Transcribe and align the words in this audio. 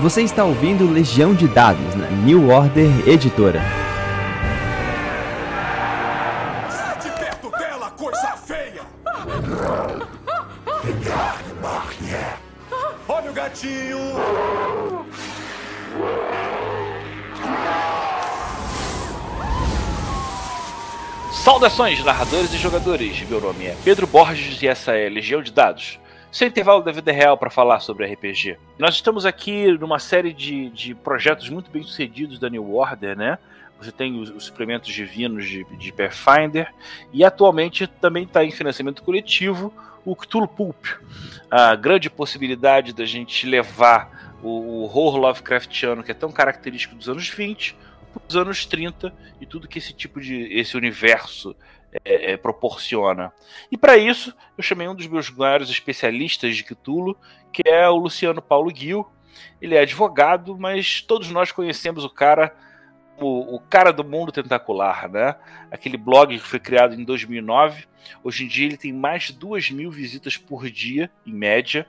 Você 0.00 0.22
está 0.22 0.44
ouvindo 0.44 0.86
Legião 0.92 1.34
de 1.34 1.48
Dados 1.48 1.94
na 1.94 2.06
New 2.10 2.50
Order 2.50 3.08
Editora. 3.08 3.62
Sai 6.68 6.98
de 6.98 7.10
perto 7.18 7.50
dela, 7.58 7.90
coisa 7.92 8.36
feia! 8.36 8.82
Olha 13.08 13.30
o 13.30 13.32
gatinho! 13.32 13.98
Saudações, 21.32 22.04
narradores 22.04 22.52
e 22.52 22.58
jogadores! 22.58 23.26
Meu 23.30 23.40
nome 23.40 23.64
é 23.64 23.76
Pedro 23.82 24.06
Borges 24.06 24.60
e 24.60 24.68
essa 24.68 24.92
é 24.92 25.08
Legião 25.08 25.40
de 25.42 25.50
Dados. 25.52 25.98
Seu 26.30 26.48
intervalo 26.48 26.82
da 26.82 26.92
vida 26.92 27.12
real 27.12 27.38
para 27.38 27.48
falar 27.48 27.80
sobre 27.80 28.06
RPG. 28.12 28.58
Nós 28.78 28.94
estamos 28.94 29.24
aqui 29.24 29.66
numa 29.78 29.98
série 29.98 30.32
de, 30.32 30.68
de 30.70 30.94
projetos 30.94 31.48
muito 31.48 31.70
bem 31.70 31.82
sucedidos 31.82 32.38
da 32.38 32.50
New 32.50 32.74
Order, 32.74 33.16
né? 33.16 33.38
Você 33.80 33.92
tem 33.92 34.18
os, 34.20 34.30
os 34.30 34.44
suplementos 34.44 34.92
divinos 34.92 35.46
de, 35.46 35.64
de 35.76 35.92
Pathfinder 35.92 36.72
e 37.12 37.24
atualmente 37.24 37.86
também 37.86 38.24
está 38.24 38.44
em 38.44 38.50
financiamento 38.50 39.02
coletivo 39.02 39.72
o 40.04 40.14
Cthulhu 40.14 40.48
Pulp. 40.48 40.86
A 41.50 41.74
grande 41.74 42.10
possibilidade 42.10 42.92
da 42.92 43.04
gente 43.04 43.46
levar 43.46 44.34
o, 44.42 44.48
o 44.48 44.82
horror 44.82 45.16
Lovecraftiano, 45.16 46.02
que 46.02 46.10
é 46.10 46.14
tão 46.14 46.30
característico 46.30 46.94
dos 46.94 47.08
anos 47.08 47.28
20, 47.28 47.76
para 48.12 48.22
os 48.28 48.36
anos 48.36 48.64
30 48.66 49.12
e 49.40 49.46
tudo 49.46 49.68
que 49.68 49.78
esse 49.78 49.92
tipo 49.92 50.20
de 50.20 50.34
esse 50.52 50.76
universo 50.76 51.54
é, 52.04 52.32
é, 52.32 52.36
proporciona. 52.36 53.32
E 53.70 53.76
para 53.76 53.96
isso, 53.96 54.34
eu 54.56 54.62
chamei 54.62 54.88
um 54.88 54.94
dos 54.94 55.06
meus 55.06 55.30
maiores 55.30 55.70
especialistas 55.70 56.56
de 56.56 56.64
Cthulhu, 56.64 57.16
que 57.52 57.62
é 57.66 57.88
o 57.88 57.96
Luciano 57.96 58.42
Paulo 58.42 58.74
Gil. 58.74 59.06
Ele 59.60 59.74
é 59.74 59.80
advogado, 59.80 60.56
mas 60.58 61.00
todos 61.00 61.30
nós 61.30 61.52
conhecemos 61.52 62.04
o 62.04 62.10
cara, 62.10 62.54
o, 63.18 63.56
o 63.56 63.60
cara 63.60 63.92
do 63.92 64.04
mundo 64.04 64.32
tentacular, 64.32 65.10
né? 65.10 65.36
Aquele 65.70 65.96
blog 65.96 66.38
que 66.38 66.46
foi 66.46 66.58
criado 66.58 66.94
em 66.94 67.04
2009. 67.04 67.86
Hoje 68.22 68.44
em 68.44 68.48
dia 68.48 68.66
ele 68.66 68.76
tem 68.76 68.92
mais 68.92 69.24
de 69.24 69.32
duas 69.32 69.70
mil 69.70 69.90
visitas 69.90 70.36
por 70.36 70.70
dia, 70.70 71.10
em 71.26 71.32
média, 71.32 71.86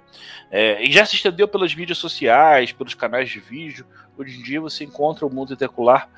é, 0.49 0.83
e 0.83 0.91
já 0.91 1.05
se 1.05 1.15
estendeu 1.15 1.47
pelas 1.47 1.75
mídias 1.75 1.97
sociais, 1.97 2.71
pelos 2.71 2.95
canais 2.95 3.29
de 3.29 3.39
vídeo. 3.39 3.85
Hoje 4.17 4.39
em 4.39 4.43
dia 4.43 4.59
você 4.59 4.83
encontra 4.83 5.25
o 5.25 5.29
mundo 5.29 5.55
tentacular 5.55 6.09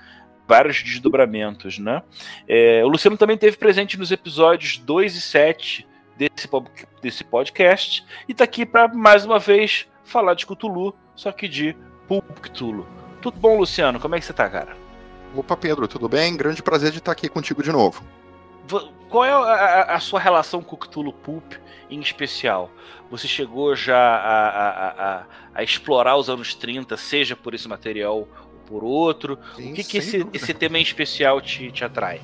vários 0.49 0.81
desdobramentos, 0.81 1.77
né? 1.77 2.01
É, 2.47 2.83
o 2.83 2.87
Luciano 2.87 3.15
também 3.15 3.37
teve 3.37 3.55
presente 3.55 3.99
nos 3.99 4.11
episódios 4.11 4.79
2 4.79 5.15
e 5.15 5.21
7 5.21 5.87
desse, 6.17 6.49
desse 7.03 7.23
podcast 7.23 8.03
e 8.27 8.33
tá 8.33 8.45
aqui 8.45 8.65
para 8.65 8.87
mais 8.87 9.23
uma 9.23 9.37
vez 9.37 9.87
falar 10.03 10.33
de 10.33 10.47
Cthulhu, 10.47 10.95
só 11.15 11.31
que 11.31 11.47
de 11.47 11.77
Pulp 12.07 12.39
Cthulhu. 12.39 12.87
Tudo 13.21 13.39
bom, 13.39 13.59
Luciano? 13.59 13.99
Como 13.99 14.15
é 14.15 14.19
que 14.19 14.25
você 14.25 14.33
tá, 14.33 14.49
cara? 14.49 14.75
Opa, 15.35 15.55
Pedro, 15.55 15.87
tudo 15.87 16.09
bem? 16.09 16.35
Grande 16.35 16.63
prazer 16.63 16.91
de 16.91 16.97
estar 16.97 17.11
aqui 17.11 17.29
contigo 17.29 17.61
de 17.61 17.71
novo. 17.71 18.03
Qual 19.07 19.23
é 19.23 19.31
a, 19.31 19.95
a 19.95 19.99
sua 19.99 20.19
relação 20.19 20.63
com 20.63 20.75
o 20.75 20.79
Cthulhu 20.79 21.13
Pulp 21.13 21.53
em 21.91 21.99
especial? 21.99 22.71
Você 23.11 23.27
chegou 23.27 23.75
já 23.75 23.97
a, 23.97 25.19
a, 25.19 25.25
a, 25.53 25.63
explorar 25.63 26.15
os 26.15 26.27
anos 26.27 26.55
30, 26.55 26.97
seja 26.97 27.35
por 27.35 27.53
esse 27.53 27.67
material 27.67 28.27
por 28.69 28.83
outro? 28.83 29.37
Sim, 29.55 29.71
o 29.71 29.73
que, 29.73 29.83
que 29.83 29.97
esse, 29.97 30.25
esse, 30.31 30.53
tema 30.53 30.77
em 30.77 30.83
especial 30.83 31.41
te, 31.41 31.71
te 31.71 31.83
atrai? 31.83 32.21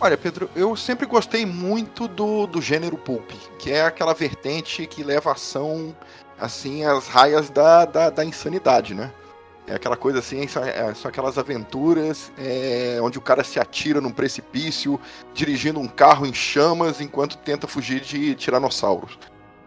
Olha, 0.00 0.16
Pedro, 0.16 0.48
eu 0.54 0.76
sempre 0.76 1.04
gostei 1.06 1.44
muito 1.44 2.06
do, 2.06 2.46
do 2.46 2.62
gênero 2.62 2.96
pulp, 2.96 3.28
que 3.58 3.72
é 3.72 3.82
aquela 3.82 4.14
vertente 4.14 4.86
que 4.86 5.02
leva 5.02 5.30
a 5.30 5.32
ação 5.32 5.94
assim 6.38 6.84
às 6.84 7.08
raias 7.08 7.50
da, 7.50 7.84
da, 7.84 8.08
da 8.08 8.24
insanidade, 8.24 8.94
né? 8.94 9.10
É 9.66 9.74
aquela 9.74 9.96
coisa 9.96 10.20
assim, 10.20 10.48
são, 10.48 10.64
é, 10.64 10.94
são 10.94 11.10
aquelas 11.10 11.36
aventuras 11.36 12.32
é, 12.38 12.98
onde 13.02 13.18
o 13.18 13.20
cara 13.20 13.44
se 13.44 13.60
atira 13.60 14.00
num 14.00 14.10
precipício, 14.10 14.98
dirigindo 15.34 15.78
um 15.78 15.86
carro 15.86 16.24
em 16.24 16.32
chamas 16.32 17.02
enquanto 17.02 17.36
tenta 17.36 17.66
fugir 17.66 18.00
de 18.00 18.34
tiranossauros. 18.34 19.18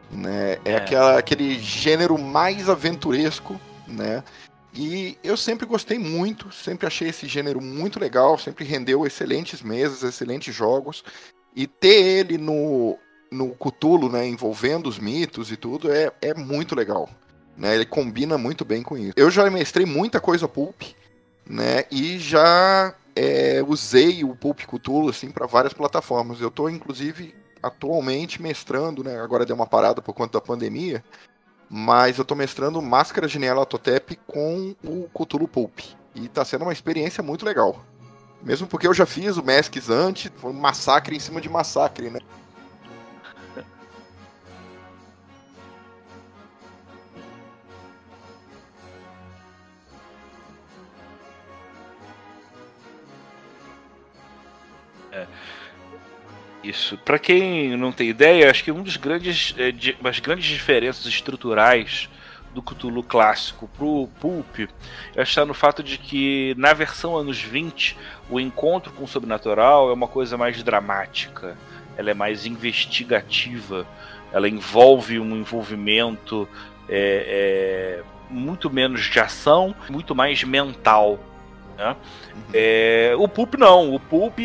Né? 0.09 0.57
É, 0.65 0.71
é. 0.71 0.75
Aquela, 0.77 1.19
aquele 1.19 1.59
gênero 1.59 2.17
mais 2.17 2.67
aventuresco, 2.67 3.59
né? 3.87 4.23
E 4.73 5.17
eu 5.23 5.35
sempre 5.35 5.65
gostei 5.65 5.99
muito, 5.99 6.51
sempre 6.51 6.87
achei 6.87 7.09
esse 7.09 7.27
gênero 7.27 7.59
muito 7.61 7.99
legal, 7.99 8.37
sempre 8.37 8.63
rendeu 8.63 9.05
excelentes 9.05 9.61
mesas, 9.61 10.03
excelentes 10.03 10.55
jogos. 10.55 11.03
E 11.53 11.67
ter 11.67 12.01
ele 12.01 12.37
no, 12.37 12.97
no 13.29 13.53
Cthulhu, 13.55 14.09
né, 14.09 14.25
envolvendo 14.25 14.87
os 14.87 14.97
mitos 14.97 15.51
e 15.51 15.57
tudo, 15.57 15.91
é, 15.91 16.11
é 16.21 16.33
muito 16.33 16.73
legal. 16.73 17.09
Né? 17.57 17.75
Ele 17.75 17.85
combina 17.85 18.37
muito 18.37 18.63
bem 18.63 18.81
com 18.81 18.97
isso. 18.97 19.13
Eu 19.17 19.29
já 19.29 19.49
mestrei 19.49 19.85
muita 19.85 20.21
coisa 20.21 20.47
pulp, 20.47 20.81
né? 21.45 21.83
E 21.91 22.17
já 22.17 22.95
é, 23.15 23.61
usei 23.67 24.23
o 24.23 24.35
Pulp 24.35 24.61
Cthulhu 24.61 25.09
assim 25.09 25.29
para 25.29 25.45
várias 25.45 25.73
plataformas. 25.73 26.39
Eu 26.39 26.47
estou 26.47 26.69
inclusive 26.69 27.35
atualmente 27.61 28.41
mestrando, 28.41 29.03
né? 29.03 29.19
Agora 29.19 29.45
deu 29.45 29.55
uma 29.55 29.67
parada 29.67 30.01
por 30.01 30.13
conta 30.13 30.39
da 30.39 30.45
pandemia, 30.45 31.03
mas 31.73 32.17
eu 32.17 32.25
tô 32.25 32.35
mestrando 32.35 32.81
Máscara 32.81 33.29
de 33.29 33.39
Nyarlathotep 33.39 34.19
com 34.27 34.75
o 34.83 35.07
Cthulhu 35.13 35.47
Pulp. 35.47 35.79
E 36.13 36.27
tá 36.27 36.43
sendo 36.43 36.63
uma 36.63 36.73
experiência 36.73 37.23
muito 37.23 37.45
legal. 37.45 37.85
Mesmo 38.43 38.67
porque 38.67 38.85
eu 38.85 38.93
já 38.93 39.05
fiz 39.05 39.37
o 39.37 39.43
Masks 39.43 39.89
antes, 39.89 40.29
foi 40.35 40.51
um 40.51 40.59
massacre 40.59 41.15
em 41.15 41.19
cima 41.19 41.39
de 41.39 41.47
massacre, 41.47 42.09
né? 42.09 42.19
Isso. 56.63 56.97
Para 56.97 57.17
quem 57.17 57.75
não 57.75 57.91
tem 57.91 58.09
ideia, 58.09 58.49
acho 58.49 58.63
que 58.63 58.71
um 58.71 58.83
dos 58.83 58.97
grandes, 58.97 59.55
é, 59.57 59.71
de, 59.71 59.93
das 59.93 60.19
grandes 60.19 60.45
diferenças 60.45 61.05
estruturais 61.05 62.07
do 62.53 62.61
Cthulhu 62.61 63.01
clássico 63.01 63.67
pro 63.67 64.09
Pulp 64.19 64.69
está 65.15 65.45
no 65.45 65.53
fato 65.53 65.81
de 65.81 65.97
que 65.97 66.53
na 66.57 66.73
versão 66.73 67.15
anos 67.15 67.41
20 67.41 67.97
o 68.29 68.39
encontro 68.39 68.91
com 68.91 69.05
o 69.05 69.07
sobrenatural 69.07 69.89
é 69.89 69.93
uma 69.93 70.07
coisa 70.07 70.37
mais 70.37 70.61
dramática, 70.61 71.57
ela 71.97 72.11
é 72.11 72.13
mais 72.13 72.45
investigativa, 72.45 73.87
ela 74.31 74.47
envolve 74.47 75.19
um 75.19 75.35
envolvimento 75.35 76.47
é, 76.89 78.01
é, 78.01 78.03
muito 78.29 78.69
menos 78.69 79.05
de 79.05 79.19
ação, 79.19 79.75
muito 79.89 80.15
mais 80.15 80.43
mental. 80.43 81.19
Né? 81.81 81.95
É, 82.53 83.13
o 83.17 83.27
Pulp 83.27 83.55
não. 83.55 83.93
O 83.95 83.99
Pulp, 83.99 84.37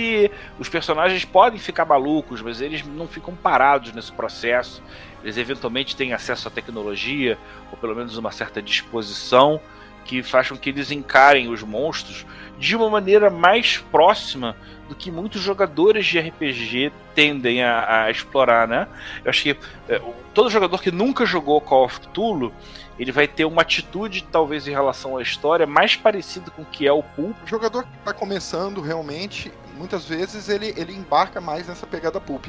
os 0.58 0.68
personagens 0.68 1.24
podem 1.24 1.58
ficar 1.58 1.84
malucos, 1.84 2.40
mas 2.40 2.60
eles 2.60 2.84
não 2.86 3.06
ficam 3.06 3.34
parados 3.34 3.92
nesse 3.92 4.10
processo. 4.10 4.82
Eles 5.22 5.36
eventualmente 5.36 5.94
têm 5.94 6.12
acesso 6.12 6.48
à 6.48 6.50
tecnologia, 6.50 7.36
ou 7.70 7.76
pelo 7.76 7.94
menos 7.94 8.16
uma 8.16 8.30
certa 8.30 8.62
disposição, 8.62 9.60
que 10.06 10.22
faz 10.22 10.48
com 10.48 10.56
que 10.56 10.70
eles 10.70 10.90
encarem 10.90 11.48
os 11.48 11.62
monstros 11.62 12.24
de 12.58 12.74
uma 12.74 12.88
maneira 12.88 13.28
mais 13.28 13.78
próxima 13.90 14.56
do 14.88 14.94
que 14.94 15.10
muitos 15.10 15.42
jogadores 15.42 16.06
de 16.06 16.18
RPG 16.18 16.92
tendem 17.14 17.62
a, 17.62 18.04
a 18.04 18.10
explorar, 18.10 18.68
né? 18.68 18.86
Eu 19.24 19.30
acho 19.30 19.42
que 19.42 19.56
é, 19.88 20.00
todo 20.32 20.48
jogador 20.48 20.80
que 20.80 20.90
nunca 20.90 21.26
jogou 21.26 21.60
Call 21.60 21.84
of 21.84 22.00
Cthulhu 22.00 22.52
ele 22.98 23.12
vai 23.12 23.28
ter 23.28 23.44
uma 23.44 23.62
atitude, 23.62 24.24
talvez, 24.24 24.66
em 24.66 24.70
relação 24.70 25.16
à 25.16 25.22
história, 25.22 25.66
mais 25.66 25.96
parecida 25.96 26.50
com 26.50 26.62
o 26.62 26.66
que 26.66 26.86
é 26.86 26.92
o 26.92 27.02
Pulp. 27.02 27.36
O 27.44 27.46
jogador 27.46 27.82
que 27.82 27.98
está 27.98 28.12
começando 28.12 28.80
realmente, 28.80 29.52
muitas 29.76 30.06
vezes 30.06 30.48
ele, 30.48 30.72
ele 30.76 30.94
embarca 30.94 31.40
mais 31.40 31.68
nessa 31.68 31.86
pegada 31.86 32.20
Pulp. 32.20 32.46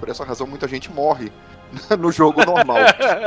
Por 0.00 0.08
essa 0.08 0.24
razão, 0.24 0.46
muita 0.46 0.66
gente 0.66 0.90
morre 0.90 1.30
no 1.98 2.10
jogo 2.10 2.42
normal. 2.42 2.78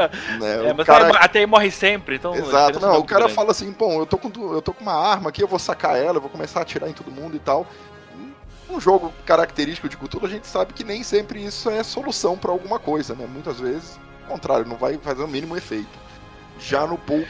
né? 0.42 0.70
É, 0.70 0.74
mas 0.74 0.88
cara... 0.88 1.16
até 1.20 1.40
aí 1.40 1.46
morre 1.46 1.70
sempre, 1.70 2.16
então. 2.16 2.34
Exato, 2.36 2.80
não, 2.80 2.98
o 2.98 3.04
cara 3.04 3.30
fala 3.30 3.52
assim, 3.52 3.72
pô, 3.72 3.92
eu 3.94 4.06
tô, 4.08 4.18
com, 4.18 4.30
eu 4.52 4.62
tô 4.62 4.74
com 4.74 4.82
uma 4.82 4.96
arma 4.96 5.30
aqui, 5.30 5.44
eu 5.44 5.48
vou 5.48 5.60
sacar 5.60 5.96
ela, 5.96 6.18
eu 6.18 6.22
vou 6.22 6.32
começar 6.32 6.60
a 6.60 6.62
atirar 6.64 6.90
em 6.90 6.94
todo 6.94 7.12
mundo 7.12 7.36
e 7.36 7.40
tal. 7.40 7.68
Um 8.68 8.82
jogo 8.82 9.14
característico 9.24 9.88
de 9.88 9.96
cultura, 9.96 10.26
a 10.26 10.30
gente 10.30 10.48
sabe 10.48 10.74
que 10.74 10.84
nem 10.84 11.04
sempre 11.04 11.46
isso 11.46 11.70
é 11.70 11.84
solução 11.84 12.36
para 12.36 12.52
alguma 12.52 12.80
coisa, 12.80 13.14
né? 13.14 13.28
Muitas 13.32 13.60
vezes, 13.60 14.00
ao 14.24 14.32
contrário, 14.32 14.66
não 14.66 14.78
vai 14.78 14.98
fazer 14.98 15.22
o 15.22 15.28
mínimo 15.28 15.56
efeito. 15.56 16.02
Já 16.60 16.88
no 16.88 16.98
Pulp, 16.98 17.28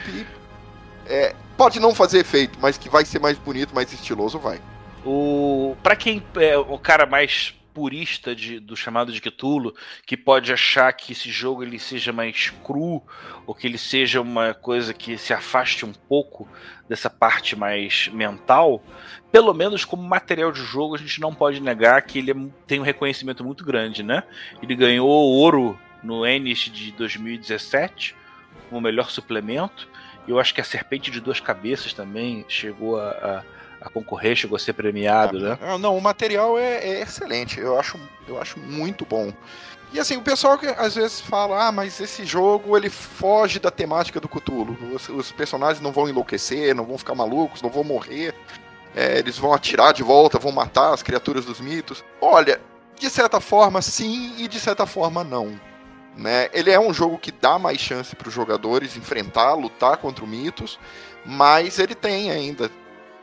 é, 1.05 1.35
pode 1.57 1.81
não 1.81 1.93
fazer 1.93 2.19
efeito, 2.19 2.57
mas 2.61 2.77
que 2.77 2.87
vai 2.87 3.03
ser 3.03 3.19
mais 3.19 3.37
bonito, 3.37 3.75
mais 3.75 3.91
estiloso, 3.91 4.39
vai. 4.39 4.61
O 5.05 5.75
para 5.83 5.97
quem 5.97 6.23
é 6.35 6.57
o 6.57 6.77
cara 6.79 7.05
mais 7.05 7.53
purista 7.73 8.35
de, 8.35 8.59
do 8.59 8.75
chamado 8.75 9.11
de 9.11 9.19
Cthulhu, 9.19 9.73
que 10.05 10.15
pode 10.15 10.53
achar 10.53 10.91
que 10.93 11.13
esse 11.13 11.31
jogo 11.31 11.63
ele 11.63 11.79
seja 11.79 12.13
mais 12.13 12.49
cru, 12.63 13.01
ou 13.45 13.55
que 13.55 13.67
ele 13.67 13.77
seja 13.77 14.21
uma 14.21 14.53
coisa 14.53 14.93
que 14.93 15.17
se 15.17 15.33
afaste 15.33 15.85
um 15.85 15.93
pouco 15.93 16.47
dessa 16.87 17.09
parte 17.09 17.55
mais 17.55 18.07
mental, 18.09 18.83
pelo 19.31 19.53
menos 19.53 19.83
como 19.83 20.03
material 20.03 20.51
de 20.51 20.63
jogo, 20.63 20.95
a 20.95 20.97
gente 20.97 21.19
não 21.19 21.33
pode 21.33 21.59
negar 21.59 22.01
que 22.03 22.19
ele 22.19 22.31
é 22.31 22.35
tem 22.67 22.79
um 22.79 22.83
reconhecimento 22.83 23.43
muito 23.43 23.65
grande, 23.65 24.03
né? 24.03 24.23
Ele 24.61 24.75
ganhou 24.75 25.09
ouro 25.09 25.79
no 26.03 26.27
Ennis 26.27 26.59
de 26.59 26.91
2017, 26.91 28.15
como 28.69 28.79
o 28.79 28.81
melhor 28.83 29.09
suplemento. 29.09 29.87
Eu 30.27 30.39
acho 30.39 30.53
que 30.53 30.61
a 30.61 30.63
Serpente 30.63 31.09
de 31.09 31.19
Duas 31.19 31.39
Cabeças 31.39 31.93
também 31.93 32.45
chegou 32.47 32.99
a, 32.99 33.09
a, 33.09 33.43
a 33.83 33.89
concorrer, 33.89 34.35
chegou 34.35 34.55
a 34.55 34.59
ser 34.59 34.73
premiado, 34.73 35.39
né? 35.39 35.57
Ah, 35.61 35.77
Não, 35.77 35.97
o 35.97 36.01
material 36.01 36.57
é, 36.57 36.77
é 36.77 37.01
excelente. 37.01 37.59
Eu 37.59 37.77
acho, 37.77 37.99
eu 38.27 38.41
acho 38.41 38.57
muito 38.59 39.05
bom. 39.05 39.33
E 39.91 39.99
assim, 39.99 40.17
o 40.17 40.21
pessoal 40.21 40.57
que 40.57 40.65
às 40.65 40.95
vezes 40.95 41.19
fala, 41.21 41.67
ah, 41.67 41.71
mas 41.71 41.99
esse 41.99 42.25
jogo 42.25 42.75
ele 42.75 42.89
foge 42.89 43.59
da 43.59 43.69
temática 43.69 44.19
do 44.19 44.27
Cthulhu. 44.27 44.75
Os, 44.95 45.09
os 45.09 45.31
personagens 45.31 45.81
não 45.81 45.91
vão 45.91 46.09
enlouquecer, 46.09 46.73
não 46.73 46.85
vão 46.85 46.97
ficar 46.97 47.13
malucos, 47.13 47.61
não 47.61 47.69
vão 47.69 47.83
morrer. 47.83 48.33
É, 48.95 49.19
eles 49.19 49.37
vão 49.37 49.53
atirar 49.53 49.93
de 49.93 50.01
volta, 50.01 50.39
vão 50.39 50.51
matar 50.51 50.93
as 50.93 51.03
criaturas 51.03 51.45
dos 51.45 51.59
mitos. 51.59 52.03
Olha, 52.21 52.59
de 52.97 53.09
certa 53.09 53.39
forma 53.39 53.81
sim 53.81 54.33
e 54.37 54.47
de 54.47 54.59
certa 54.59 54.85
forma 54.85 55.23
não. 55.23 55.59
Né? 56.15 56.47
Ele 56.53 56.71
é 56.71 56.79
um 56.79 56.93
jogo 56.93 57.17
que 57.17 57.31
dá 57.31 57.59
mais 57.59 57.79
chance 57.79 58.15
para 58.15 58.27
os 58.27 58.33
jogadores 58.33 58.95
enfrentar, 58.95 59.53
lutar 59.55 59.97
contra 59.97 60.25
mitos, 60.25 60.79
mas 61.25 61.79
ele 61.79 61.95
tem 61.95 62.31
ainda 62.31 62.69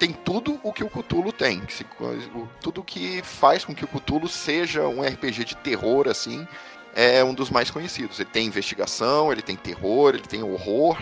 tem 0.01 0.13
tudo 0.13 0.59
o 0.65 0.73
que 0.73 0.83
o 0.83 0.89
Cthulhu 0.89 1.31
tem. 1.31 1.63
O- 2.01 2.49
Tudo 2.61 2.83
que 2.83 3.21
faz 3.23 3.65
com 3.65 3.75
que 3.75 3.85
o 3.85 3.89
Cthulhu 3.89 4.27
seja 4.29 4.89
um 4.89 5.03
RPG 5.03 5.45
de 5.45 5.55
terror, 5.57 6.09
assim, 6.09 6.49
é 6.95 7.23
um 7.23 7.35
dos 7.35 7.51
mais 7.51 7.71
conhecidos. 7.71 8.19
Ele 8.19 8.29
tem 8.33 8.47
investigação, 8.47 9.31
ele 9.31 9.43
tem 9.43 9.55
terror, 9.57 10.15
ele 10.15 10.27
tem 10.27 10.43
horror, 10.43 10.97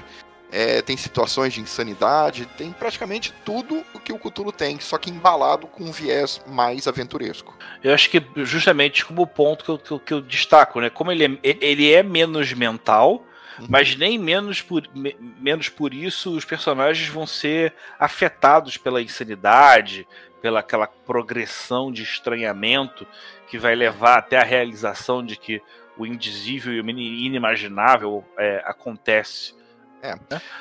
é, 0.50 0.82
tem 0.82 0.96
situações 0.96 1.52
de 1.54 1.60
insanidade, 1.60 2.44
tem 2.58 2.72
praticamente 2.72 3.32
tudo 3.44 3.84
o 3.94 4.00
que 4.00 4.12
o 4.12 4.18
Cthulhu 4.18 4.50
tem, 4.50 4.80
só 4.80 4.98
que 4.98 5.10
embalado 5.10 5.66
com 5.68 5.84
um 5.84 5.92
viés 5.92 6.40
mais 6.46 6.88
aventuresco. 6.88 7.56
Eu 7.84 7.94
acho 7.94 8.10
que 8.10 8.20
justamente 8.38 9.04
como 9.04 9.26
ponto 9.26 9.64
que 9.64 9.70
eu, 9.70 9.78
que 9.78 9.90
eu- 9.92 10.00
que 10.00 10.14
eu 10.14 10.20
destaco, 10.20 10.80
né? 10.80 10.90
Como 10.90 11.12
ele 11.12 11.24
é, 11.42 11.56
ele 11.60 11.92
é 11.92 12.02
menos 12.02 12.52
mental, 12.52 13.24
Uhum. 13.58 13.66
mas 13.68 13.96
nem 13.96 14.18
menos 14.18 14.60
por, 14.62 14.88
me- 14.94 15.16
menos 15.40 15.68
por 15.68 15.92
isso 15.92 16.36
os 16.36 16.44
personagens 16.44 17.08
vão 17.08 17.26
ser 17.26 17.74
afetados 17.98 18.76
pela 18.76 19.02
insanidade, 19.02 20.06
pela 20.40 20.60
aquela 20.60 20.86
progressão 20.86 21.90
de 21.90 22.02
estranhamento 22.02 23.06
que 23.48 23.58
vai 23.58 23.74
levar 23.74 24.18
até 24.18 24.38
a 24.38 24.44
realização 24.44 25.24
de 25.24 25.36
que 25.36 25.60
o 25.96 26.06
indizível 26.06 26.72
e 26.72 26.80
o 26.80 26.88
ini- 26.88 27.26
inimaginável 27.26 28.24
é, 28.38 28.62
acontece. 28.64 29.56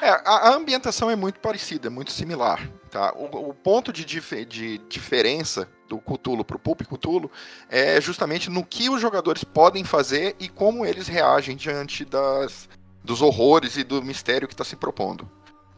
É, 0.02 0.10
a, 0.10 0.50
a 0.50 0.56
ambientação 0.56 1.12
é 1.12 1.16
muito 1.16 1.40
parecida, 1.40 1.88
é 1.88 1.90
muito 1.92 2.12
similar. 2.12 2.68
Tá? 2.90 3.14
O, 3.14 3.50
o 3.50 3.54
ponto 3.54 3.94
de, 3.94 4.04
dife- 4.04 4.46
de 4.46 4.80
diferença 4.90 5.70
do 5.88 6.00
Cthulhu 6.00 6.44
para 6.44 6.58
o 6.58 6.60
Pulp 6.60 6.82
Cthulhu 6.82 7.32
é 7.70 8.02
justamente 8.02 8.50
no 8.50 8.66
que 8.66 8.90
os 8.90 9.00
jogadores 9.00 9.44
podem 9.44 9.84
fazer 9.84 10.36
e 10.40 10.50
como 10.50 10.86
eles 10.86 11.08
reagem 11.08 11.56
diante 11.56 12.04
das, 12.04 12.68
dos 13.08 13.22
horrores 13.22 13.78
e 13.78 13.84
do 13.84 14.04
mistério 14.04 14.48
que 14.48 14.54
está 14.54 14.64
se 14.66 14.76
propondo. 14.76 15.28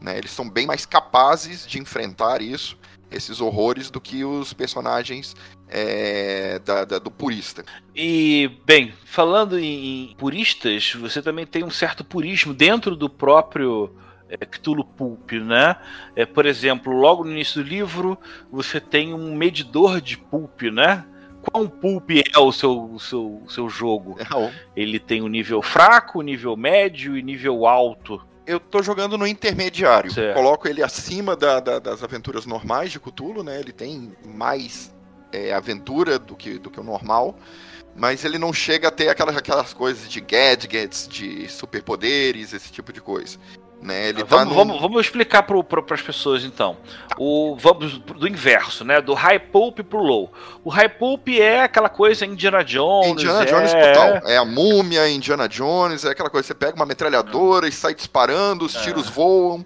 né? 0.00 0.16
Eles 0.16 0.30
são 0.30 0.48
bem 0.48 0.66
mais 0.66 0.86
capazes 0.86 1.66
de 1.66 1.78
enfrentar 1.78 2.40
isso, 2.40 2.76
esses 3.10 3.38
horrores, 3.40 3.90
do 3.90 4.00
que 4.00 4.24
os 4.24 4.52
personagens 4.54 5.36
é, 5.68 6.58
da- 6.60 6.84
da- 6.86 6.98
do 6.98 7.10
purista. 7.10 7.62
E, 7.94 8.50
bem, 8.64 8.92
falando 9.04 9.58
em, 9.58 10.14
puristas, 10.18 10.94
você 10.94 11.20
também 11.22 11.46
tem 11.46 11.62
um 11.62 11.70
certo 11.70 12.02
purismo 12.02 12.54
dentro 12.54 12.96
do 12.96 13.08
próprio 13.10 13.94
é, 14.28 14.38
Cthulhu 14.46 14.84
Pulp, 14.84 15.32
né? 15.32 15.76
É, 16.16 16.24
por 16.24 16.46
exemplo, 16.46 16.92
logo 16.92 17.22
no 17.24 17.30
início 17.32 17.62
do 17.62 17.68
livro, 17.68 18.16
você 18.50 18.80
tem 18.80 19.12
um 19.12 19.34
medidor 19.36 20.00
de 20.00 20.16
pulp, 20.16 20.62
né? 20.72 21.04
Qual 21.42 21.68
pulp 21.68 22.10
é 22.10 22.38
o 22.38 22.52
seu, 22.52 22.96
seu, 23.00 23.42
seu 23.48 23.68
jogo? 23.68 24.16
É, 24.20 24.52
Ele 24.76 24.98
tem 24.98 25.22
o 25.22 25.28
nível 25.28 25.62
fraco, 25.62 26.20
nível 26.22 26.56
médio 26.56 27.16
e 27.16 27.22
nível 27.22 27.66
alto. 27.66 28.20
eu 28.46 28.58
tô 28.58 28.82
jogando 28.82 29.16
no 29.16 29.26
intermediário. 29.26 30.10
Certo. 30.12 30.34
Coloco 30.36 30.66
ele 30.66 30.82
acima 30.82 31.36
da- 31.36 31.60
da- 31.60 31.78
das 31.78 32.02
aventuras 32.02 32.46
normais 32.46 32.90
de 32.90 32.98
Cthulhu, 32.98 33.42
né? 33.44 33.60
Ele 33.60 33.72
tem 33.72 34.12
mais 34.24 34.92
é, 35.32 35.52
aventura 35.52 36.18
do 36.18 36.34
que, 36.34 36.58
do 36.58 36.68
que 36.68 36.80
o 36.80 36.82
normal. 36.82 37.38
Mas 37.94 38.24
ele 38.24 38.38
não 38.38 38.52
chega 38.52 38.88
a 38.88 38.90
ter 38.90 39.08
aquelas, 39.08 39.36
aquelas 39.36 39.72
coisas 39.72 40.08
de 40.08 40.20
gadgets, 40.20 41.06
de 41.08 41.48
superpoderes, 41.48 42.52
esse 42.52 42.70
tipo 42.72 42.92
de 42.92 43.00
coisa. 43.00 43.38
Né? 43.82 44.10
Ele 44.10 44.22
tá 44.24 44.36
vamos, 44.36 44.48
num- 44.48 44.54
vamos, 44.54 44.80
vamos 44.80 45.00
explicar 45.00 45.42
para 45.42 45.94
as 45.94 46.02
pessoas 46.02 46.44
então. 46.44 46.76
O, 47.16 47.56
vamos 47.58 47.98
do 47.98 48.28
inverso, 48.28 48.84
né? 48.84 49.00
Do 49.00 49.14
high 49.14 49.38
pulp 49.38 49.80
pro 49.80 49.98
low. 50.00 50.30
O 50.62 50.68
high 50.68 50.88
pulp 50.88 51.28
é 51.28 51.62
aquela 51.62 51.88
coisa 51.88 52.26
Indiana 52.26 52.62
Jones. 52.62 53.12
Indiana 53.12 53.42
é... 53.42 53.46
Jones 53.46 53.72
total. 53.72 54.28
É 54.30 54.36
a 54.36 54.44
múmia, 54.44 55.08
Indiana 55.08 55.48
Jones, 55.48 56.04
é 56.04 56.10
aquela 56.10 56.28
coisa. 56.28 56.46
Você 56.46 56.54
pega 56.54 56.76
uma 56.76 56.84
metralhadora 56.84 57.66
e 57.66 57.72
sai 57.72 57.94
disparando, 57.94 58.66
os 58.66 58.76
É. 58.76 58.80
tiros 58.82 59.08
voam. 59.08 59.64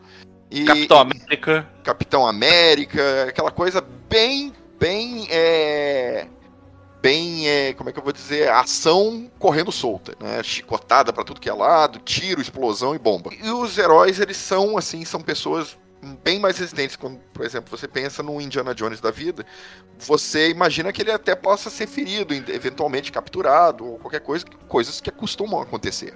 E, 0.49 0.65
Capitão 0.65 0.99
América. 1.01 1.69
Capitão 1.83 2.27
América, 2.27 3.27
aquela 3.29 3.51
coisa 3.51 3.85
bem, 4.09 4.53
bem, 4.79 5.27
é, 5.29 6.27
bem, 7.05 7.47
é, 7.47 7.75
como 7.75 7.91
é 7.91 7.93
que 7.93 7.99
eu 7.99 8.03
vou 8.03 8.15
dizer, 8.15 8.49
ação 8.49 9.31
correndo 9.39 9.71
solta, 9.71 10.17
né? 10.19 10.43
Chicotada 10.43 11.12
pra 11.12 11.23
tudo 11.23 11.39
que 11.39 11.51
é 11.51 11.53
lado, 11.53 11.99
tiro, 11.99 12.41
explosão 12.41 12.95
e 12.95 12.99
bomba. 12.99 13.31
E 13.35 13.51
os 13.51 13.77
heróis, 13.77 14.19
eles 14.19 14.39
são, 14.39 14.79
assim, 14.79 15.05
são 15.05 15.21
pessoas 15.21 15.77
bem 16.23 16.41
mais 16.41 16.56
resistentes. 16.56 16.97
Quando, 16.97 17.19
por 17.35 17.45
exemplo, 17.45 17.77
você 17.77 17.87
pensa 17.87 18.23
no 18.23 18.41
Indiana 18.41 18.75
Jones 18.75 19.03
da 19.03 19.11
vida, 19.11 19.45
você 19.99 20.49
imagina 20.49 20.91
que 20.95 21.03
ele 21.03 21.12
até 21.12 21.35
possa 21.35 21.69
ser 21.69 21.87
ferido, 21.87 22.33
eventualmente 22.33 23.12
capturado, 23.12 23.85
ou 23.85 23.99
qualquer 23.99 24.21
coisa, 24.21 24.47
coisas 24.67 24.99
que 24.99 25.11
costumam 25.11 25.61
acontecer. 25.61 26.15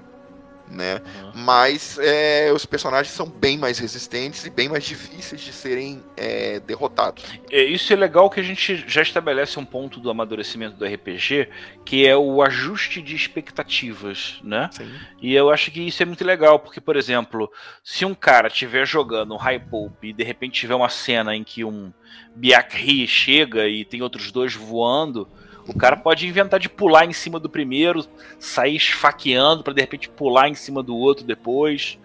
Né? 0.70 1.00
Mas 1.34 1.98
é, 1.98 2.52
os 2.52 2.66
personagens 2.66 3.14
são 3.14 3.26
bem 3.26 3.56
mais 3.56 3.78
resistentes 3.78 4.44
e 4.44 4.50
bem 4.50 4.68
mais 4.68 4.84
difíceis 4.84 5.40
de 5.40 5.52
serem 5.52 6.02
é, 6.16 6.60
derrotados. 6.60 7.24
É, 7.50 7.62
Isso 7.62 7.92
é 7.92 7.96
legal 7.96 8.28
que 8.28 8.38
a 8.38 8.42
gente 8.42 8.84
já 8.86 9.00
estabelece 9.00 9.58
um 9.58 9.64
ponto 9.64 9.98
do 9.98 10.10
amadurecimento 10.10 10.76
do 10.76 10.84
RPG, 10.84 11.48
que 11.84 12.06
é 12.06 12.16
o 12.16 12.42
ajuste 12.42 13.00
de 13.00 13.16
expectativas, 13.16 14.40
né? 14.44 14.68
Sim. 14.72 14.90
E 15.22 15.34
eu 15.34 15.50
acho 15.50 15.70
que 15.70 15.80
isso 15.80 16.02
é 16.02 16.06
muito 16.06 16.24
legal, 16.24 16.58
porque, 16.58 16.80
por 16.80 16.96
exemplo, 16.96 17.50
se 17.82 18.04
um 18.04 18.14
cara 18.14 18.48
estiver 18.48 18.86
jogando 18.86 19.34
um 19.34 19.38
High 19.38 19.60
Pulp 19.60 20.04
e 20.04 20.12
de 20.12 20.22
repente 20.22 20.60
tiver 20.60 20.74
uma 20.74 20.88
cena 20.88 21.34
em 21.34 21.42
que 21.42 21.64
um 21.64 21.92
Biakri 22.36 23.06
chega 23.06 23.66
e 23.66 23.84
tem 23.84 24.02
outros 24.02 24.30
dois 24.30 24.54
voando, 24.54 25.28
o 25.68 25.78
cara 25.78 25.96
pode 25.96 26.26
inventar 26.26 26.58
de 26.58 26.68
pular 26.68 27.04
em 27.04 27.12
cima 27.12 27.38
do 27.38 27.48
primeiro, 27.48 28.04
sair 28.40 28.74
esfaqueando 28.76 29.62
pra 29.62 29.72
de 29.72 29.80
repente 29.80 30.08
pular 30.08 30.48
em 30.48 30.54
cima 30.54 30.82
do 30.82 30.96
outro 30.96 31.24
depois. 31.24 31.98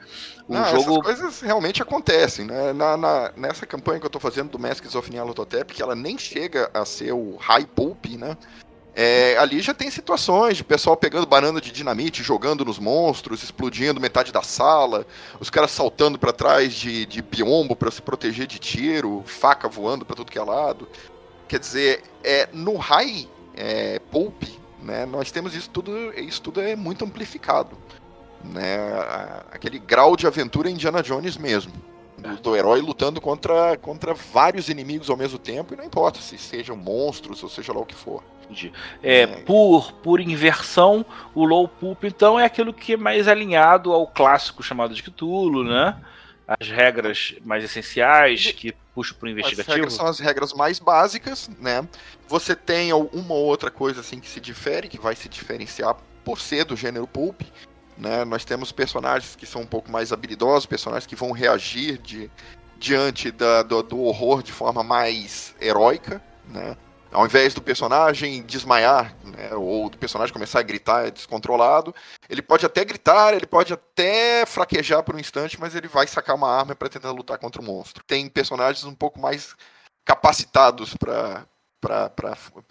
O 0.48 0.54
Não, 0.54 0.66
jogo. 0.66 1.02
Essas 1.10 1.20
coisas 1.20 1.42
realmente 1.42 1.82
acontecem, 1.82 2.46
né? 2.46 2.74
Na, 2.74 2.98
na- 2.98 3.32
nessa 3.38 3.66
campanha 3.66 4.00
que 4.00 4.06
eu 4.06 4.10
tô 4.10 4.20
fazendo 4.20 4.50
do 4.52 4.60
Masks 4.60 4.94
of 4.94 5.10
Nyarlathotep, 5.10 5.74
que 5.74 5.82
ela 5.82 5.96
nem 5.96 6.18
chega 6.18 6.70
a 6.74 6.84
ser 6.84 7.14
o 7.14 7.38
High 7.38 7.66
Pulp, 7.66 8.06
né? 8.18 8.36
É, 8.96 9.36
ali 9.40 9.60
já 9.60 9.74
tem 9.74 9.90
situações 9.90 10.58
de 10.58 10.64
pessoal 10.64 10.96
pegando 10.96 11.26
banana 11.26 11.60
de 11.60 11.72
dinamite, 11.72 12.22
jogando 12.22 12.64
nos 12.64 12.78
monstros, 12.78 13.42
explodindo 13.42 14.00
metade 14.00 14.32
da 14.32 14.44
sala, 14.44 15.04
os 15.40 15.50
caras 15.50 15.72
saltando 15.72 16.20
pra 16.20 16.32
trás 16.32 16.74
de, 16.74 17.06
de 17.08 17.22
biombo 17.22 17.76
pra 17.76 17.90
se 17.90 18.02
proteger 18.04 18.46
de 18.46 18.60
tiro, 18.60 19.24
faca 19.26 19.68
voando 19.68 20.06
pra 20.06 20.16
tudo 20.16 20.32
que 20.32 20.38
é 20.38 20.44
lado. 20.44 20.88
Quer 21.48 21.60
dizer, 21.60 22.04
é, 22.24 22.48
no 22.54 22.78
High 22.78 23.28
é, 23.56 24.00
Pulp, 24.12 24.44
né, 24.82 25.06
nós 25.06 25.32
temos 25.32 25.56
isso 25.56 25.70
tudo, 25.70 26.14
isso 26.20 26.42
tudo 26.42 26.62
é 26.62 26.76
muito 26.76 27.06
amplificado. 27.06 27.78
Né, 28.44 28.78
aquele 29.52 29.80
grau 29.80 30.16
de 30.16 30.28
aventura 30.28 30.70
Indiana 30.70 31.02
Jones 31.02 31.38
mesmo. 31.38 31.74
Do, 32.18 32.36
do 32.38 32.56
herói 32.56 32.80
lutando 32.80 33.20
contra, 33.20 33.76
contra 33.78 34.14
vários 34.14 34.70
inimigos 34.70 35.10
ao 35.10 35.18
mesmo 35.18 35.38
tempo, 35.38 35.74
e 35.74 35.78
não 35.78 35.84
importa 35.84 36.20
se 36.20 36.38
sejam 36.38 36.76
monstros 36.76 37.44
ou 37.44 37.50
seja 37.50 37.74
lá 37.74 37.80
o 37.80 37.86
que 37.86 37.96
for. 37.96 38.24
É, 39.02 39.26
por, 39.26 39.92
por 39.94 40.20
inversão, 40.20 41.06
o 41.34 41.46
low 41.46 41.68
pulp, 41.68 42.04
então, 42.04 42.40
é 42.40 42.46
aquilo 42.46 42.74
que 42.74 42.94
é 42.94 42.98
mais 42.98 43.28
alinhado 43.28 43.92
ao 43.92 44.08
clássico 44.08 44.62
chamado 44.64 44.94
de 44.94 45.02
Cthulhu, 45.02 45.64
né? 45.64 45.98
As 46.48 46.68
regras 46.70 47.36
mais 47.44 47.64
essenciais 47.64 48.52
que 48.52 48.74
puxam 48.94 49.18
pro 49.18 49.28
As 49.30 49.34
investigativo. 49.34 49.76
regras 49.76 49.94
são 49.94 50.06
as 50.06 50.20
regras 50.20 50.54
mais 50.54 50.78
básicas, 50.80 51.50
né? 51.60 51.88
Você 52.28 52.56
tem 52.56 52.92
uma 52.94 53.34
ou 53.34 53.46
outra 53.46 53.72
coisa 53.72 54.02
assim 54.02 54.20
que 54.20 54.30
se 54.30 54.40
difere, 54.40 54.90
que 54.90 55.00
vai 55.00 55.16
se 55.16 55.30
diferenciar 55.30 55.96
por 56.24 56.40
ser 56.40 56.66
do 56.66 56.76
gênero 56.76 57.08
pulp. 57.08 57.42
Né? 57.98 58.26
Nós 58.26 58.44
temos 58.44 58.72
personagens 58.72 59.36
que 59.36 59.46
são 59.46 59.62
um 59.62 59.66
pouco 59.68 59.92
mais 59.92 60.12
habilidosos, 60.12 60.66
personagens 60.66 61.06
que 61.06 61.16
vão 61.16 61.32
reagir 61.32 61.98
de, 62.00 62.30
diante 62.78 63.32
da- 63.32 63.62
do, 63.64 63.82
do 63.84 64.02
horror 64.02 64.42
de 64.44 64.52
forma 64.52 64.84
mais 64.84 65.56
heróica, 65.62 66.22
né? 66.50 66.76
Ao 67.14 67.26
invés 67.26 67.54
do 67.54 67.62
personagem 67.62 68.44
desmaiar, 68.44 69.16
né, 69.24 69.54
ou 69.54 69.90
do 69.90 69.98
personagem 69.98 70.34
começar 70.34 70.60
a 70.60 70.64
gritar 70.64 71.12
descontrolado, 71.12 71.94
ele 72.28 72.42
pode 72.42 72.66
até 72.66 72.84
gritar, 72.84 73.34
ele 73.34 73.46
pode 73.46 73.72
até 73.72 74.46
fraquejar 74.46 75.04
por 75.04 75.16
um 75.16 75.20
instante, 75.20 75.60
mas 75.60 75.76
ele 75.76 75.88
vai 75.88 76.08
sacar 76.08 76.36
uma 76.36 76.50
arma 76.50 76.76
para 76.76 76.90
tentar 76.90 77.12
lutar 77.12 77.38
contra 77.38 77.62
o 77.62 77.66
monstro. 77.66 78.04
Tem 78.04 78.28
personagens 78.28 78.84
um 78.84 78.96
pouco 78.96 79.20
mais 79.20 79.56
capacitados 80.04 80.96
para 80.98 81.46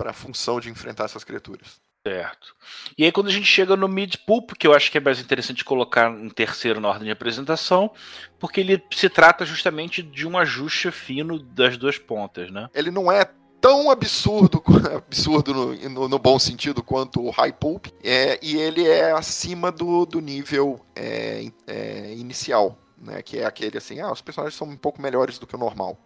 a 0.04 0.12
função 0.12 0.60
de 0.60 0.68
enfrentar 0.68 1.04
essas 1.04 1.24
criaturas. 1.24 1.80
Certo. 2.04 2.56
E 2.98 3.04
aí 3.04 3.12
quando 3.12 3.28
a 3.28 3.32
gente 3.32 3.46
chega 3.46 3.76
no 3.76 3.86
mid 3.86 4.16
pulp, 4.26 4.54
que 4.58 4.66
eu 4.66 4.74
acho 4.74 4.90
que 4.90 4.98
é 4.98 5.00
mais 5.00 5.20
interessante 5.20 5.64
colocar 5.64 6.10
em 6.10 6.28
terceiro 6.28 6.80
na 6.80 6.88
ordem 6.88 7.04
de 7.04 7.12
apresentação, 7.12 7.92
porque 8.40 8.60
ele 8.60 8.82
se 8.90 9.08
trata 9.08 9.46
justamente 9.46 10.02
de 10.02 10.26
um 10.26 10.36
ajuste 10.36 10.90
fino 10.90 11.38
das 11.38 11.76
duas 11.76 11.98
pontas, 11.98 12.50
né? 12.50 12.68
Ele 12.74 12.90
não 12.90 13.10
é 13.10 13.24
tão 13.62 13.88
absurdo, 13.88 14.60
absurdo 14.96 15.54
no, 15.54 15.88
no, 15.88 16.08
no, 16.08 16.18
bom 16.18 16.36
sentido 16.36 16.82
quanto 16.82 17.22
o 17.22 17.30
High 17.30 17.52
Pulp, 17.52 17.86
é, 18.02 18.36
e 18.42 18.56
ele 18.56 18.86
é 18.86 19.12
acima 19.12 19.70
do, 19.70 20.04
do 20.04 20.20
nível 20.20 20.84
é, 20.96 21.46
é, 21.68 22.12
inicial, 22.12 22.76
né, 23.00 23.22
que 23.22 23.38
é 23.38 23.46
aquele 23.46 23.78
assim, 23.78 24.00
ah, 24.00 24.10
os 24.10 24.20
personagens 24.20 24.58
são 24.58 24.66
um 24.66 24.76
pouco 24.76 25.00
melhores 25.00 25.38
do 25.38 25.46
que 25.46 25.54
o 25.54 25.58
normal. 25.58 25.96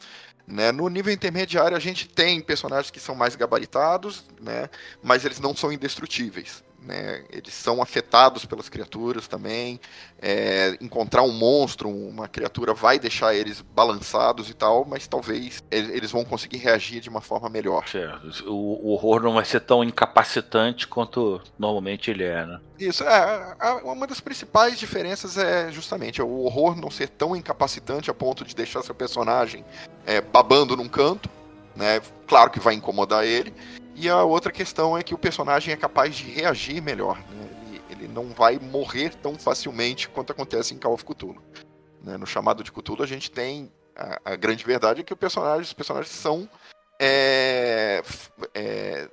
Né? 0.47 0.71
No 0.71 0.87
nível 0.89 1.13
intermediário, 1.13 1.77
a 1.77 1.81
gente 1.81 2.07
tem 2.07 2.41
personagens 2.43 2.91
que 2.91 3.01
são 3.01 3.15
mais 3.15 3.35
gabaritados, 3.35 4.25
né? 4.41 4.69
mas 5.03 5.25
eles 5.25 5.41
não 5.41 5.57
são 5.57 5.73
indestrutíveis. 5.73 6.63
Né? 6.87 7.25
Eles 7.31 7.53
são 7.53 7.83
afetados 7.83 8.45
pelas 8.45 8.69
criaturas 8.69 9.27
também. 9.27 9.81
É, 10.23 10.79
encontrar 10.81 11.23
um 11.23 11.33
monstro, 11.33 11.89
uma 11.91 12.29
criatura, 12.29 12.73
vai 12.73 12.99
deixar 12.99 13.35
eles 13.35 13.61
balançados 13.61 14.49
e 14.49 14.55
tal, 14.55 14.85
mas 14.85 15.09
talvez 15.09 15.63
eles 15.71 16.13
vão 16.13 16.25
conseguir 16.25 16.59
reagir 16.59 17.01
de 17.01 17.09
uma 17.09 17.21
forma 17.21 17.49
melhor. 17.49 17.89
Certo. 17.89 18.49
O, 18.49 18.89
o 18.89 18.93
horror 18.93 19.21
não 19.21 19.35
vai 19.35 19.45
ser 19.45 19.61
tão 19.61 19.83
incapacitante 19.83 20.87
quanto 20.87 21.43
normalmente 21.59 22.11
ele 22.11 22.23
é, 22.23 22.47
né? 22.47 22.61
Isso, 22.79 23.03
é, 23.03 23.57
uma 23.83 24.07
das 24.07 24.21
principais 24.21 24.79
diferenças 24.79 25.37
é 25.37 25.73
justamente 25.73 26.23
o 26.23 26.41
horror 26.45 26.77
não 26.77 26.91
ser 26.91 27.09
tão 27.09 27.35
incapacitante 27.35 28.11
a 28.11 28.15
ponto 28.15 28.45
de 28.45 28.55
deixar 28.55 28.83
seu 28.83 28.95
personagem 28.95 29.65
é, 30.05 30.21
babando 30.21 30.77
num 30.77 30.89
canto, 30.89 31.29
né? 31.75 32.01
Claro 32.27 32.51
que 32.51 32.61
vai 32.61 32.75
incomodar 32.75 33.25
ele. 33.25 33.53
E 33.99 34.11
a 34.11 34.23
outra 34.23 34.53
questão 34.53 34.97
é 34.97 35.03
que 35.03 35.15
o 35.15 35.19
personagem 35.19 35.73
é 35.73 35.77
capaz 35.77 36.15
de 36.15 36.25
reagir 36.31 36.83
melhor. 36.83 37.19
Né? 37.31 37.49
Ele, 37.67 37.83
ele, 37.91 38.09
não 38.09 38.29
vai 38.29 38.59
morrer 38.59 39.15
tão 39.17 39.39
facilmente 39.39 40.07
quanto 40.07 40.33
acontece 40.33 40.75
em 40.75 40.79
Call 40.79 40.93
of 40.93 41.03
Cthulhu. 41.03 41.43
Né? 42.03 42.19
No 42.19 42.27
chamado 42.27 42.63
de 42.63 42.71
Cthulhu, 42.71 43.03
a 43.03 43.07
gente 43.07 43.31
tem. 43.31 43.73
A, 43.97 44.33
a 44.33 44.37
grande 44.37 44.63
verdade 44.63 45.01
é 45.01 45.03
que 45.03 45.17
personagem, 45.17 45.63
os 45.63 45.73
personagens 45.73 46.15
são. 46.15 46.47
É, 47.01 48.03
é, 48.55 49.09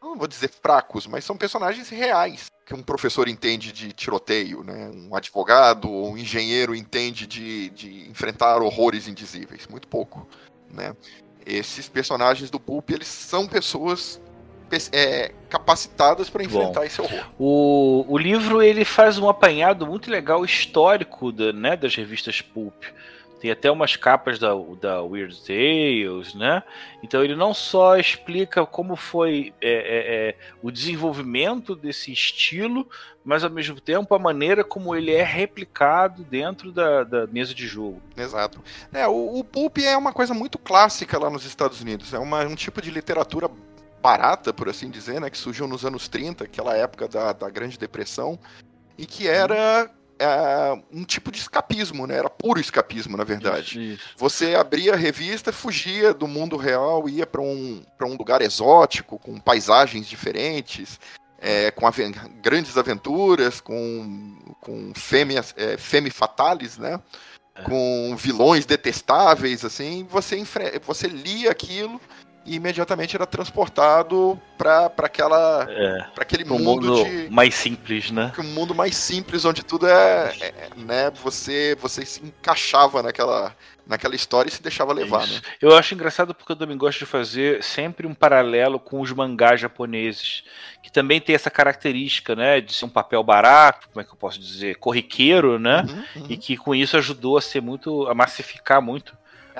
não 0.00 0.16
vou 0.16 0.28
dizer 0.28 0.48
fracos, 0.48 1.08
mas 1.08 1.24
são 1.24 1.36
personagens 1.36 1.88
reais 1.88 2.46
que 2.64 2.74
um 2.74 2.82
professor 2.82 3.28
entende 3.28 3.72
de 3.72 3.92
tiroteio, 3.92 4.62
né? 4.62 4.90
um 4.94 5.16
advogado 5.16 5.90
ou 5.90 6.12
um 6.12 6.18
engenheiro 6.18 6.76
entende 6.76 7.26
de, 7.26 7.70
de 7.70 8.08
enfrentar 8.08 8.62
horrores 8.62 9.08
indizíveis. 9.08 9.66
Muito 9.66 9.88
pouco. 9.88 10.28
Né? 10.70 10.94
Esses 11.46 11.88
personagens 11.88 12.50
do 12.50 12.60
Pulp, 12.60 12.90
eles 12.90 13.08
são 13.08 13.48
pessoas 13.48 14.20
é, 14.92 15.32
capacitadas 15.48 16.28
para 16.30 16.44
enfrentar 16.44 16.80
Bom, 16.80 16.86
esse 16.86 17.00
horror. 17.00 17.24
O, 17.38 18.04
o 18.08 18.18
livro 18.18 18.62
ele 18.62 18.84
faz 18.84 19.18
um 19.18 19.28
apanhado 19.28 19.86
muito 19.86 20.10
legal 20.10 20.44
histórico 20.44 21.32
da, 21.32 21.52
né, 21.52 21.76
das 21.76 21.94
revistas 21.94 22.40
Pulp. 22.40 22.84
Tem 23.40 23.50
até 23.50 23.70
umas 23.70 23.94
capas 23.94 24.38
da, 24.38 24.50
da 24.80 25.02
Weird 25.02 25.40
Tales, 25.46 26.34
né? 26.34 26.62
Então 27.02 27.22
ele 27.22 27.36
não 27.36 27.54
só 27.54 27.96
explica 27.96 28.66
como 28.66 28.96
foi 28.96 29.54
é, 29.60 29.70
é, 29.70 30.28
é, 30.30 30.36
o 30.60 30.72
desenvolvimento 30.72 31.76
desse 31.76 32.12
estilo, 32.12 32.88
mas 33.24 33.44
ao 33.44 33.50
mesmo 33.50 33.80
tempo 33.80 34.12
a 34.14 34.18
maneira 34.18 34.64
como 34.64 34.94
ele 34.94 35.12
é 35.12 35.22
replicado 35.22 36.24
dentro 36.24 36.72
da, 36.72 37.04
da 37.04 37.26
mesa 37.28 37.54
de 37.54 37.66
jogo. 37.66 38.02
Exato. 38.16 38.62
É, 38.92 39.06
o, 39.06 39.38
o 39.38 39.44
Pulp 39.44 39.78
é 39.78 39.96
uma 39.96 40.12
coisa 40.12 40.34
muito 40.34 40.58
clássica 40.58 41.16
lá 41.16 41.30
nos 41.30 41.44
Estados 41.44 41.80
Unidos. 41.80 42.12
É 42.12 42.18
uma, 42.18 42.42
um 42.44 42.56
tipo 42.56 42.82
de 42.82 42.90
literatura 42.90 43.48
barata, 44.02 44.52
por 44.52 44.68
assim 44.68 44.90
dizer, 44.90 45.20
né, 45.20 45.30
que 45.30 45.38
surgiu 45.38 45.66
nos 45.66 45.84
anos 45.84 46.08
30, 46.08 46.44
aquela 46.44 46.76
época 46.76 47.08
da, 47.08 47.32
da 47.32 47.50
Grande 47.50 47.78
Depressão, 47.78 48.38
e 48.96 49.06
que 49.06 49.28
era 49.28 49.90
é, 50.18 50.82
um 50.92 51.04
tipo 51.04 51.30
de 51.30 51.38
escapismo, 51.38 52.06
né? 52.06 52.16
Era 52.16 52.28
puro 52.28 52.60
escapismo, 52.60 53.16
na 53.16 53.24
verdade. 53.24 53.92
Isso, 53.92 53.94
isso. 53.94 54.14
Você 54.16 54.54
abria 54.54 54.94
a 54.94 54.96
revista, 54.96 55.52
fugia 55.52 56.12
do 56.12 56.26
mundo 56.26 56.56
real, 56.56 57.08
ia 57.08 57.26
para 57.26 57.40
um, 57.40 57.82
um 58.02 58.16
lugar 58.16 58.42
exótico, 58.42 59.18
com 59.18 59.38
paisagens 59.38 60.06
diferentes, 60.06 60.98
é, 61.40 61.70
com 61.70 61.86
grandes 62.42 62.76
aventuras, 62.76 63.60
com, 63.60 64.54
com 64.60 64.92
fêmeas, 64.94 65.54
é, 65.56 65.76
fême 65.76 66.10
fatales, 66.10 66.76
né? 66.76 67.00
É. 67.54 67.62
Com 67.62 68.16
vilões 68.16 68.66
detestáveis, 68.66 69.64
assim. 69.64 70.04
Você, 70.10 70.42
você 70.84 71.06
lia 71.06 71.52
aquilo 71.52 72.00
e 72.48 72.54
imediatamente 72.54 73.14
era 73.14 73.26
transportado 73.26 74.40
para 74.56 74.90
aquela 74.96 75.66
é, 75.68 76.06
para 76.14 76.22
aquele 76.22 76.44
mundo, 76.44 76.64
mundo 76.64 77.04
de, 77.04 77.28
mais 77.30 77.54
simples, 77.54 78.10
né? 78.10 78.32
Um 78.38 78.42
mundo 78.42 78.74
mais 78.74 78.96
simples 78.96 79.44
onde 79.44 79.62
tudo 79.62 79.86
é, 79.86 80.34
é, 80.40 80.68
né, 80.74 81.12
você 81.22 81.76
você 81.78 82.06
se 82.06 82.24
encaixava 82.24 83.02
naquela 83.02 83.54
naquela 83.86 84.14
história 84.14 84.48
e 84.48 84.52
se 84.52 84.62
deixava 84.62 84.92
levar, 84.92 85.26
né? 85.26 85.40
Eu 85.60 85.76
acho 85.76 85.94
engraçado 85.94 86.34
porque 86.34 86.52
eu 86.52 86.56
também 86.56 86.76
gosto 86.76 86.98
de 86.98 87.06
fazer 87.06 87.62
sempre 87.62 88.06
um 88.06 88.14
paralelo 88.14 88.78
com 88.78 89.00
os 89.00 89.12
mangás 89.12 89.60
japoneses, 89.60 90.42
que 90.82 90.92
também 90.92 91.20
tem 91.20 91.34
essa 91.34 91.50
característica, 91.50 92.36
né, 92.36 92.60
de 92.60 92.74
ser 92.74 92.84
um 92.84 92.90
papel 92.90 93.22
barato, 93.22 93.88
como 93.88 94.02
é 94.02 94.04
que 94.04 94.10
eu 94.12 94.16
posso 94.16 94.38
dizer, 94.38 94.76
corriqueiro, 94.76 95.58
né? 95.58 95.86
Uhum, 95.88 96.22
uhum. 96.22 96.26
E 96.28 96.36
que 96.36 96.56
com 96.56 96.74
isso 96.74 96.98
ajudou 96.98 97.38
a 97.38 97.40
ser 97.40 97.62
muito 97.62 98.06
a 98.08 98.14
massificar 98.14 98.82
muito 98.82 99.16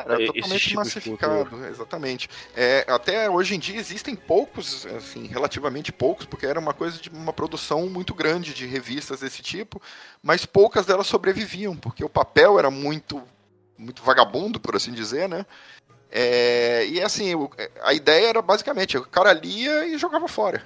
É 0.07 0.27
totalmente 0.27 0.75
massificado, 0.75 1.67
exatamente. 1.67 2.29
É, 2.55 2.85
até 2.89 3.29
hoje 3.29 3.55
em 3.55 3.59
dia 3.59 3.79
existem 3.79 4.15
poucos, 4.15 4.87
assim, 4.87 5.27
relativamente 5.27 5.93
poucos, 5.93 6.27
porque 6.27 6.47
era 6.47 6.61
uma 6.61 6.75
coisa 6.75 6.99
de 7.01 7.09
uma 7.09 7.33
produção 7.33 7.89
muito 7.89 8.15
grande 8.15 8.55
de 8.55 8.67
revistas 8.67 9.21
desse 9.21 9.43
tipo, 9.43 9.81
mas 10.23 10.47
poucas 10.47 10.87
delas 10.87 11.07
sobreviviam, 11.07 11.77
porque 11.77 12.05
o 12.05 12.09
papel 12.09 12.59
era 12.59 12.71
muito, 12.71 13.23
muito 13.77 14.03
vagabundo, 14.03 14.61
por 14.61 14.77
assim 14.77 14.93
dizer, 14.93 15.29
né? 15.29 15.45
É, 16.11 16.87
e 16.87 17.03
assim, 17.03 17.33
a 17.83 17.93
ideia 17.93 18.29
era 18.29 18.43
basicamente, 18.43 18.97
o 18.97 19.05
cara 19.05 19.33
lia 19.33 19.87
e 19.87 19.99
jogava 19.99 20.27
fora. 20.27 20.63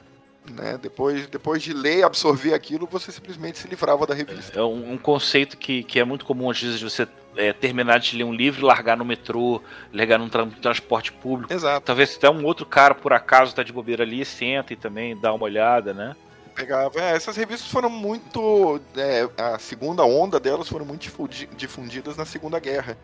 Né? 0.51 0.79
Depois, 0.81 1.27
depois 1.29 1.63
de 1.63 1.73
ler 1.73 1.99
e 1.99 2.03
absorver 2.03 2.53
aquilo, 2.53 2.89
você 2.91 3.13
simplesmente 3.13 3.59
se 3.59 3.69
livrava 3.69 4.07
da 4.07 4.15
revista. 4.15 4.59
É 4.59 4.63
um, 4.63 4.93
um 4.93 4.99
conceito 4.99 5.57
que, 5.57 5.85
que 5.85 6.01
é 6.01 6.05
muito 6.05 6.25
comum 6.25 6.51
às 6.51 6.61
vezes 6.61 6.83
você 6.83 7.07
é, 7.37 7.53
terminar 7.53 8.01
de 8.01 8.17
ler 8.17 8.25
um 8.25 8.35
livro, 8.35 8.67
largar 8.67 8.97
no 8.97 9.05
metrô, 9.05 9.63
largar 9.93 10.19
num 10.19 10.29
tra 10.29 10.45
transporte 10.47 11.13
público. 11.13 11.53
Exato. 11.53 11.87
Talvez 11.87 12.17
até 12.17 12.29
um 12.29 12.45
outro 12.45 12.67
cara, 12.67 12.95
por 12.95 13.13
acaso, 13.13 13.55
tá 13.55 13.63
de 13.63 13.73
bobeira 13.73 14.03
ali, 14.03 14.25
senta 14.25 14.73
e 14.73 14.77
também 14.77 15.17
dá 15.17 15.33
uma 15.33 15.45
olhada, 15.45 15.95
né? 15.95 16.17
Pegava. 16.55 17.01
É, 17.01 17.17
essas 17.17 17.37
revistas 17.37 17.71
foram 17.71 17.89
muito. 17.89 18.81
É, 18.97 19.29
a 19.39 19.59
segunda 19.59 20.05
onda 20.05 20.39
delas 20.39 20.69
foram 20.69 20.85
muito 20.85 21.09
difundidas 21.57 22.17
na 22.17 22.25
Segunda 22.25 22.59
Guerra. 22.59 22.99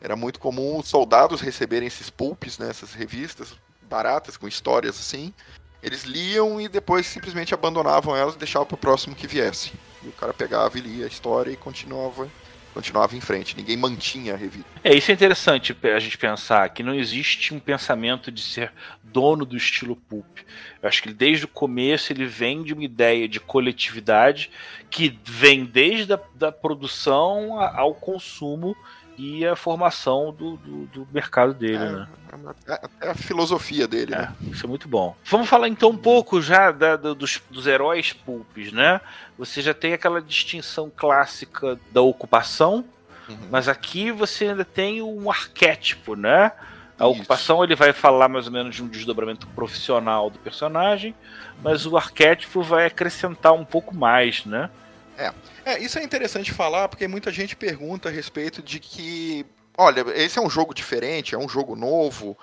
Era 0.00 0.16
muito 0.16 0.40
comum 0.40 0.78
os 0.78 0.88
soldados 0.88 1.40
receberem 1.40 1.86
esses 1.86 2.08
pulps, 2.08 2.58
né, 2.58 2.70
essas 2.70 2.94
revistas 2.94 3.54
baratas, 3.82 4.36
com 4.36 4.48
histórias 4.48 4.98
assim. 4.98 5.32
Eles 5.82 6.04
liam 6.04 6.60
e 6.60 6.68
depois 6.68 7.06
simplesmente 7.06 7.54
abandonavam 7.54 8.16
elas 8.16 8.34
e 8.34 8.38
deixavam 8.38 8.66
para 8.66 8.74
o 8.74 8.78
próximo 8.78 9.14
que 9.14 9.26
viesse. 9.26 9.72
E 10.02 10.08
o 10.08 10.12
cara 10.12 10.32
pegava 10.32 10.78
e 10.78 10.80
lia 10.80 11.04
a 11.04 11.08
história 11.08 11.50
e 11.50 11.56
continuava 11.56 12.28
continuava 12.72 13.16
em 13.16 13.20
frente, 13.20 13.56
ninguém 13.56 13.76
mantinha 13.76 14.34
a 14.34 14.36
revista. 14.36 14.68
É, 14.82 14.94
isso 14.94 15.10
é 15.10 15.14
interessante 15.14 15.76
a 15.82 15.98
gente 15.98 16.16
pensar, 16.16 16.68
que 16.70 16.82
não 16.82 16.94
existe 16.94 17.52
um 17.52 17.58
pensamento 17.58 18.30
de 18.30 18.40
ser 18.40 18.72
dono 19.02 19.44
do 19.44 19.56
estilo 19.56 19.96
pulp. 19.96 20.38
Eu 20.82 20.88
acho 20.88 21.02
que 21.02 21.12
desde 21.12 21.44
o 21.44 21.48
começo 21.48 22.12
ele 22.12 22.26
vem 22.26 22.62
de 22.62 22.72
uma 22.72 22.84
ideia 22.84 23.28
de 23.28 23.40
coletividade 23.40 24.50
que 24.88 25.18
vem 25.24 25.64
desde 25.64 26.12
a 26.12 26.20
da 26.34 26.52
produção 26.52 27.60
ao 27.60 27.94
consumo 27.94 28.76
e 29.20 29.46
a 29.46 29.54
formação 29.54 30.32
do, 30.32 30.56
do, 30.56 30.86
do 30.86 31.08
mercado 31.12 31.52
dele, 31.52 31.76
é, 31.76 31.90
né? 31.90 32.08
É, 32.66 33.06
é 33.06 33.10
a 33.10 33.14
filosofia 33.14 33.86
dele, 33.86 34.14
é, 34.14 34.18
né? 34.18 34.34
Isso 34.50 34.64
é 34.64 34.68
muito 34.68 34.88
bom. 34.88 35.14
Vamos 35.26 35.46
falar 35.46 35.68
então 35.68 35.90
um 35.90 35.96
pouco 35.96 36.40
já 36.40 36.72
da, 36.72 36.96
dos, 36.96 37.42
dos 37.50 37.66
heróis 37.66 38.14
pulpes, 38.14 38.72
né? 38.72 38.98
Você 39.36 39.60
já 39.60 39.74
tem 39.74 39.92
aquela 39.92 40.22
distinção 40.22 40.90
clássica 40.94 41.78
da 41.92 42.00
ocupação, 42.00 42.82
uhum. 43.28 43.36
mas 43.50 43.68
aqui 43.68 44.10
você 44.10 44.46
ainda 44.46 44.64
tem 44.64 45.02
um 45.02 45.30
arquétipo, 45.30 46.16
né? 46.16 46.52
A 46.98 47.04
Isso. 47.04 47.18
ocupação 47.18 47.62
ele 47.62 47.76
vai 47.76 47.92
falar 47.92 48.26
mais 48.26 48.46
ou 48.46 48.52
menos 48.52 48.74
de 48.74 48.82
um 48.82 48.88
desdobramento 48.88 49.46
profissional 49.48 50.30
do 50.30 50.38
personagem, 50.38 51.14
mas 51.62 51.84
o 51.84 51.94
arquétipo 51.94 52.62
vai 52.62 52.86
acrescentar 52.86 53.52
um 53.52 53.66
pouco 53.66 53.94
mais, 53.94 54.46
né? 54.46 54.70
É. 55.20 55.34
é, 55.72 55.78
isso 55.78 55.98
é 55.98 56.02
interessante 56.02 56.52
falar 56.52 56.88
porque 56.88 57.06
muita 57.06 57.30
gente 57.30 57.54
pergunta 57.54 58.08
a 58.08 58.12
respeito 58.12 58.62
de 58.62 58.80
que, 58.80 59.44
olha, 59.76 60.04
esse 60.14 60.38
é 60.38 60.42
um 60.42 60.48
jogo 60.50 60.72
diferente, 60.72 61.34
é 61.34 61.38
um 61.38 61.48
jogo 61.48 61.76
novo, 61.76 62.36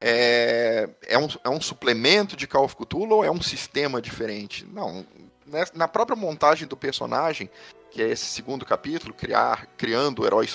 é, 0.00 0.88
é, 1.06 1.16
um, 1.16 1.28
é 1.44 1.48
um 1.48 1.60
suplemento 1.60 2.36
de 2.36 2.46
Call 2.46 2.64
of 2.64 2.76
Cthulhu 2.76 3.16
ou 3.16 3.24
é 3.24 3.30
um 3.30 3.40
sistema 3.40 4.02
diferente? 4.02 4.66
Não, 4.66 5.06
né, 5.46 5.64
na 5.74 5.86
própria 5.86 6.16
montagem 6.16 6.66
do 6.66 6.76
personagem, 6.76 7.48
que 7.90 8.02
é 8.02 8.08
esse 8.08 8.26
segundo 8.26 8.66
capítulo, 8.66 9.14
criar, 9.14 9.66
criando 9.76 10.22
o 10.22 10.26
herói 10.26 10.46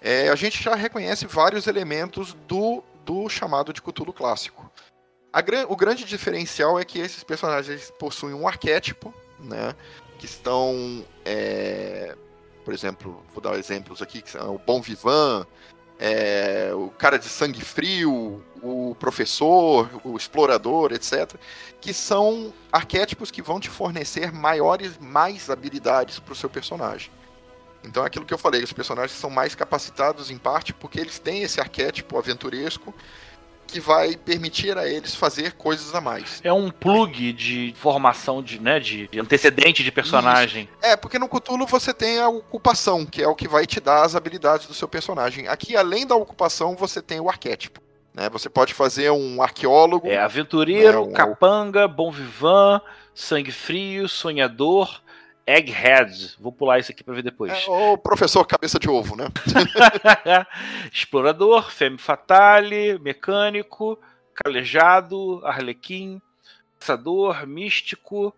é, 0.00 0.28
a 0.28 0.34
gente 0.34 0.60
já 0.60 0.74
reconhece 0.74 1.26
vários 1.26 1.68
elementos 1.68 2.34
do, 2.48 2.82
do 3.04 3.28
chamado 3.28 3.72
de 3.72 3.80
Cthulhu 3.80 4.12
clássico. 4.12 4.70
A 5.32 5.38
o 5.68 5.76
grande 5.76 6.04
diferencial 6.04 6.78
é 6.78 6.84
que 6.84 6.98
esses 6.98 7.22
personagens 7.22 7.90
possuem 7.98 8.34
um 8.34 8.46
arquétipo, 8.46 9.14
né? 9.38 9.74
Que 10.22 10.26
estão, 10.26 11.04
é, 11.24 12.14
por 12.64 12.72
exemplo, 12.72 13.24
vou 13.34 13.42
dar 13.42 13.58
exemplos 13.58 14.00
aqui, 14.00 14.22
que 14.22 14.30
são 14.30 14.54
o 14.54 14.58
Bom 14.58 14.80
Vivant, 14.80 15.44
é, 15.98 16.70
o 16.72 16.90
cara 16.90 17.18
de 17.18 17.24
sangue 17.24 17.60
frio, 17.60 18.40
o 18.62 18.96
professor, 19.00 19.90
o 20.04 20.16
explorador, 20.16 20.92
etc. 20.92 21.34
Que 21.80 21.92
são 21.92 22.54
arquétipos 22.70 23.32
que 23.32 23.42
vão 23.42 23.58
te 23.58 23.68
fornecer 23.68 24.30
maiores, 24.30 24.96
mais 24.96 25.50
habilidades 25.50 26.20
para 26.20 26.34
o 26.34 26.36
seu 26.36 26.48
personagem. 26.48 27.10
Então 27.82 28.04
é 28.04 28.06
aquilo 28.06 28.24
que 28.24 28.32
eu 28.32 28.38
falei, 28.38 28.62
os 28.62 28.72
personagens 28.72 29.18
são 29.18 29.28
mais 29.28 29.56
capacitados 29.56 30.30
em 30.30 30.38
parte 30.38 30.72
porque 30.72 31.00
eles 31.00 31.18
têm 31.18 31.42
esse 31.42 31.60
arquétipo 31.60 32.16
aventuresco 32.16 32.94
que 33.72 33.80
vai 33.80 34.16
permitir 34.16 34.76
a 34.78 34.86
eles 34.86 35.14
fazer 35.14 35.52
coisas 35.54 35.94
a 35.94 36.00
mais. 36.00 36.40
É 36.44 36.52
um 36.52 36.70
plug 36.70 37.32
de 37.32 37.74
formação 37.76 38.42
de, 38.42 38.60
né, 38.60 38.78
de 38.78 39.08
de 39.08 39.18
antecedente 39.18 39.82
de 39.82 39.90
personagem. 39.90 40.68
É, 40.80 40.96
porque 40.96 41.18
no 41.18 41.28
Cthulhu 41.28 41.66
você 41.66 41.92
tem 41.94 42.18
a 42.20 42.28
ocupação, 42.28 43.04
que 43.06 43.22
é 43.22 43.26
o 43.26 43.34
que 43.34 43.48
vai 43.48 43.66
te 43.66 43.80
dar 43.80 44.04
as 44.04 44.14
habilidades 44.14 44.66
do 44.66 44.74
seu 44.74 44.86
personagem. 44.86 45.48
Aqui, 45.48 45.76
além 45.76 46.06
da 46.06 46.14
ocupação, 46.14 46.76
você 46.76 47.00
tem 47.02 47.18
o 47.18 47.28
arquétipo. 47.28 47.80
Né? 48.14 48.28
Você 48.30 48.50
pode 48.50 48.74
fazer 48.74 49.10
um 49.10 49.42
arqueólogo. 49.42 50.06
É 50.06 50.18
aventureiro, 50.18 50.98
É, 50.98 51.00
um- 51.00 51.12
capanga, 51.12 51.88
bom 51.88 52.10
vivant, 52.10 52.82
sangue 53.14 53.50
frio, 53.50 54.06
sonhador, 54.08 55.00
egghead. 55.46 56.34
Vou 56.38 56.52
pular 56.52 56.78
isso 56.78 56.92
aqui 56.92 57.02
pra 57.02 57.14
ver 57.14 57.22
depois. 57.22 57.52
É, 57.52 57.70
o 57.70 57.96
professor 57.98 58.44
cabeça 58.46 58.78
de 58.78 58.88
ovo, 58.88 59.16
né? 59.16 59.26
Explorador, 60.92 61.70
femme 61.70 61.98
fatale, 61.98 62.98
mecânico, 62.98 63.98
calejado, 64.34 65.40
arlequim, 65.44 66.20
caçador, 66.78 67.46
místico, 67.46 68.34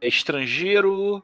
é, 0.00 0.08
estrangeiro, 0.08 1.22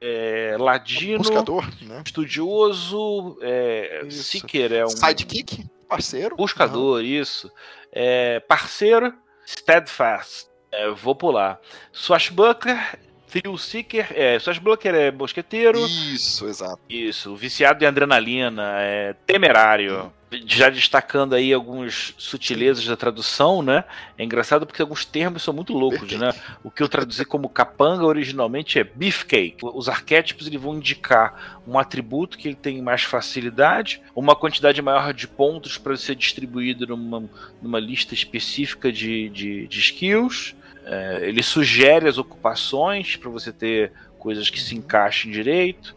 é, 0.00 0.56
ladino, 0.58 1.18
Buscador, 1.18 1.68
né? 1.82 2.02
estudioso, 2.04 3.38
é, 3.42 4.02
Isso. 4.06 4.24
seeker 4.24 4.72
é 4.72 4.84
um 4.84 4.88
Sidekick, 4.88 5.66
parceiro. 5.88 6.36
buscador, 6.36 7.02
isso, 7.04 7.50
é, 7.92 8.40
parceiro, 8.40 9.12
steadfast, 9.46 10.46
é, 10.72 10.88
vou 10.90 11.14
pular, 11.14 11.60
swashbuckler, 11.92 12.98
thrill 13.30 13.56
seeker, 13.56 14.08
é, 14.14 14.38
swashbuckler 14.38 14.94
é 14.94 15.10
mosqueteiro, 15.10 15.78
Isso, 15.86 16.48
exato. 16.48 16.80
isso, 16.88 17.34
viciado 17.36 17.84
em 17.84 17.86
adrenalina, 17.86 18.74
é 18.80 19.14
temerário. 19.26 20.12
Já 20.46 20.70
destacando 20.70 21.34
aí 21.34 21.52
algumas 21.52 22.14
sutilezas 22.16 22.86
da 22.86 22.96
tradução, 22.96 23.62
né? 23.62 23.82
É 24.16 24.22
engraçado 24.22 24.64
porque 24.64 24.80
alguns 24.80 25.04
termos 25.04 25.42
são 25.42 25.52
muito 25.52 25.72
loucos, 25.72 26.12
né? 26.12 26.32
O 26.62 26.70
que 26.70 26.84
eu 26.84 26.88
traduzi 26.88 27.24
como 27.24 27.48
capanga 27.48 28.04
originalmente 28.04 28.78
é 28.78 28.84
beefcake. 28.84 29.56
Os 29.60 29.88
arquétipos 29.88 30.46
eles 30.46 30.60
vão 30.60 30.76
indicar 30.76 31.60
um 31.66 31.76
atributo 31.76 32.38
que 32.38 32.46
ele 32.46 32.54
tem 32.54 32.80
mais 32.80 33.02
facilidade, 33.02 34.00
uma 34.14 34.36
quantidade 34.36 34.80
maior 34.80 35.12
de 35.12 35.26
pontos 35.26 35.76
para 35.76 35.96
ser 35.96 36.14
distribuído 36.14 36.86
numa, 36.86 37.28
numa 37.60 37.80
lista 37.80 38.14
específica 38.14 38.92
de, 38.92 39.28
de, 39.30 39.66
de 39.66 39.80
skills. 39.80 40.54
É, 40.84 41.20
ele 41.22 41.42
sugere 41.42 42.08
as 42.08 42.18
ocupações 42.18 43.16
para 43.16 43.30
você 43.30 43.52
ter 43.52 43.92
coisas 44.18 44.50
que 44.50 44.60
se 44.60 44.74
encaixem 44.76 45.30
direito. 45.30 45.96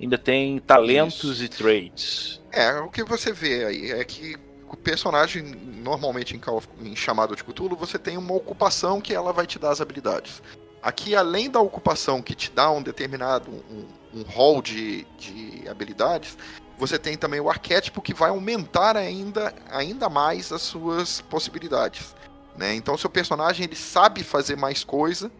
Ainda 0.00 0.18
tem 0.18 0.58
talentos 0.58 1.42
e 1.42 1.48
traits. 1.48 2.40
É, 2.50 2.74
o 2.80 2.90
que 2.90 3.04
você 3.04 3.32
vê 3.32 3.64
aí 3.64 3.90
é 3.92 4.04
que 4.04 4.36
o 4.68 4.76
personagem, 4.76 5.42
normalmente 5.82 6.34
em, 6.34 6.40
em 6.88 6.96
chamado 6.96 7.36
de 7.36 7.44
Cthulhu, 7.44 7.76
você 7.76 7.98
tem 7.98 8.16
uma 8.16 8.34
ocupação 8.34 9.00
que 9.00 9.14
ela 9.14 9.32
vai 9.32 9.46
te 9.46 9.58
dar 9.58 9.70
as 9.70 9.80
habilidades. 9.80 10.42
Aqui, 10.82 11.14
além 11.14 11.48
da 11.48 11.60
ocupação 11.60 12.20
que 12.20 12.34
te 12.34 12.50
dá 12.50 12.70
um 12.70 12.82
determinado 12.82 13.50
um, 13.70 13.86
um 14.18 14.22
rol 14.22 14.60
de, 14.60 15.06
de 15.18 15.68
habilidades, 15.68 16.36
você 16.76 16.98
tem 16.98 17.16
também 17.16 17.38
o 17.38 17.48
arquétipo 17.48 18.02
que 18.02 18.12
vai 18.12 18.30
aumentar 18.30 18.96
ainda, 18.96 19.54
ainda 19.70 20.08
mais 20.08 20.50
as 20.50 20.62
suas 20.62 21.20
possibilidades. 21.20 22.14
Né? 22.56 22.74
Então, 22.74 22.96
seu 22.96 23.10
personagem 23.10 23.64
ele 23.64 23.76
sabe 23.76 24.22
fazer 24.22 24.56
mais 24.56 24.84
coisa 24.84 25.30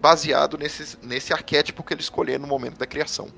baseado 0.00 0.56
nesse, 0.56 0.96
nesse 1.02 1.32
arquétipo 1.32 1.82
que 1.82 1.92
ele 1.92 2.00
escolher 2.00 2.38
no 2.38 2.46
momento 2.46 2.78
da 2.78 2.86
criação. 2.86 3.28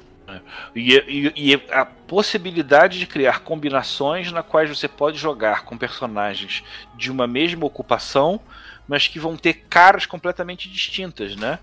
E, 0.74 0.94
e- 0.94 1.52
e 1.52 1.54
a 1.70 1.84
possibilidade 1.84 2.98
de 2.98 3.06
criar 3.06 3.40
combinações 3.40 4.30
na 4.32 4.42
quais 4.42 4.68
você 4.70 4.88
pode 4.88 5.18
jogar 5.18 5.64
com 5.64 5.76
personagens 5.76 6.62
de 6.96 7.10
uma 7.10 7.26
mesma 7.26 7.66
ocupação, 7.66 8.40
mas 8.86 9.08
que 9.08 9.18
vão 9.18 9.36
ter 9.36 9.64
caras 9.68 10.06
completamente 10.06 10.70
distintas, 10.70 11.36
né? 11.36 11.58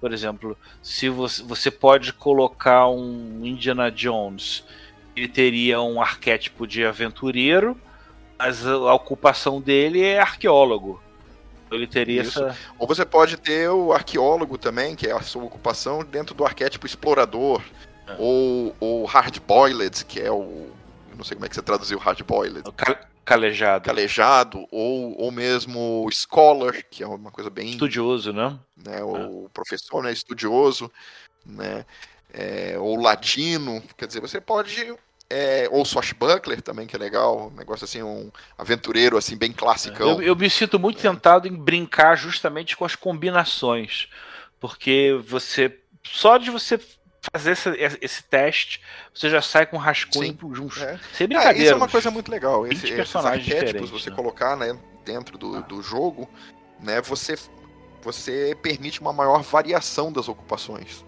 Por 0.00 0.12
exemplo, 0.12 0.56
se 0.82 1.08
você, 1.08 1.42
você 1.42 1.70
pode 1.70 2.12
colocar 2.12 2.88
um 2.88 3.40
Indiana 3.44 3.90
Jones, 3.90 4.64
ele 5.16 5.28
teria 5.28 5.80
um 5.80 6.00
arquétipo 6.00 6.66
de 6.66 6.84
aventureiro, 6.84 7.78
mas 8.38 8.66
a 8.66 8.94
ocupação 8.94 9.60
dele 9.60 10.02
é 10.02 10.18
arqueólogo. 10.20 11.02
Ele 11.74 11.86
teria 11.86 12.22
Isso. 12.22 12.44
essa. 12.44 12.58
Ou 12.78 12.86
você 12.86 13.04
pode 13.04 13.36
ter 13.36 13.68
o 13.70 13.92
arqueólogo 13.92 14.56
também, 14.58 14.94
que 14.94 15.06
é 15.06 15.12
a 15.12 15.20
sua 15.20 15.44
ocupação, 15.44 16.04
dentro 16.04 16.34
do 16.34 16.44
arquétipo 16.44 16.86
explorador. 16.86 17.62
É. 18.06 18.16
Ou 18.18 18.74
o 18.80 19.04
hard-boiled, 19.04 20.04
que 20.04 20.20
é 20.20 20.30
o. 20.30 20.70
Eu 21.10 21.16
não 21.16 21.24
sei 21.24 21.36
como 21.36 21.46
é 21.46 21.48
que 21.48 21.54
você 21.54 21.62
traduziu 21.62 21.98
hard-boiled. 21.98 22.70
ca- 22.76 23.00
calejado. 23.24 23.84
Calejado, 23.84 24.66
ou, 24.70 25.18
ou 25.18 25.30
mesmo 25.30 26.06
scholar, 26.12 26.82
que 26.90 27.02
é 27.02 27.06
uma 27.06 27.30
coisa 27.30 27.48
bem. 27.48 27.70
Estudioso, 27.70 28.32
né? 28.32 28.58
Né, 28.76 29.02
o 29.02 29.48
professor, 29.54 30.02
né, 30.02 30.12
estudioso, 30.12 30.90
né? 31.46 31.86
é, 32.34 32.76
ou 32.78 33.00
ladino, 33.00 33.82
quer 33.96 34.06
dizer, 34.06 34.20
você 34.20 34.40
pode. 34.40 34.92
É, 35.36 35.68
ou 35.68 35.84
swashbuckler 35.84 36.62
também, 36.62 36.86
que 36.86 36.94
é 36.94 36.98
legal, 36.98 37.48
um 37.48 37.56
negócio 37.56 37.84
assim, 37.84 38.00
um 38.04 38.30
aventureiro 38.56 39.16
assim, 39.16 39.36
bem 39.36 39.50
classicão. 39.50 40.08
Eu, 40.08 40.22
eu 40.22 40.36
me 40.36 40.48
sinto 40.48 40.78
muito 40.78 41.02
tentado 41.02 41.48
em 41.48 41.56
brincar 41.56 42.14
justamente 42.16 42.76
com 42.76 42.84
as 42.84 42.94
combinações. 42.94 44.08
Porque 44.60 45.18
você. 45.26 45.76
Só 46.04 46.38
de 46.38 46.52
você 46.52 46.78
fazer 47.32 47.50
esse, 47.52 47.68
esse 48.00 48.22
teste, 48.22 48.80
você 49.12 49.28
já 49.28 49.42
sai 49.42 49.66
com 49.66 49.76
um 49.76 49.80
rascunho 49.80 50.28
Sim. 50.28 50.34
pro- 50.34 50.54
junto. 50.54 50.78
É. 50.78 51.00
Sem 51.12 51.24
Ah, 51.24 51.28
brincadeira. 51.28 51.58
isso 51.64 51.72
é 51.72 51.76
uma 51.76 51.88
coisa 51.88 52.10
muito 52.12 52.30
legal. 52.30 52.62
20 52.62 52.72
Esse, 52.72 52.84
esses 52.84 52.96
personagens 52.96 53.42
arquétipos, 53.42 53.66
diferentes, 53.66 53.90
você 53.90 54.10
né? 54.10 54.16
colocar 54.16 54.56
né, 54.56 54.78
dentro 55.04 55.36
do, 55.36 55.60
do 55.62 55.82
jogo, 55.82 56.30
né, 56.78 57.00
você, 57.00 57.36
você 58.02 58.56
permite 58.62 59.00
uma 59.00 59.12
maior 59.12 59.42
variação 59.42 60.12
das 60.12 60.28
ocupações. 60.28 61.04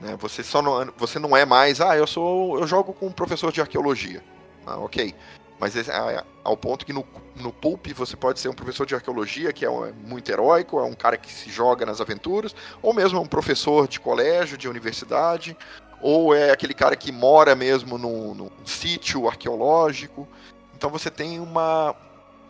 Né? 0.00 0.16
Você, 0.18 0.42
só 0.42 0.60
não, 0.60 0.92
você 0.96 1.18
não 1.18 1.36
é 1.36 1.44
mais, 1.44 1.80
ah, 1.80 1.96
eu 1.96 2.06
sou. 2.06 2.58
eu 2.58 2.66
jogo 2.66 2.92
com 2.92 3.06
um 3.06 3.12
professor 3.12 3.50
de 3.52 3.60
arqueologia. 3.60 4.22
Ah, 4.66 4.78
ok. 4.78 5.14
Mas 5.58 5.74
ah, 5.88 6.22
ao 6.44 6.56
ponto 6.56 6.84
que 6.84 6.92
no, 6.92 7.06
no 7.34 7.50
Pulp 7.50 7.86
você 7.94 8.14
pode 8.14 8.38
ser 8.40 8.48
um 8.48 8.52
professor 8.54 8.84
de 8.84 8.94
arqueologia 8.94 9.52
que 9.54 9.64
é 9.64 9.70
um- 9.70 9.86
é 9.86 9.92
muito 9.92 10.30
heróico, 10.30 10.78
é 10.78 10.82
um 10.82 10.92
cara 10.94 11.16
que 11.16 11.32
se 11.32 11.50
joga 11.50 11.86
nas 11.86 11.98
aventuras, 12.00 12.54
ou 12.82 12.92
mesmo 12.92 13.20
um 13.20 13.26
professor 13.26 13.88
de 13.88 13.98
colégio, 13.98 14.58
de 14.58 14.68
universidade, 14.68 15.56
ou 16.02 16.34
é 16.34 16.50
aquele 16.50 16.74
cara 16.74 16.94
que 16.94 17.10
mora 17.10 17.54
mesmo 17.54 17.96
num, 17.96 18.34
num 18.34 18.50
sítio 18.66 19.26
arqueológico. 19.26 20.28
Então 20.76 20.90
você 20.90 21.10
tem 21.10 21.40
uma. 21.40 21.96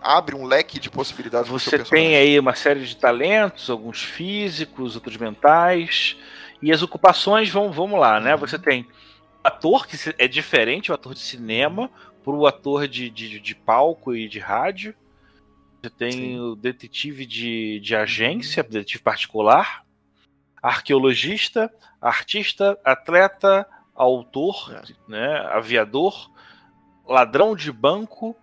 abre 0.03 0.35
um 0.35 0.45
leque 0.45 0.81
de 0.81 0.91
possibilidades 0.91 1.49
Você 1.49 1.79
tem 1.79 2.17
aí 2.17 2.39
uma 2.41 2.57
série 2.57 2.85
de 2.85 2.97
talentos, 2.97 3.71
alguns 3.71 4.03
físicos, 4.03 4.97
outros 4.97 5.17
mentais. 5.17 6.17
E 6.63 6.73
as 6.73 6.83
ocupações 6.83 7.51
vão, 7.51 7.71
vamos 7.71 7.99
lá, 7.99 8.21
né? 8.21 8.35
Uhum. 8.35 8.41
Você 8.41 8.59
tem 8.59 8.83
o 8.83 8.87
ator, 9.47 9.87
que 9.87 9.97
é 10.19 10.27
diferente, 10.27 10.91
o 10.91 10.95
ator 10.95 11.15
de 11.15 11.21
cinema, 11.21 11.91
pro 12.25 12.47
ator 12.47 12.89
de, 12.89 13.09
de, 13.11 13.39
de 13.39 13.55
palco 13.55 14.15
e 14.15 14.29
de 14.29 14.39
rádio. 14.39 14.95
Você 15.81 15.91
tem 15.91 16.13
Sim. 16.13 16.41
o 16.41 16.57
detetive 16.57 17.25
de, 17.25 17.79
de 17.81 17.95
agência, 17.95 18.63
detetive 18.63 19.03
particular, 19.03 19.85
arqueologista, 20.61 21.73
artista, 22.01 22.79
atleta, 22.85 23.67
autor, 23.95 24.75
É. 24.75 24.83
né? 25.09 25.39
Aviador, 25.53 26.31
ladrão 27.07 27.55
de 27.55 27.71
banco, 27.71 28.35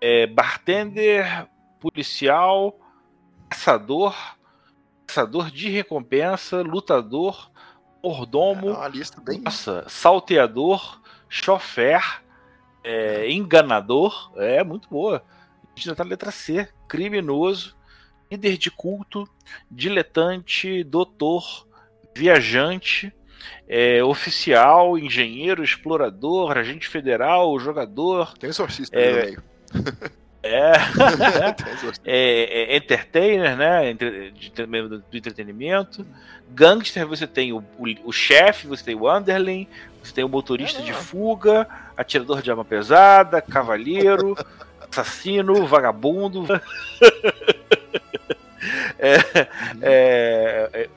é, 0.00 0.26
bartender, 0.26 1.46
policial, 1.78 2.78
caçador, 3.50 4.16
caçador 5.12 5.50
de 5.50 5.68
recompensa, 5.68 6.62
lutador, 6.62 7.50
É 8.02 8.08
mordomo, 8.08 8.70
uma 8.70 8.88
lista 8.88 9.20
bem. 9.20 9.40
nossa, 9.42 9.84
salteador, 9.86 11.00
chofer, 11.28 12.22
é, 12.82 13.30
enganador, 13.30 14.32
é 14.36 14.64
muito 14.64 14.88
boa. 14.88 15.22
A 15.64 15.68
gente 15.76 15.86
já 15.86 15.94
tá 15.94 16.02
na 16.02 16.10
letra 16.10 16.30
C, 16.30 16.66
criminoso, 16.88 17.76
líder 18.30 18.56
de 18.56 18.70
culto, 18.70 19.28
diletante, 19.70 20.82
doutor, 20.82 21.66
viajante, 22.16 23.12
é, 23.68 24.02
oficial, 24.02 24.98
engenheiro, 24.98 25.62
explorador, 25.62 26.56
agente 26.56 26.88
federal, 26.88 27.58
jogador, 27.58 28.32
Tem 28.38 28.48
exorcista 28.48 28.96
É, 28.98 29.10
no 29.10 29.16
meio. 29.26 29.42
É. 32.04 32.04
é, 32.04 32.74
é 32.74 32.76
entertainer, 32.76 33.56
né? 33.56 33.90
Entre, 33.90 34.32
de, 34.32 34.50
do, 34.50 35.04
entretenimento. 35.12 36.04
Gangster, 36.50 37.06
você 37.06 37.26
tem 37.26 37.52
o, 37.52 37.58
o, 37.78 37.86
o 38.04 38.12
chefe, 38.12 38.66
você 38.66 38.84
tem 38.84 38.94
o 38.94 39.10
underling, 39.10 39.68
você 40.02 40.12
tem 40.12 40.24
o 40.24 40.28
motorista 40.28 40.80
é, 40.80 40.84
de 40.84 40.92
fuga, 40.92 41.66
atirador 41.96 42.42
de 42.42 42.50
arma 42.50 42.64
pesada, 42.64 43.40
cavalheiro, 43.40 44.36
assassino, 44.90 45.66
vagabundo. 45.66 46.46
É, 48.98 49.16
é, 49.82 50.70
é, 50.72 50.88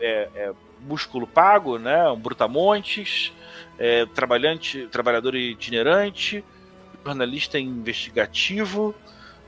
é, 0.00 0.28
é, 0.34 0.52
músculo 0.80 1.26
pago, 1.26 1.78
né? 1.78 2.08
Um 2.08 2.18
brutamontes, 2.18 3.30
é, 3.78 4.06
trabalhante, 4.06 4.88
trabalhador 4.90 5.34
itinerante, 5.34 6.42
jornalista 7.04 7.58
investigativo, 7.58 8.94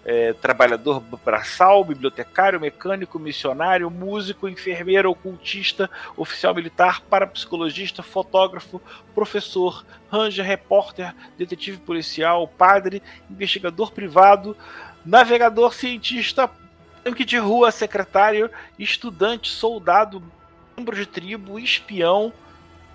é, 0.05 0.33
trabalhador 0.33 1.01
braçal, 1.25 1.85
bibliotecário, 1.85 2.61
mecânico, 2.61 3.19
missionário, 3.19 3.89
músico, 3.91 4.49
enfermeiro, 4.49 5.11
ocultista, 5.11 5.89
oficial 6.17 6.55
militar, 6.55 7.01
parapsicologista, 7.03 8.03
fotógrafo, 8.03 8.81
professor, 9.15 9.85
ranger, 10.11 10.45
repórter, 10.45 11.15
detetive 11.39 11.79
policial, 11.79 12.49
padre, 12.49 13.03
investigador 13.31 13.93
privado, 13.93 14.57
navegador, 15.05 15.73
cientista, 15.73 16.51
tanque 17.05 17.25
de 17.25 17.39
rua, 17.39 17.71
secretário, 17.71 18.51
estudante, 18.79 19.51
soldado, 19.51 20.23
membro 20.77 20.97
de 20.97 21.07
tribo, 21.07 21.59
espião, 21.59 22.33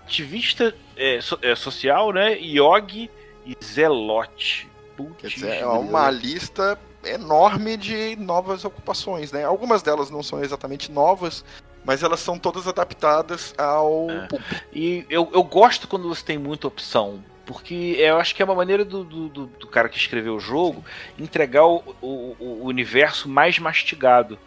ativista 0.04 0.74
é, 0.96 1.22
so, 1.22 1.38
é, 1.42 1.56
social, 1.56 2.12
né? 2.12 2.38
Yogi 2.40 3.10
e 3.48 3.58
zelote. 3.64 4.70
Putz, 4.96 5.16
Quer 5.20 5.28
dizer, 5.28 5.56
é 5.62 5.66
uma 5.66 6.10
lista 6.12 6.78
enorme 7.06 7.78
de 7.78 8.16
novas 8.18 8.66
ocupações, 8.66 9.32
né? 9.32 9.44
Algumas 9.44 9.82
delas 9.82 10.10
não 10.10 10.22
são 10.22 10.44
exatamente 10.44 10.92
novas, 10.92 11.46
mas 11.86 12.04
elas 12.04 12.20
são 12.20 12.38
todas 12.38 12.68
adaptadas 12.68 13.54
ao. 13.58 14.10
É. 14.10 14.28
E 14.74 15.06
eu, 15.10 15.30
eu 15.34 15.44
gosto 15.44 15.88
quando 15.88 16.08
você 16.08 16.24
tem 16.24 16.38
muita 16.38 16.68
opção. 16.68 17.24
Porque 17.46 17.96
eu 17.98 18.18
acho 18.18 18.36
que 18.36 18.42
é 18.42 18.46
uma 18.46 18.54
maneira 18.54 18.84
do, 18.84 19.06
do, 19.06 19.30
do 19.30 19.68
cara 19.68 19.88
que 19.88 19.98
escreveu 19.98 20.36
o 20.36 20.40
jogo 20.40 20.84
entregar 21.18 21.66
o, 21.66 21.82
o, 22.02 22.36
o, 22.38 22.66
universo 22.66 23.30
mais 23.30 23.58
mastigado. 23.58 24.38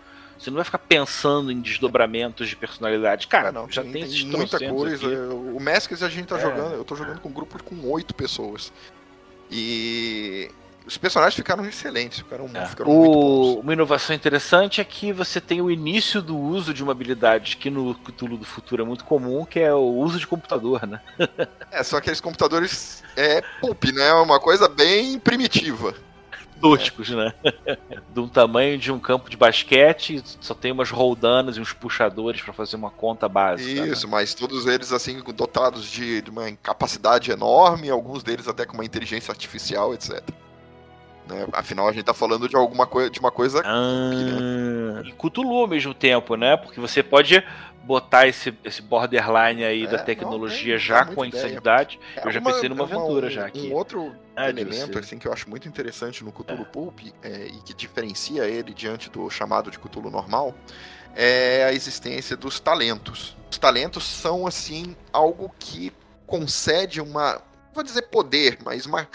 Você 0.40 0.48
não 0.48 0.56
vai 0.56 0.64
ficar 0.64 0.78
pensando 0.78 1.52
em 1.52 1.60
desdobramentos 1.60 2.48
de 2.48 2.56
personalidade. 2.56 3.26
Cara, 3.26 3.50
ah, 3.50 3.52
não, 3.52 3.70
já 3.70 3.82
tem, 3.82 4.08
tem, 4.08 4.26
muita 4.26 4.58
coisa. 4.58 5.06
Aqui. 5.06 5.16
O 5.34 5.60
Maskers 5.60 6.02
a 6.02 6.08
gente 6.08 6.28
tá 6.28 6.38
é. 6.38 6.40
jogando. 6.40 6.74
Eu 6.76 6.84
tô 6.84 6.96
jogando 6.96 7.20
com 7.20 7.28
um 7.28 7.32
grupo 7.32 7.62
com 7.62 7.76
oito 7.90 8.14
pessoas. 8.14 8.72
E 9.50 10.50
os 10.86 10.96
personagens 10.96 11.34
ficaram 11.34 11.66
excelentes, 11.66 12.20
ficaram, 12.20 12.48
é. 12.54 12.64
ficaram 12.64 12.90
o, 12.90 13.60
Uma 13.60 13.74
inovação 13.74 14.16
interessante 14.16 14.80
é 14.80 14.84
que 14.84 15.12
você 15.12 15.42
tem 15.42 15.60
o 15.60 15.70
início 15.70 16.22
do 16.22 16.38
uso 16.38 16.72
de 16.72 16.82
uma 16.82 16.92
habilidade 16.92 17.58
que 17.58 17.68
no 17.68 17.94
Cthulhu 17.96 18.38
do 18.38 18.46
Futuro 18.46 18.82
é 18.82 18.86
muito 18.86 19.04
comum, 19.04 19.44
que 19.44 19.60
é 19.60 19.74
o 19.74 19.92
uso 19.92 20.18
de 20.18 20.26
computador, 20.26 20.86
né? 20.86 21.02
é, 21.70 21.82
são 21.82 21.98
aqueles 21.98 22.20
computadores 22.20 23.04
é 23.14 23.42
pulp, 23.60 23.84
né? 23.92 24.10
Uma 24.14 24.40
coisa 24.40 24.68
bem 24.68 25.18
primitiva. 25.18 25.94
Toscos, 26.60 27.10
né? 27.10 27.32
de 28.12 28.20
um 28.20 28.28
tamanho 28.28 28.78
de 28.78 28.92
um 28.92 28.98
campo 28.98 29.30
de 29.30 29.36
basquete, 29.36 30.22
só 30.40 30.54
tem 30.54 30.72
umas 30.72 30.90
roldanas 30.90 31.56
e 31.56 31.60
uns 31.60 31.72
puxadores 31.72 32.40
para 32.42 32.52
fazer 32.52 32.76
uma 32.76 32.90
conta 32.90 33.28
básica. 33.28 33.86
Isso, 33.86 34.06
né? 34.06 34.12
mas 34.12 34.34
todos 34.34 34.66
eles 34.66 34.92
assim 34.92 35.20
dotados 35.34 35.86
de, 35.90 36.22
de 36.22 36.30
uma 36.30 36.50
capacidade 36.62 37.30
enorme, 37.30 37.90
alguns 37.90 38.22
deles 38.22 38.46
até 38.46 38.66
com 38.66 38.74
uma 38.74 38.84
inteligência 38.84 39.32
artificial, 39.32 39.94
etc. 39.94 40.22
Né? 41.30 41.46
Afinal, 41.52 41.88
a 41.88 41.92
gente 41.92 42.04
tá 42.04 42.14
falando 42.14 42.48
de 42.48 42.56
alguma 42.56 42.86
coisa, 42.86 43.08
de 43.08 43.20
uma 43.20 43.30
coisa. 43.30 43.62
Ah, 43.64 44.10
né? 44.10 45.02
E 45.08 45.12
Cthulhu 45.12 45.60
ao 45.60 45.68
mesmo 45.68 45.94
tempo, 45.94 46.34
né? 46.34 46.56
Porque 46.56 46.80
você 46.80 47.02
pode 47.02 47.42
botar 47.84 48.26
esse, 48.26 48.54
esse 48.64 48.82
borderline 48.82 49.64
aí 49.64 49.84
é, 49.84 49.86
da 49.86 49.98
tecnologia 49.98 50.74
não, 50.74 50.78
já 50.78 51.04
com 51.04 51.22
a 51.22 51.26
insanidade. 51.26 51.98
É, 52.16 52.26
eu 52.26 52.30
já 52.30 52.40
uma, 52.40 52.52
pensei 52.52 52.68
numa 52.68 52.84
aventura 52.84 53.26
uma, 53.26 53.30
já 53.30 53.46
aqui. 53.46 53.68
Um 53.68 53.74
outro 53.74 54.14
ah, 54.36 54.48
elemento 54.48 54.98
assim 54.98 55.18
que 55.18 55.26
eu 55.26 55.32
acho 55.32 55.48
muito 55.48 55.68
interessante 55.68 56.22
no 56.22 56.32
Cthulhu 56.32 56.62
é. 56.62 56.64
Pulp 56.64 57.00
é, 57.22 57.46
e 57.46 57.62
que 57.62 57.74
diferencia 57.74 58.44
ele 58.44 58.72
diante 58.72 59.10
do 59.10 59.28
chamado 59.30 59.70
de 59.70 59.78
Cthulhu 59.78 60.10
normal 60.10 60.54
é 61.14 61.64
a 61.64 61.72
existência 61.72 62.36
dos 62.36 62.60
talentos. 62.60 63.36
Os 63.50 63.58
talentos 63.58 64.04
são 64.04 64.46
assim 64.46 64.96
algo 65.12 65.52
que 65.58 65.92
concede 66.26 67.00
uma, 67.00 67.42
vou 67.74 67.82
dizer 67.82 68.02
poder, 68.02 68.58
mas 68.64 68.86
uma 68.86 69.08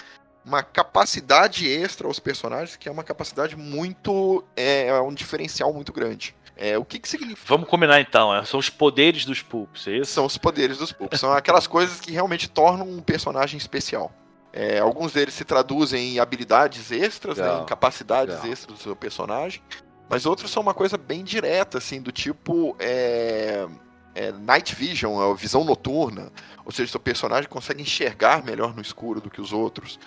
uma 0.45 0.61
capacidade 0.61 1.67
extra 1.67 2.07
aos 2.07 2.19
personagens, 2.19 2.75
que 2.75 2.87
é 2.87 2.91
uma 2.91 3.03
capacidade 3.03 3.55
muito. 3.55 4.43
É, 4.55 4.87
é 4.87 5.01
um 5.01 5.13
diferencial 5.13 5.73
muito 5.73 5.91
grande. 5.91 6.35
É, 6.57 6.77
o 6.77 6.85
que, 6.85 6.99
que 6.99 7.09
significa? 7.09 7.47
Vamos 7.47 7.67
combinar 7.67 7.99
então, 7.99 8.33
é, 8.33 8.43
são 8.45 8.59
os 8.59 8.69
poderes 8.69 9.25
dos 9.25 9.41
pulps, 9.41 9.87
é 9.87 9.97
isso? 9.97 10.11
São 10.11 10.25
os 10.25 10.37
poderes 10.37 10.77
dos 10.77 10.91
pulps, 10.91 11.19
são 11.19 11.33
aquelas 11.33 11.67
coisas 11.67 11.99
que 11.99 12.11
realmente 12.11 12.49
tornam 12.49 12.87
um 12.87 13.01
personagem 13.01 13.57
especial. 13.57 14.11
É, 14.53 14.79
alguns 14.79 15.11
deles 15.11 15.33
se 15.33 15.43
traduzem 15.43 16.13
em 16.13 16.19
habilidades 16.19 16.89
extras, 16.89 17.37
né, 17.37 17.59
em 17.61 17.65
capacidades 17.65 18.35
Legal. 18.35 18.51
extras 18.51 18.77
do 18.77 18.81
seu 18.81 18.95
personagem, 18.95 19.61
mas 20.09 20.25
outros 20.25 20.49
são 20.49 20.63
uma 20.63 20.73
coisa 20.73 20.97
bem 20.97 21.25
direta, 21.25 21.77
assim, 21.77 22.01
do 22.01 22.09
tipo 22.09 22.73
é, 22.79 23.67
é, 24.13 24.31
Night 24.31 24.73
Vision, 24.73 25.19
a 25.19 25.35
visão 25.35 25.65
noturna, 25.65 26.31
ou 26.63 26.71
seja, 26.71 26.89
seu 26.89 27.01
personagem 27.01 27.49
consegue 27.49 27.81
enxergar 27.81 28.45
melhor 28.45 28.73
no 28.73 28.81
escuro 28.81 29.19
do 29.19 29.29
que 29.29 29.41
os 29.41 29.51
outros 29.51 29.99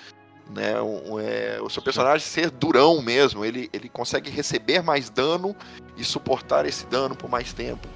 né? 0.48 0.80
Um, 0.80 1.20
é, 1.20 1.60
o 1.60 1.68
seu 1.68 1.82
personagem 1.82 2.26
ser 2.26 2.50
durão 2.50 3.02
mesmo, 3.02 3.44
ele, 3.44 3.68
ele 3.72 3.88
consegue 3.88 4.30
receber 4.30 4.82
mais 4.82 5.10
dano 5.10 5.54
e 5.96 6.04
suportar 6.04 6.66
esse 6.66 6.86
dano 6.86 7.14
por 7.14 7.28
mais 7.28 7.52
tempo, 7.52 7.88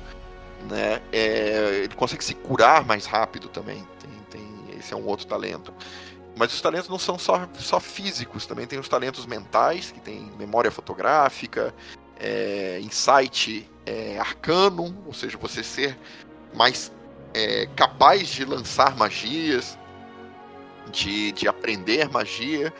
né? 0.69 1.01
É, 1.13 1.83
ele 1.85 1.95
consegue 1.95 2.25
se 2.25 2.35
curar 2.35 2.85
mais 2.85 3.07
rápido 3.07 3.49
também. 3.49 3.87
Tem, 4.01 4.11
tem, 4.31 4.79
esse 4.79 4.93
é 4.93 4.97
um 4.97 5.07
outro 5.07 5.27
talento. 5.27 5.73
Mas 6.37 6.53
os 6.53 6.61
talentos 6.61 6.89
não 6.89 6.99
são 6.99 7.19
só, 7.19 7.47
só 7.59 7.79
físicos, 7.79 8.47
também 8.47 8.67
tem 8.67 8.79
os 8.79 8.89
talentos 8.89 9.27
mentais, 9.27 9.91
que 9.91 10.01
tem 10.01 10.33
memória 10.39 10.71
fotográfica, 10.71 11.75
é, 12.19 12.81
insight 12.81 13.69
é, 13.85 14.19
arcano, 14.19 14.97
ou 15.07 15.13
seja, 15.13 15.37
você 15.37 15.63
ser 15.63 15.99
mais 16.55 16.91
é, 17.35 17.67
capaz 17.77 18.29
de 18.29 18.45
lançar 18.45 18.97
magias, 18.97 19.79
de, 20.93 21.33
de 21.33 21.49
aprender 21.49 22.09
magia. 22.09 22.73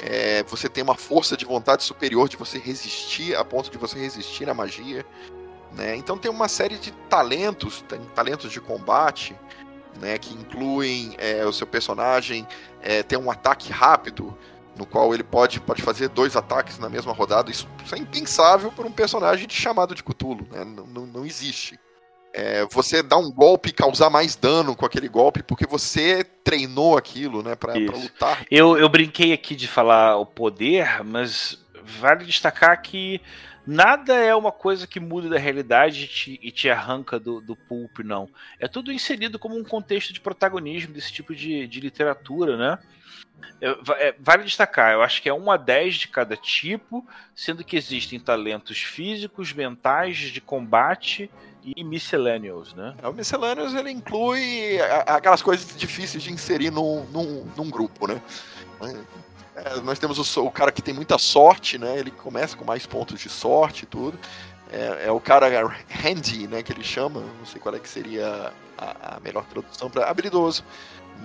É, 0.00 0.42
você 0.44 0.68
tem 0.68 0.82
uma 0.82 0.94
força 0.94 1.36
de 1.36 1.44
vontade 1.44 1.84
superior 1.84 2.28
de 2.28 2.36
você 2.36 2.58
resistir, 2.58 3.36
a 3.36 3.44
ponto 3.44 3.70
de 3.70 3.78
você 3.78 3.98
resistir 3.98 4.48
à 4.48 4.54
magia. 4.54 5.04
Né? 5.72 5.96
Então 5.96 6.16
tem 6.16 6.30
uma 6.30 6.48
série 6.48 6.78
de 6.78 6.90
talentos, 7.08 7.82
tem 7.82 8.00
talentos 8.14 8.50
de 8.50 8.60
combate, 8.60 9.36
né, 10.00 10.16
que 10.16 10.32
incluem 10.32 11.14
é, 11.18 11.44
o 11.44 11.52
seu 11.52 11.66
personagem 11.66 12.46
é, 12.80 13.02
ter 13.02 13.16
um 13.16 13.30
ataque 13.30 13.72
rápido, 13.72 14.36
no 14.76 14.86
qual 14.86 15.12
ele 15.12 15.24
pode, 15.24 15.60
pode 15.60 15.82
fazer 15.82 16.08
dois 16.08 16.36
ataques 16.36 16.78
na 16.78 16.88
mesma 16.88 17.12
rodada. 17.12 17.50
Isso, 17.50 17.68
é 17.92 17.98
impensável 17.98 18.70
para 18.70 18.86
um 18.86 18.92
personagem 18.92 19.48
chamado 19.50 19.94
de 19.94 20.04
Cthulhu, 20.04 20.46
né? 20.52 20.64
não, 20.64 20.86
não, 20.86 21.06
não 21.06 21.26
existe 21.26 21.78
é, 22.38 22.64
você 22.70 23.02
dar 23.02 23.16
um 23.16 23.32
golpe 23.32 23.70
e 23.70 23.72
causar 23.72 24.08
mais 24.08 24.36
dano 24.36 24.76
com 24.76 24.86
aquele 24.86 25.08
golpe 25.08 25.42
porque 25.42 25.66
você 25.66 26.22
treinou 26.22 26.96
aquilo, 26.96 27.42
né, 27.42 27.56
pra, 27.56 27.72
pra 27.72 27.96
lutar. 27.96 28.46
Eu, 28.48 28.78
eu 28.78 28.88
brinquei 28.88 29.32
aqui 29.32 29.56
de 29.56 29.66
falar 29.66 30.16
o 30.16 30.24
poder, 30.24 31.02
mas 31.04 31.58
vale 31.82 32.24
destacar 32.24 32.80
que 32.80 33.20
nada 33.66 34.14
é 34.14 34.32
uma 34.36 34.52
coisa 34.52 34.86
que 34.86 35.00
muda 35.00 35.28
da 35.28 35.36
realidade 35.36 36.04
e 36.04 36.06
te, 36.06 36.40
e 36.40 36.52
te 36.52 36.70
arranca 36.70 37.18
do, 37.18 37.40
do 37.40 37.56
pulp, 37.56 37.98
não. 38.04 38.28
É 38.60 38.68
tudo 38.68 38.92
inserido 38.92 39.36
como 39.36 39.58
um 39.58 39.64
contexto 39.64 40.12
de 40.12 40.20
protagonismo 40.20 40.94
desse 40.94 41.12
tipo 41.12 41.34
de, 41.34 41.66
de 41.66 41.80
literatura, 41.80 42.56
né? 42.56 42.78
É, 43.60 44.14
vale 44.20 44.44
destacar, 44.44 44.92
eu 44.92 45.02
acho 45.02 45.20
que 45.20 45.28
é 45.28 45.34
1 45.34 45.50
a 45.50 45.56
10 45.56 45.94
de 45.96 46.08
cada 46.08 46.36
tipo, 46.36 47.04
sendo 47.34 47.64
que 47.64 47.76
existem 47.76 48.18
talentos 48.20 48.78
físicos, 48.78 49.52
mentais, 49.52 50.16
de 50.16 50.40
combate 50.40 51.30
e 51.64 51.82
miscellaneous, 51.82 52.72
né? 52.74 52.94
É, 53.02 53.08
o 53.08 53.12
miscellaneous 53.12 53.74
ele 53.74 53.90
inclui 53.90 54.80
aquelas 55.06 55.42
coisas 55.42 55.76
difíceis 55.76 56.22
de 56.22 56.32
inserir 56.32 56.70
num, 56.70 57.04
num, 57.06 57.44
num 57.56 57.70
grupo, 57.70 58.06
né? 58.06 58.20
É, 59.56 59.80
nós 59.80 59.98
temos 59.98 60.36
o, 60.36 60.44
o, 60.44 60.50
cara 60.50 60.70
que 60.70 60.80
tem 60.80 60.94
muita 60.94 61.18
sorte, 61.18 61.78
né? 61.78 61.98
Ele 61.98 62.10
começa 62.10 62.56
com 62.56 62.64
mais 62.64 62.86
pontos 62.86 63.20
de 63.20 63.28
sorte 63.28 63.82
e 63.82 63.86
tudo. 63.86 64.18
É, 64.70 65.06
é, 65.06 65.10
o 65.10 65.18
cara 65.18 65.48
handy, 65.88 66.46
né? 66.46 66.62
Que 66.62 66.72
ele 66.72 66.84
chama, 66.84 67.20
não 67.20 67.44
sei 67.44 67.60
qual 67.60 67.74
é 67.74 67.78
que 67.78 67.88
seria 67.88 68.52
a, 68.76 69.16
a 69.16 69.20
melhor 69.20 69.44
tradução 69.46 69.90
para 69.90 70.08
habilidoso, 70.08 70.62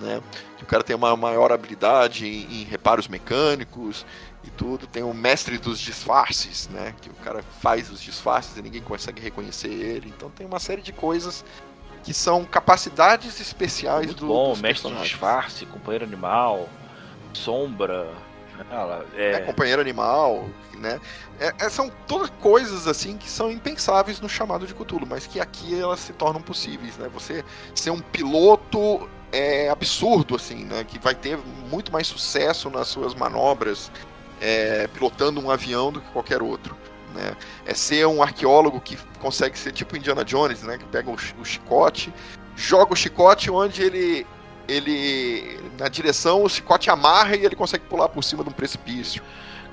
né? 0.00 0.20
Que 0.56 0.64
o 0.64 0.66
cara 0.66 0.82
tem 0.82 0.94
uma 0.94 1.16
maior 1.16 1.52
habilidade 1.52 2.26
em, 2.26 2.62
em 2.62 2.64
reparos 2.64 3.08
mecânicos 3.08 4.04
e 4.42 4.50
tudo. 4.50 4.86
Tem 4.86 5.02
o 5.02 5.14
mestre 5.14 5.58
dos 5.58 5.78
disfarces, 5.78 6.68
né? 6.68 6.94
Que 7.00 7.08
o 7.10 7.14
cara 7.14 7.42
faz 7.60 7.90
os 7.90 8.00
disfarces 8.00 8.56
e 8.56 8.62
ninguém 8.62 8.82
consegue 8.82 9.20
reconhecer 9.20 9.68
ele. 9.68 10.12
Então 10.14 10.30
tem 10.30 10.46
uma 10.46 10.58
série 10.58 10.82
de 10.82 10.92
coisas 10.92 11.44
que 12.02 12.12
são 12.12 12.44
capacidades 12.44 13.40
especiais 13.40 14.06
Muito 14.06 14.20
do 14.20 14.26
bom, 14.26 14.54
mestre 14.56 14.92
de 14.92 15.02
disfarce, 15.02 15.64
companheiro 15.66 16.04
animal, 16.04 16.68
sombra. 17.32 18.08
Ela, 18.70 19.04
é... 19.16 19.32
é... 19.32 19.40
companheiro 19.40 19.80
animal, 19.80 20.48
né? 20.78 21.00
É, 21.40 21.52
é, 21.58 21.68
são 21.68 21.90
todas 22.06 22.30
coisas 22.40 22.86
assim 22.86 23.16
que 23.16 23.28
são 23.28 23.50
impensáveis 23.50 24.20
no 24.20 24.28
chamado 24.28 24.66
de 24.66 24.74
Cthulhu, 24.74 25.06
mas 25.06 25.26
que 25.26 25.40
aqui 25.40 25.78
elas 25.78 25.98
se 25.98 26.12
tornam 26.12 26.40
possíveis, 26.40 26.96
né? 26.96 27.08
Você 27.12 27.44
ser 27.74 27.90
um 27.90 28.00
piloto 28.00 29.08
é 29.34 29.68
absurdo, 29.68 30.36
assim, 30.36 30.64
né? 30.64 30.84
Que 30.84 30.98
vai 30.98 31.14
ter 31.14 31.36
muito 31.68 31.92
mais 31.92 32.06
sucesso 32.06 32.70
nas 32.70 32.88
suas 32.88 33.14
manobras 33.14 33.90
é, 34.40 34.86
pilotando 34.88 35.40
um 35.40 35.50
avião 35.50 35.90
do 35.90 36.00
que 36.00 36.10
qualquer 36.10 36.40
outro. 36.42 36.76
Né? 37.12 37.36
É 37.66 37.74
ser 37.74 38.06
um 38.06 38.22
arqueólogo 38.22 38.80
que 38.80 38.96
consegue 39.20 39.58
ser 39.58 39.72
tipo 39.72 39.96
Indiana 39.96 40.24
Jones, 40.24 40.62
né? 40.62 40.78
Que 40.78 40.84
pega 40.84 41.10
o, 41.10 41.14
o 41.14 41.44
chicote, 41.44 42.12
joga 42.54 42.92
o 42.92 42.96
chicote 42.96 43.50
onde 43.50 43.82
ele 43.82 44.26
ele 44.66 45.60
na 45.78 45.88
direção 45.88 46.42
o 46.42 46.48
chicote 46.48 46.88
amarra 46.88 47.36
e 47.36 47.44
ele 47.44 47.54
consegue 47.54 47.84
pular 47.84 48.08
por 48.08 48.22
cima 48.24 48.42
de 48.42 48.48
um 48.48 48.52
precipício. 48.52 49.22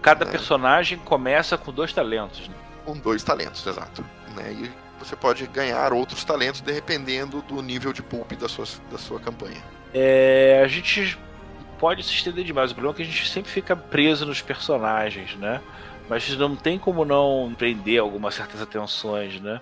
Cada 0.02 0.26
né? 0.26 0.32
personagem 0.32 0.98
começa 0.98 1.58
com 1.58 1.72
dois 1.72 1.94
talentos. 1.94 2.50
Né? 2.50 2.56
Com 2.84 2.98
dois 2.98 3.24
talentos, 3.24 3.66
exato. 3.66 4.04
Né? 4.36 4.52
E 4.52 4.72
você 5.04 5.16
pode 5.16 5.46
ganhar 5.48 5.92
outros 5.94 6.24
talentos 6.24 6.62
dependendo 6.62 7.42
do 7.42 7.62
nível 7.62 7.92
de 7.92 8.02
pulp 8.02 8.32
da 8.34 8.48
sua, 8.48 8.66
da 8.92 8.98
sua 8.98 9.20
campanha. 9.20 9.62
É, 9.94 10.62
a 10.64 10.68
gente 10.68 11.18
pode 11.80 12.04
se 12.04 12.14
estender 12.14 12.46
demais. 12.46 12.72
O 12.72 12.76
problema 12.76 12.94
é 12.94 12.98
que 12.98 13.02
a 13.02 13.06
gente 13.06 13.28
sempre 13.28 13.52
fica 13.52 13.76
preso 13.76 14.26
nos 14.26 14.42
personagens, 14.42 15.36
né? 15.36 15.60
Mas 16.08 16.30
não 16.38 16.56
tem 16.56 16.78
como 16.78 17.04
não 17.04 17.54
prender 17.58 18.00
algumas 18.00 18.36
certas 18.36 18.62
atenções, 18.62 19.40
né? 19.42 19.60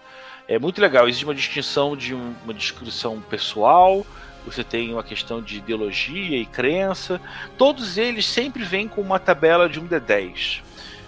É 0.47 0.59
muito 0.59 0.81
legal. 0.81 1.07
Existe 1.07 1.23
uma 1.23 1.35
distinção 1.35 1.95
de 1.95 2.13
uma 2.13 2.53
descrição 2.53 3.21
pessoal, 3.21 4.05
você 4.45 4.63
tem 4.63 4.91
uma 4.91 5.03
questão 5.03 5.41
de 5.41 5.57
ideologia 5.57 6.37
e 6.37 6.45
crença. 6.45 7.21
Todos 7.57 7.97
eles 7.97 8.25
sempre 8.25 8.63
vêm 8.63 8.87
com 8.87 9.01
uma 9.01 9.19
tabela 9.19 9.69
de 9.69 9.79
1 9.79 9.85
de 9.85 9.99
10. 9.99 10.63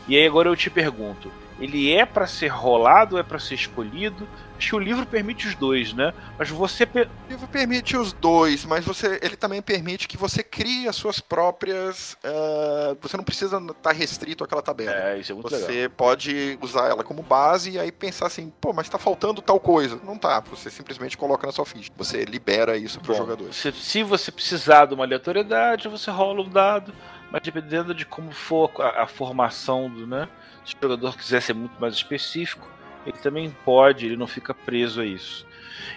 E 0.07 0.17
aí 0.17 0.25
agora 0.25 0.49
eu 0.49 0.55
te 0.55 0.69
pergunto, 0.69 1.31
ele 1.61 1.93
é 1.93 2.05
para 2.05 2.25
ser 2.25 2.47
rolado 2.47 3.19
é 3.19 3.23
para 3.23 3.37
ser 3.37 3.53
escolhido? 3.53 4.27
Acho 4.57 4.69
que 4.69 4.75
o 4.75 4.79
livro 4.79 5.05
permite 5.05 5.47
os 5.47 5.55
dois, 5.55 5.93
né? 5.93 6.13
Mas 6.37 6.49
você. 6.49 6.83
O 6.83 7.29
livro 7.29 7.47
permite 7.47 7.95
os 7.95 8.13
dois, 8.13 8.65
mas 8.65 8.85
você, 8.85 9.19
ele 9.21 9.35
também 9.35 9.61
permite 9.61 10.07
que 10.07 10.17
você 10.17 10.43
crie 10.43 10.87
as 10.87 10.95
suas 10.95 11.19
próprias. 11.19 12.13
Uh, 12.23 12.95
você 13.01 13.17
não 13.17 13.23
precisa 13.23 13.57
estar 13.57 13.73
tá 13.73 13.91
restrito 13.91 14.43
àquela 14.43 14.61
tabela. 14.61 14.91
É, 14.91 15.19
isso 15.19 15.31
é 15.31 15.35
muito 15.35 15.49
você 15.49 15.65
legal. 15.65 15.89
pode 15.97 16.59
usar 16.61 16.89
ela 16.89 17.03
como 17.03 17.23
base 17.23 17.71
e 17.71 17.79
aí 17.79 17.91
pensar 17.91 18.27
assim, 18.27 18.51
pô, 18.61 18.71
mas 18.73 18.89
tá 18.89 18.99
faltando 18.99 19.41
tal 19.41 19.59
coisa. 19.59 19.99
Não 20.03 20.17
tá, 20.17 20.39
você 20.41 20.69
simplesmente 20.69 21.17
coloca 21.17 21.45
na 21.45 21.53
sua 21.53 21.65
ficha. 21.65 21.91
Você 21.97 22.23
libera 22.25 22.77
isso 22.77 22.99
para 22.99 23.11
os 23.11 23.17
jogadores. 23.17 23.55
Se, 23.55 23.71
se 23.71 24.03
você 24.03 24.31
precisar 24.31 24.85
de 24.85 24.93
uma 24.93 25.05
aleatoriedade, 25.05 25.87
você 25.87 26.11
rola 26.11 26.41
um 26.41 26.49
dado, 26.49 26.93
mas 27.31 27.41
dependendo 27.41 27.95
de 27.95 28.05
como 28.05 28.31
for 28.31 28.71
a, 28.79 29.03
a 29.03 29.07
formação 29.07 29.89
do, 29.89 30.05
né? 30.05 30.27
Se 30.65 30.75
o 30.75 30.77
jogador 30.81 31.17
quiser 31.17 31.41
ser 31.41 31.53
muito 31.53 31.79
mais 31.79 31.93
específico, 31.95 32.67
ele 33.05 33.17
também 33.17 33.55
pode, 33.65 34.05
ele 34.05 34.17
não 34.17 34.27
fica 34.27 34.53
preso 34.53 35.01
a 35.01 35.05
isso. 35.05 35.45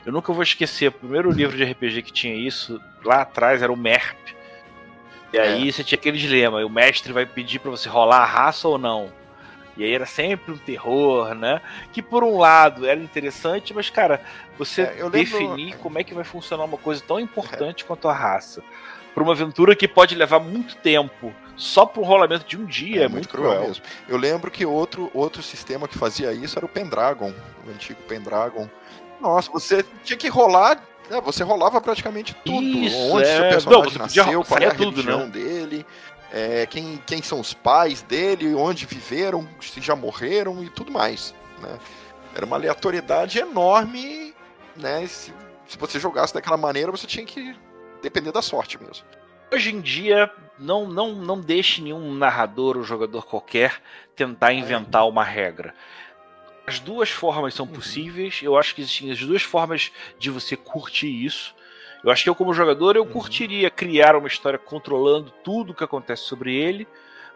Eu 0.05 0.13
nunca 0.13 0.33
vou 0.33 0.43
esquecer, 0.43 0.89
o 0.89 0.93
primeiro 0.93 1.31
livro 1.31 1.57
de 1.57 1.65
RPG 1.65 2.03
que 2.03 2.13
tinha 2.13 2.35
isso, 2.35 2.81
lá 3.05 3.23
atrás, 3.23 3.63
era 3.63 3.73
o 3.73 3.77
MERP. 3.77 4.35
E 5.33 5.39
aí 5.39 5.69
é. 5.69 5.73
você 5.73 5.83
tinha 5.83 5.99
aquele 5.99 6.17
dilema, 6.17 6.65
o 6.65 6.71
mestre 6.71 7.13
vai 7.13 7.27
pedir 7.27 7.59
para 7.59 7.71
você 7.71 7.89
rolar 7.89 8.19
a 8.19 8.25
raça 8.25 8.69
ou 8.69 8.79
não. 8.79 9.13
E 9.77 9.83
aí 9.83 9.93
era 9.93 10.07
sempre 10.07 10.53
um 10.53 10.57
terror, 10.57 11.35
né? 11.35 11.61
Que 11.93 12.01
por 12.01 12.23
um 12.23 12.39
lado 12.39 12.87
era 12.87 13.01
interessante, 13.01 13.75
mas, 13.75 13.91
cara, 13.91 14.21
você 14.57 14.83
é, 14.83 15.11
definir 15.11 15.67
lembro... 15.67 15.79
como 15.81 15.99
é 15.99 16.05
que 16.05 16.15
vai 16.15 16.23
funcionar 16.23 16.65
uma 16.65 16.79
coisa 16.79 17.03
tão 17.05 17.19
importante 17.19 17.83
é. 17.83 17.87
quanto 17.87 18.09
a 18.09 18.13
raça. 18.13 18.63
Para 19.15 19.23
uma 19.23 19.33
aventura 19.33 19.77
que 19.77 19.87
pode 19.87 20.15
levar 20.15 20.41
muito 20.41 20.77
tempo 20.77 21.33
só 21.57 21.87
para 21.87 22.03
um 22.03 22.05
rolamento 22.05 22.47
de 22.47 22.57
um 22.57 22.65
dia 22.65 23.03
é, 23.03 23.05
é 23.05 23.09
muito, 23.09 23.29
cruel. 23.29 23.51
cruel. 23.53 23.69
mesmo. 23.69 23.85
Eu 24.09 24.17
lembro 24.17 24.51
que 24.51 24.67
outro, 24.67 25.11
outro 25.15 25.43
sistema 25.43 25.87
que 25.87 25.97
fazia 25.97 26.33
isso 26.33 26.59
era 26.59 26.67
o 26.67 26.69
Pendragon, 26.69 27.33
o 27.67 27.71
antigo 27.71 28.01
Pendragon. 28.09 28.69
Nossa, 29.21 29.51
você 29.51 29.85
tinha 30.03 30.17
que 30.17 30.29
rolar. 30.29 30.83
É, 31.11 31.21
você 31.21 31.45
rolava 31.45 31.81
praticamente 31.81 32.35
tudo. 32.45 32.63
Isso, 32.63 32.97
onde 32.97 33.29
é... 33.29 33.37
seu 33.37 33.49
personagem 33.49 33.93
Não, 33.93 33.99
nasceu, 33.99 34.45
qual 34.45 34.61
é 34.61 34.67
a 34.67 34.75
tudo, 34.75 35.03
religião 35.03 35.21
né? 35.21 35.27
dele, 35.27 35.87
é, 36.33 36.67
quem, 36.67 37.01
quem 37.07 37.23
são 37.23 37.39
os 37.39 37.55
pais 37.55 38.03
dele, 38.03 38.55
onde 38.55 38.87
viveram, 38.87 39.47
se 39.61 39.81
já 39.81 39.95
morreram 39.95 40.65
e 40.65 40.71
tudo 40.71 40.91
mais. 40.91 41.35
Né? 41.61 41.79
Era 42.35 42.45
uma 42.45 42.57
aleatoriedade 42.57 43.39
enorme, 43.39 44.35
né? 44.77 45.07
Se, 45.07 45.33
se 45.69 45.79
você 45.79 46.01
jogasse 46.01 46.35
daquela 46.35 46.57
maneira, 46.57 46.91
você 46.91 47.07
tinha 47.07 47.25
que 47.25 47.55
depender 48.05 48.31
da 48.31 48.43
sorte 48.43 48.81
mesmo. 48.81 49.05
Hoje 49.53 49.75
em 49.75 49.81
dia, 49.81 50.31
não, 50.59 50.87
não, 50.87 51.15
não 51.15 51.41
deixe 51.41 51.83
nenhum 51.83 52.15
narrador 52.15 52.77
ou 52.77 52.85
jogador 52.85 53.27
qualquer 53.27 53.81
tentar 54.15 54.53
inventar 54.53 55.09
uma 55.09 55.25
regra. 55.25 55.75
As 56.67 56.79
duas 56.79 57.11
formas 57.11 57.55
são 57.55 57.67
uhum. 57.67 57.73
possíveis. 57.73 58.41
Eu 58.43 58.57
acho 58.57 58.75
que 58.75 58.83
existem 58.83 59.11
as 59.11 59.21
duas 59.21 59.43
formas 59.43 59.93
de 60.19 60.31
você 60.31 60.57
curtir 60.57 61.25
isso. 61.25 61.55
Eu 62.03 62.11
acho 62.11 62.23
que 62.23 62.29
eu, 62.29 62.35
como 62.35 62.55
jogador, 62.55 62.97
eu 62.97 63.03
uhum. 63.03 63.11
curtiria 63.11 63.71
criar 63.71 64.17
uma 64.17 64.29
história 64.29 64.59
controlando 64.59 65.33
tudo 65.43 65.71
o 65.71 65.75
que 65.75 65.85
acontece 65.85 66.23
sobre 66.25 66.55
ele. 66.55 66.87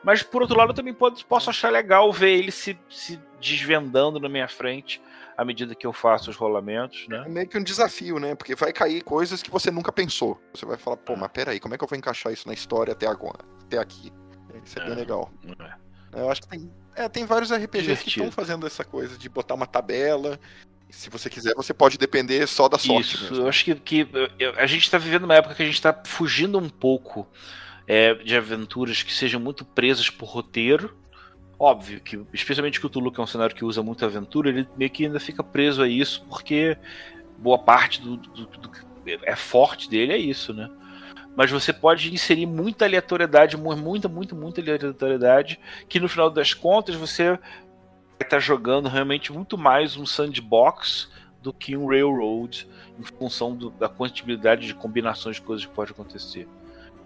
Mas, 0.02 0.22
por 0.22 0.42
outro 0.42 0.56
lado, 0.56 0.70
eu 0.70 0.74
também 0.74 0.94
posso 0.94 1.50
achar 1.50 1.70
legal 1.70 2.12
ver 2.12 2.38
ele 2.38 2.52
se, 2.52 2.78
se 2.88 3.20
desvendando 3.40 4.20
na 4.20 4.28
minha 4.28 4.48
frente 4.48 5.00
à 5.38 5.44
medida 5.44 5.72
que 5.72 5.86
eu 5.86 5.92
faço 5.92 6.30
os 6.30 6.36
rolamentos, 6.36 7.06
né? 7.06 7.22
É 7.24 7.28
meio 7.28 7.46
que 7.46 7.56
um 7.56 7.62
desafio, 7.62 8.18
né? 8.18 8.34
Porque 8.34 8.56
vai 8.56 8.72
cair 8.72 9.04
coisas 9.04 9.40
que 9.40 9.48
você 9.48 9.70
nunca 9.70 9.92
pensou. 9.92 10.36
Você 10.52 10.66
vai 10.66 10.76
falar, 10.76 10.96
pô, 10.96 11.14
mas 11.14 11.30
peraí, 11.30 11.60
como 11.60 11.76
é 11.76 11.78
que 11.78 11.84
eu 11.84 11.88
vou 11.88 11.96
encaixar 11.96 12.32
isso 12.32 12.48
na 12.48 12.52
história 12.52 12.92
até 12.92 13.06
agora, 13.06 13.38
até 13.62 13.78
aqui? 13.78 14.12
Isso 14.64 14.80
é, 14.80 14.82
é 14.82 14.86
bem 14.86 14.96
legal. 14.96 15.32
É. 16.12 16.20
Eu 16.20 16.28
acho 16.28 16.42
que 16.42 16.48
tem, 16.48 16.68
é, 16.96 17.08
tem 17.08 17.24
vários 17.24 17.52
RPGs 17.52 17.82
Divertido. 17.82 18.02
que 18.02 18.08
estão 18.08 18.32
fazendo 18.32 18.66
essa 18.66 18.82
coisa 18.82 19.16
de 19.16 19.28
botar 19.28 19.54
uma 19.54 19.66
tabela. 19.66 20.40
Se 20.90 21.08
você 21.08 21.30
quiser, 21.30 21.54
você 21.54 21.72
pode 21.72 21.98
depender 21.98 22.44
só 22.48 22.68
da 22.68 22.76
sorte. 22.76 23.14
Isso, 23.14 23.24
mesmo. 23.30 23.44
eu 23.44 23.48
acho 23.48 23.64
que, 23.64 23.74
que 23.76 24.08
a 24.56 24.66
gente 24.66 24.82
está 24.82 24.98
vivendo 24.98 25.22
uma 25.22 25.36
época 25.36 25.54
que 25.54 25.62
a 25.62 25.66
gente 25.66 25.76
está 25.76 26.02
fugindo 26.04 26.58
um 26.58 26.68
pouco 26.68 27.28
é, 27.86 28.12
de 28.14 28.36
aventuras 28.36 29.04
que 29.04 29.14
sejam 29.14 29.38
muito 29.38 29.64
presas 29.64 30.10
por 30.10 30.26
roteiro 30.26 30.96
Óbvio 31.58 32.00
que, 32.00 32.24
especialmente 32.32 32.78
que 32.78 32.86
o 32.86 32.88
Tulu, 32.88 33.10
que 33.10 33.20
é 33.20 33.22
um 33.22 33.26
cenário 33.26 33.54
que 33.54 33.64
usa 33.64 33.82
muita 33.82 34.06
aventura, 34.06 34.48
ele 34.48 34.68
meio 34.76 34.90
que 34.90 35.06
ainda 35.06 35.18
fica 35.18 35.42
preso 35.42 35.82
a 35.82 35.88
isso, 35.88 36.24
porque 36.28 36.76
boa 37.36 37.58
parte 37.58 38.00
do, 38.00 38.16
do, 38.16 38.46
do 38.46 38.70
é 39.24 39.34
forte 39.34 39.90
dele 39.90 40.12
é 40.12 40.18
isso, 40.18 40.54
né? 40.54 40.70
Mas 41.34 41.50
você 41.50 41.72
pode 41.72 42.12
inserir 42.12 42.46
muita 42.46 42.84
aleatoriedade, 42.84 43.56
muita, 43.56 44.08
muita, 44.08 44.34
muita 44.36 44.60
aleatoriedade, 44.60 45.58
que 45.88 45.98
no 45.98 46.08
final 46.08 46.30
das 46.30 46.54
contas 46.54 46.94
você 46.94 47.30
vai 47.32 47.40
estar 48.20 48.38
jogando 48.38 48.88
realmente 48.88 49.32
muito 49.32 49.58
mais 49.58 49.96
um 49.96 50.06
sandbox 50.06 51.10
do 51.42 51.52
que 51.52 51.76
um 51.76 51.88
railroad, 51.88 52.68
em 52.98 53.02
função 53.02 53.54
do, 53.56 53.70
da 53.70 53.88
quantidade 53.88 54.66
de 54.66 54.74
combinações 54.74 55.36
de 55.36 55.42
coisas 55.42 55.64
que 55.64 55.72
pode 55.72 55.90
acontecer 55.90 56.46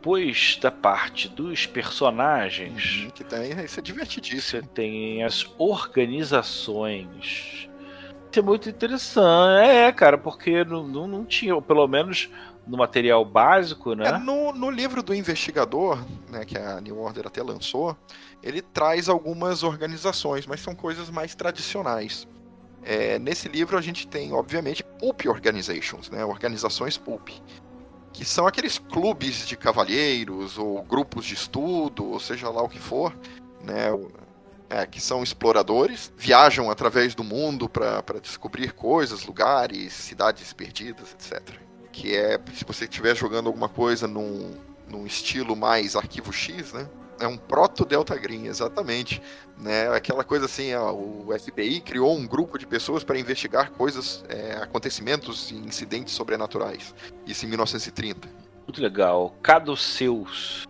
depois 0.03 0.59
da 0.61 0.73
parte 0.73 1.29
dos 1.29 1.65
personagens. 1.65 3.05
Uhum, 3.05 3.11
que 3.11 3.23
tem, 3.23 3.53
isso 3.65 3.79
é 3.79 3.83
divertidíssimo. 3.83 4.61
Você 4.61 4.69
tem 4.75 5.23
as 5.23 5.47
organizações. 5.57 7.69
Isso 8.29 8.41
é 8.41 8.43
muito 8.43 8.69
interessante. 8.69 9.65
É, 9.65 9.93
cara, 9.93 10.19
porque 10.19 10.65
não, 10.65 10.89
não, 10.89 11.07
não 11.07 11.25
tinha, 11.25 11.55
ou 11.55 11.63
pelo 11.63 11.87
menos 11.87 12.29
no 12.67 12.77
material 12.77 13.25
básico, 13.25 13.95
né? 13.95 14.09
É, 14.09 14.19
no, 14.19 14.53
no 14.53 14.71
livro 14.71 15.05
do 15.05 15.15
investigador, 15.15 16.05
né, 16.29 16.45
que 16.45 16.59
a 16.59 16.81
New 16.81 16.99
Order 16.99 17.29
até 17.29 17.41
lançou, 17.41 17.97
ele 18.43 18.61
traz 18.61 19.09
algumas 19.09 19.63
organizações, 19.63 20.49
mas 20.49 20.61
são 20.61 20.75
coisas 20.75 21.11
mais 21.11 21.37
tradicionais. 21.37 22.27
É, 22.83 23.21
nesse 23.21 23.49
livro 23.49 23.79
a 23.79 23.81
gente 23.81 24.09
tem, 24.09 24.33
obviamente, 24.33 24.83
Pulp 24.99 25.27
Organizations, 25.27 26.11
né, 26.11 26.25
organizações 26.25 26.99
Pulp, 26.99 27.29
que 28.13 28.25
são 28.25 28.47
aqueles 28.47 28.79
clubes 28.79 29.47
de 29.47 29.57
cavalheiros 29.57 30.59
ou 30.59 30.83
grupos 30.83 31.25
de 31.25 31.35
estudo, 31.35 32.05
ou 32.05 32.21
seja 32.21 32.49
lá 32.51 32.63
o 32.63 32.69
que 32.69 32.79
for, 32.79 33.17
né? 33.65 33.87
É, 34.69 34.87
que 34.87 35.01
são 35.01 35.23
exploradores, 35.23 36.11
viajam 36.17 36.71
através 36.71 37.15
do 37.15 37.23
mundo 37.23 37.69
para 37.69 38.03
descobrir 38.23 38.73
coisas, 38.73 39.27
lugares, 39.27 39.93
cidades 39.93 40.53
perdidas, 40.55 41.13
etc. 41.13 41.57
Que 41.93 42.17
é, 42.17 42.41
se 42.55 42.65
você 42.65 42.85
estiver 42.85 43.15
jogando 43.15 43.49
alguma 43.49 43.69
coisa 43.69 44.09
num, 44.09 44.55
num 44.89 45.05
estilo 45.05 45.55
mais 45.55 45.95
arquivo 45.95 46.33
X, 46.33 46.73
né? 46.73 46.89
É 47.23 47.27
um 47.29 47.37
proto-Delta 47.37 48.17
Green, 48.17 48.47
exatamente. 48.47 49.23
Né? 49.57 49.89
Aquela 49.95 50.25
coisa 50.25 50.47
assim, 50.47 50.75
ó, 50.75 50.93
o 50.93 51.29
FBI 51.39 51.81
criou 51.81 52.17
um 52.17 52.27
grupo 52.27 52.59
de 52.59 52.67
pessoas 52.67 53.05
para 53.05 53.17
investigar 53.17 53.71
coisas, 53.71 54.25
é, 54.29 54.55
acontecimentos 54.55 55.53
e 55.53 55.55
incidentes 55.55 56.15
sobrenaturais. 56.15 56.93
Isso 57.25 57.47
em 57.47 57.49
1930. 57.49 58.29
Muito 58.67 58.83
legal. 58.83 59.37
Caduceus. 59.41 60.67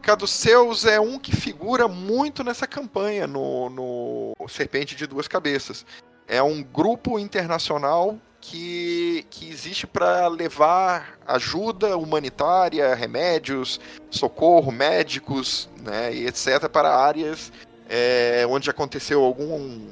Caduceus 0.00 0.84
é 0.84 0.98
um 0.98 1.20
que 1.20 1.30
figura 1.36 1.86
muito 1.86 2.42
nessa 2.42 2.66
campanha 2.66 3.28
no, 3.28 3.70
no 3.70 4.48
Serpente 4.48 4.96
de 4.96 5.06
Duas 5.06 5.28
Cabeças. 5.28 5.86
É 6.26 6.42
um 6.42 6.64
grupo 6.64 7.16
internacional 7.16 8.18
que, 8.42 9.24
que 9.30 9.48
existe 9.48 9.86
para 9.86 10.26
levar 10.26 11.16
ajuda 11.26 11.96
humanitária, 11.96 12.92
remédios, 12.94 13.80
socorro, 14.10 14.72
médicos, 14.72 15.70
né, 15.80 16.12
e 16.12 16.26
etc. 16.26 16.68
para 16.68 16.94
áreas 16.94 17.52
é, 17.88 18.44
onde 18.48 18.68
aconteceu 18.68 19.22
algum 19.22 19.86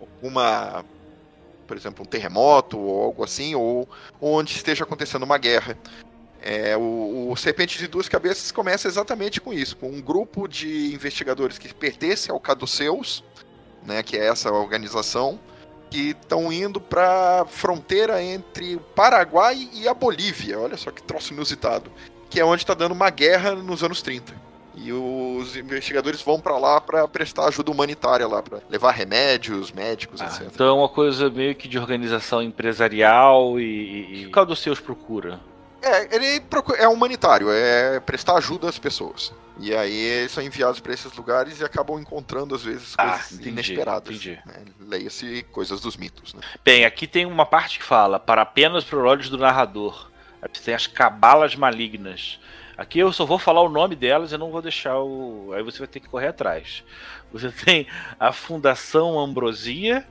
alguma 0.00 0.84
por 1.66 1.76
exemplo, 1.76 2.02
um 2.02 2.08
terremoto 2.08 2.78
ou 2.78 3.02
algo 3.04 3.22
assim, 3.22 3.54
ou, 3.54 3.86
onde 4.22 4.52
esteja 4.52 4.84
acontecendo 4.84 5.24
uma 5.24 5.36
guerra. 5.36 5.76
É, 6.40 6.74
o, 6.78 7.28
o, 7.30 7.36
Serpente 7.36 7.76
de 7.76 7.86
Duas 7.86 8.08
Cabeças 8.08 8.50
começa 8.50 8.88
exatamente 8.88 9.38
com 9.38 9.52
isso, 9.52 9.76
com 9.76 9.90
um 9.90 10.00
grupo 10.00 10.48
de 10.48 10.94
investigadores 10.94 11.58
que 11.58 11.74
pertence 11.74 12.30
ao 12.30 12.40
Caduceus, 12.40 13.22
né, 13.84 14.02
que 14.02 14.16
é 14.16 14.28
essa 14.28 14.50
organização, 14.50 15.38
que 15.90 16.10
estão 16.10 16.52
indo 16.52 16.80
para 16.80 17.42
a 17.42 17.44
fronteira 17.44 18.22
entre 18.22 18.76
o 18.76 18.80
Paraguai 18.80 19.68
e 19.72 19.88
a 19.88 19.94
Bolívia. 19.94 20.58
Olha 20.58 20.76
só 20.76 20.90
que 20.90 21.02
troço 21.02 21.32
inusitado. 21.32 21.90
Que 22.30 22.40
é 22.40 22.44
onde 22.44 22.62
está 22.62 22.74
dando 22.74 22.92
uma 22.92 23.10
guerra 23.10 23.54
nos 23.54 23.82
anos 23.82 24.02
30. 24.02 24.48
E 24.74 24.92
os 24.92 25.56
investigadores 25.56 26.22
vão 26.22 26.40
para 26.40 26.56
lá 26.56 26.80
para 26.80 27.06
prestar 27.08 27.48
ajuda 27.48 27.70
humanitária 27.70 28.28
lá, 28.28 28.40
para 28.40 28.60
levar 28.70 28.92
remédios, 28.92 29.72
médicos, 29.72 30.20
ah, 30.20 30.26
etc. 30.26 30.42
Então 30.54 30.68
é 30.68 30.72
uma 30.72 30.88
coisa 30.88 31.28
meio 31.28 31.54
que 31.54 31.66
de 31.66 31.78
organização 31.78 32.40
empresarial 32.40 33.58
e. 33.58 34.22
e... 34.22 34.26
O 34.26 34.32
que 34.32 34.38
o 34.38 34.44
dos 34.44 34.60
seus 34.60 34.78
procura? 34.78 35.40
É, 35.82 36.14
ele 36.14 36.40
procura, 36.40 36.78
é 36.78 36.88
humanitário, 36.88 37.50
é 37.50 37.98
prestar 38.00 38.36
ajuda 38.36 38.68
às 38.68 38.78
pessoas. 38.78 39.32
E 39.58 39.74
aí 39.74 40.28
são 40.28 40.42
enviados 40.42 40.80
para 40.80 40.94
esses 40.94 41.12
lugares 41.14 41.60
e 41.60 41.64
acabam 41.64 41.98
encontrando, 41.98 42.54
às 42.54 42.62
vezes, 42.62 42.94
ah, 42.96 43.10
coisas 43.10 43.32
entendi, 43.32 43.48
inesperadas. 43.48 44.16
Entendi. 44.16 44.38
Né? 44.46 44.64
Leia-se 44.80 45.42
coisas 45.50 45.80
dos 45.80 45.96
mitos. 45.96 46.32
Né? 46.34 46.40
Bem, 46.64 46.84
aqui 46.84 47.06
tem 47.06 47.26
uma 47.26 47.44
parte 47.44 47.78
que 47.78 47.84
fala, 47.84 48.20
para 48.20 48.42
apenas 48.42 48.84
para 48.84 48.98
olhos 48.98 49.28
do 49.28 49.36
narrador. 49.36 50.10
Tem 50.64 50.74
as 50.74 50.86
cabalas 50.86 51.56
malignas. 51.56 52.38
Aqui 52.76 53.00
eu 53.00 53.12
só 53.12 53.26
vou 53.26 53.40
falar 53.40 53.60
o 53.62 53.68
nome 53.68 53.96
delas 53.96 54.30
e 54.30 54.38
não 54.38 54.52
vou 54.52 54.62
deixar 54.62 55.00
o. 55.00 55.52
Aí 55.52 55.64
você 55.64 55.80
vai 55.80 55.88
ter 55.88 55.98
que 55.98 56.08
correr 56.08 56.28
atrás. 56.28 56.84
Você 57.32 57.50
tem 57.64 57.88
a 58.20 58.32
Fundação 58.32 59.18
Ambrosia, 59.18 60.06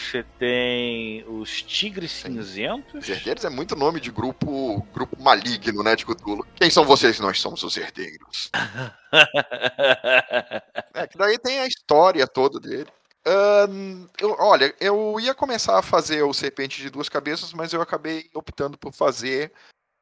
você 0.00 0.24
tem 0.38 1.24
os 1.28 1.62
Tigres 1.62 2.10
Cinzentos. 2.10 3.02
Os 3.02 3.08
herdeiros 3.08 3.44
é 3.44 3.50
muito 3.50 3.76
nome 3.76 4.00
de 4.00 4.10
grupo 4.10 4.82
grupo 4.92 5.22
maligno, 5.22 5.82
né, 5.82 5.94
de 5.94 6.04
Cthulhu. 6.04 6.46
Quem 6.56 6.70
são 6.70 6.84
vocês? 6.84 7.20
Nós 7.20 7.40
somos 7.40 7.62
os 7.62 7.76
herdeiros. 7.76 8.50
é, 10.94 11.06
que 11.06 11.18
daí 11.18 11.38
tem 11.38 11.60
a 11.60 11.66
história 11.66 12.26
toda 12.26 12.58
dele. 12.58 12.86
Uh, 13.26 14.08
eu, 14.18 14.34
olha, 14.38 14.74
eu 14.80 15.18
ia 15.20 15.34
começar 15.34 15.78
a 15.78 15.82
fazer 15.82 16.22
o 16.22 16.32
Serpente 16.32 16.80
de 16.80 16.88
Duas 16.88 17.08
Cabeças, 17.08 17.52
mas 17.52 17.72
eu 17.72 17.82
acabei 17.82 18.30
optando 18.34 18.78
por 18.78 18.92
fazer 18.92 19.52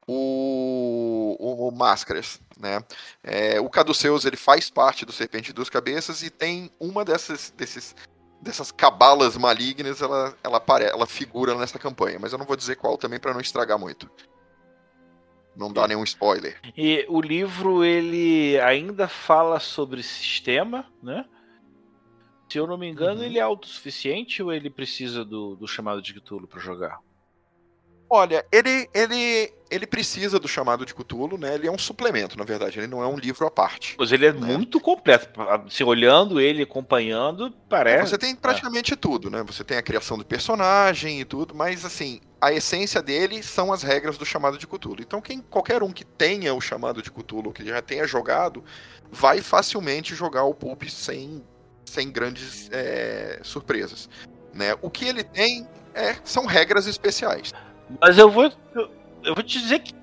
o, 0.07 1.37
o, 1.39 1.69
o 1.69 1.73
Máscaras, 1.73 2.41
né? 2.57 2.83
É, 3.23 3.61
o 3.61 3.69
Caduceus 3.69 4.25
ele 4.25 4.37
faz 4.37 4.71
parte 4.71 5.05
do 5.05 5.13
Serpente 5.13 5.47
de 5.47 5.53
Duas 5.53 5.69
Cabeças 5.69 6.23
e 6.23 6.31
tem 6.31 6.71
uma 6.81 7.05
dessas, 7.05 7.53
desses 7.57 7.95
dessas 8.40 8.70
cabalas 8.70 9.37
malignas, 9.37 10.01
ela, 10.01 10.37
ela, 10.42 10.59
apare, 10.59 10.85
ela 10.85 11.07
figura 11.07 11.55
nessa 11.55 11.79
campanha. 11.79 12.18
Mas 12.18 12.33
eu 12.33 12.38
não 12.38 12.46
vou 12.46 12.57
dizer 12.57 12.77
qual 12.77 12.96
também 12.96 13.18
para 13.18 13.33
não 13.33 13.40
estragar 13.40 13.79
muito. 13.79 14.11
Não 15.57 15.72
dá 15.72 15.88
nenhum 15.88 16.05
spoiler. 16.05 16.61
E 16.77 17.05
o 17.09 17.20
livro, 17.20 17.85
ele 17.85 18.59
ainda 18.61 19.09
fala 19.09 19.59
sobre 19.59 20.03
sistema, 20.03 20.87
né? 21.03 21.24
Se 22.48 22.59
eu 22.59 22.66
não 22.66 22.79
me 22.79 22.88
engano, 22.88 23.20
uhum. 23.20 23.27
ele 23.27 23.38
é 23.38 23.42
autossuficiente 23.42 24.42
ou 24.42 24.53
ele 24.53 24.70
precisa 24.70 25.24
do, 25.24 25.57
do 25.57 25.66
chamado 25.66 26.01
de 26.01 26.14
Cthulhu 26.14 26.46
para 26.46 26.61
jogar? 26.61 27.01
Olha, 28.11 28.44
ele, 28.51 28.88
ele, 28.94 29.53
ele 29.71 29.87
precisa 29.87 30.38
do 30.38 30.49
chamado 30.49 30.87
de 30.87 30.94
Cthulhu, 30.94 31.37
né? 31.37 31.55
Ele 31.55 31.66
é 31.66 31.71
um 31.71 31.77
suplemento, 31.77 32.38
na 32.38 32.44
verdade. 32.44 32.79
Ele 32.79 32.87
não 32.87 33.03
é 33.03 33.07
um 33.07 33.16
livro 33.16 33.47
à 33.47 33.51
parte. 33.51 33.97
Mas 33.99 34.12
ele 34.12 34.27
é 34.27 34.33
né? 34.33 34.57
muito 34.57 34.81
completo. 34.81 35.29
Se 35.68 35.85
olhando 35.85 36.40
ele, 36.40 36.62
acompanhando, 36.62 37.53
parece. 37.68 38.11
Você 38.11 38.18
tem 38.18 38.35
praticamente 38.35 38.94
é. 38.94 38.97
tudo, 38.97 39.31
né? 39.31 39.42
Você 39.47 39.62
tem 39.62 39.77
a 39.77 39.83
criação 39.83 40.16
do 40.16 40.25
personagem 40.25 41.21
e 41.21 41.25
tudo, 41.25 41.55
mas 41.55 41.85
assim, 41.85 42.21
a 42.40 42.51
essência 42.51 43.03
dele 43.03 43.42
são 43.42 43.73
as 43.73 43.83
regras 43.83 44.16
do 44.16 44.25
chamado 44.25 44.57
de 44.57 44.66
Cthulhu. 44.66 45.03
Então, 45.03 45.21
quem, 45.21 45.40
qualquer 45.40 45.83
um 45.83 45.92
que 45.92 46.05
tenha 46.05 46.55
o 46.55 46.61
chamado 46.61 47.03
de 47.03 47.11
Cthulhu, 47.11 47.53
que 47.53 47.64
já 47.64 47.83
tenha 47.83 48.07
jogado, 48.07 48.64
vai 49.11 49.42
facilmente 49.42 50.14
jogar 50.14 50.44
o 50.44 50.55
Pulp 50.55 50.85
sem, 50.85 51.44
sem 51.85 52.11
grandes 52.11 52.71
é, 52.73 53.40
surpresas. 53.42 54.09
Né? 54.55 54.75
O 54.81 54.88
que 54.88 55.05
ele 55.05 55.23
tem 55.23 55.68
é, 55.94 56.16
são 56.25 56.47
regras 56.47 56.87
especiais. 56.87 57.53
Mas 58.01 58.18
eu 58.18 58.31
vou. 58.31 58.53
Eu, 58.74 58.90
eu 59.24 59.35
vou 59.35 59.42
te 59.42 59.59
dizer 59.59 59.81
que. 59.81 59.94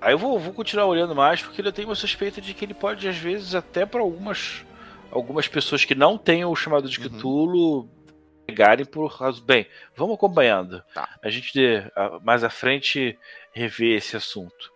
Aí 0.00 0.12
eu 0.12 0.18
vou, 0.18 0.38
vou 0.38 0.52
continuar 0.52 0.86
olhando 0.86 1.14
mais, 1.14 1.42
porque 1.42 1.60
eu 1.60 1.72
tenho 1.72 1.88
uma 1.88 1.94
suspeita 1.94 2.40
de 2.40 2.54
que 2.54 2.64
ele 2.64 2.74
pode, 2.74 3.08
às 3.08 3.16
vezes, 3.16 3.54
até 3.54 3.84
para 3.86 4.00
algumas. 4.00 4.64
Algumas 5.10 5.46
pessoas 5.46 5.84
que 5.84 5.94
não 5.94 6.18
tenham 6.18 6.50
o 6.50 6.56
chamado 6.56 6.88
de 6.88 6.98
uhum. 6.98 7.08
Cthulhu 7.08 7.78
uhum. 7.78 7.88
pegarem 8.44 8.84
por 8.84 9.16
causa. 9.16 9.40
Bem, 9.40 9.66
vamos 9.94 10.16
acompanhando. 10.16 10.82
Tá. 10.92 11.08
A 11.22 11.30
gente 11.30 11.58
mais 12.22 12.42
à 12.42 12.50
frente 12.50 13.16
rever 13.52 13.96
esse 13.96 14.16
assunto. 14.16 14.72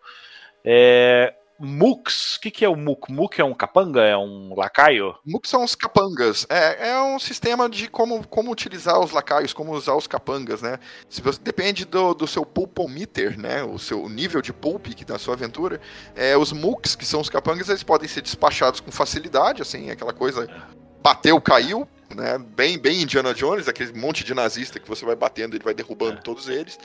É, 0.65 1.35
Mux, 1.63 2.37
o 2.37 2.41
que, 2.41 2.51
que 2.51 2.65
é 2.65 2.69
o 2.69 2.75
Muk? 2.75 3.13
Muk 3.13 3.39
é 3.39 3.45
um 3.45 3.53
capanga? 3.53 4.01
É 4.01 4.17
um 4.17 4.55
lacaio? 4.57 5.15
Muk 5.27 5.47
são 5.47 5.63
os 5.63 5.75
capangas. 5.75 6.47
É, 6.49 6.89
é 6.89 7.03
um 7.03 7.19
sistema 7.19 7.69
de 7.69 7.87
como, 7.87 8.27
como 8.27 8.51
utilizar 8.51 8.99
os 8.99 9.11
lacaios, 9.11 9.53
como 9.53 9.73
usar 9.73 9.95
os 9.95 10.07
capangas, 10.07 10.63
né? 10.63 10.79
Se 11.09 11.21
você, 11.21 11.39
depende 11.39 11.85
do, 11.85 12.15
do 12.15 12.27
seu 12.27 12.47
pulpometer, 12.47 13.39
né? 13.39 13.63
O 13.63 13.79
seu 13.79 14.09
nível 14.09 14.41
de 14.41 14.55
pulp 14.55 14.87
que 14.87 15.05
da 15.05 15.19
sua 15.19 15.35
aventura. 15.35 15.81
É, 16.17 16.35
os 16.35 16.51
Muks, 16.51 16.97
que 16.97 17.05
são 17.05 17.21
os 17.21 17.29
capangas, 17.29 17.69
eles 17.69 17.83
podem 17.83 18.09
ser 18.09 18.23
despachados 18.23 18.81
com 18.81 18.91
facilidade, 18.91 19.61
assim, 19.61 19.91
aquela 19.91 20.15
coisa 20.15 20.49
bateu, 21.03 21.39
caiu, 21.41 21.87
né? 22.15 22.39
Bem, 22.39 22.79
bem 22.79 23.03
Indiana 23.03 23.35
Jones, 23.35 23.69
aquele 23.69 23.93
monte 23.93 24.25
de 24.25 24.35
nazista 24.35 24.81
que 24.81 24.89
você 24.89 25.05
vai 25.05 25.17
batendo, 25.17 25.57
ele 25.57 25.65
vai 25.65 25.75
derrubando 25.75 26.19
é. 26.19 26.23
todos 26.23 26.49
eles. 26.49 26.79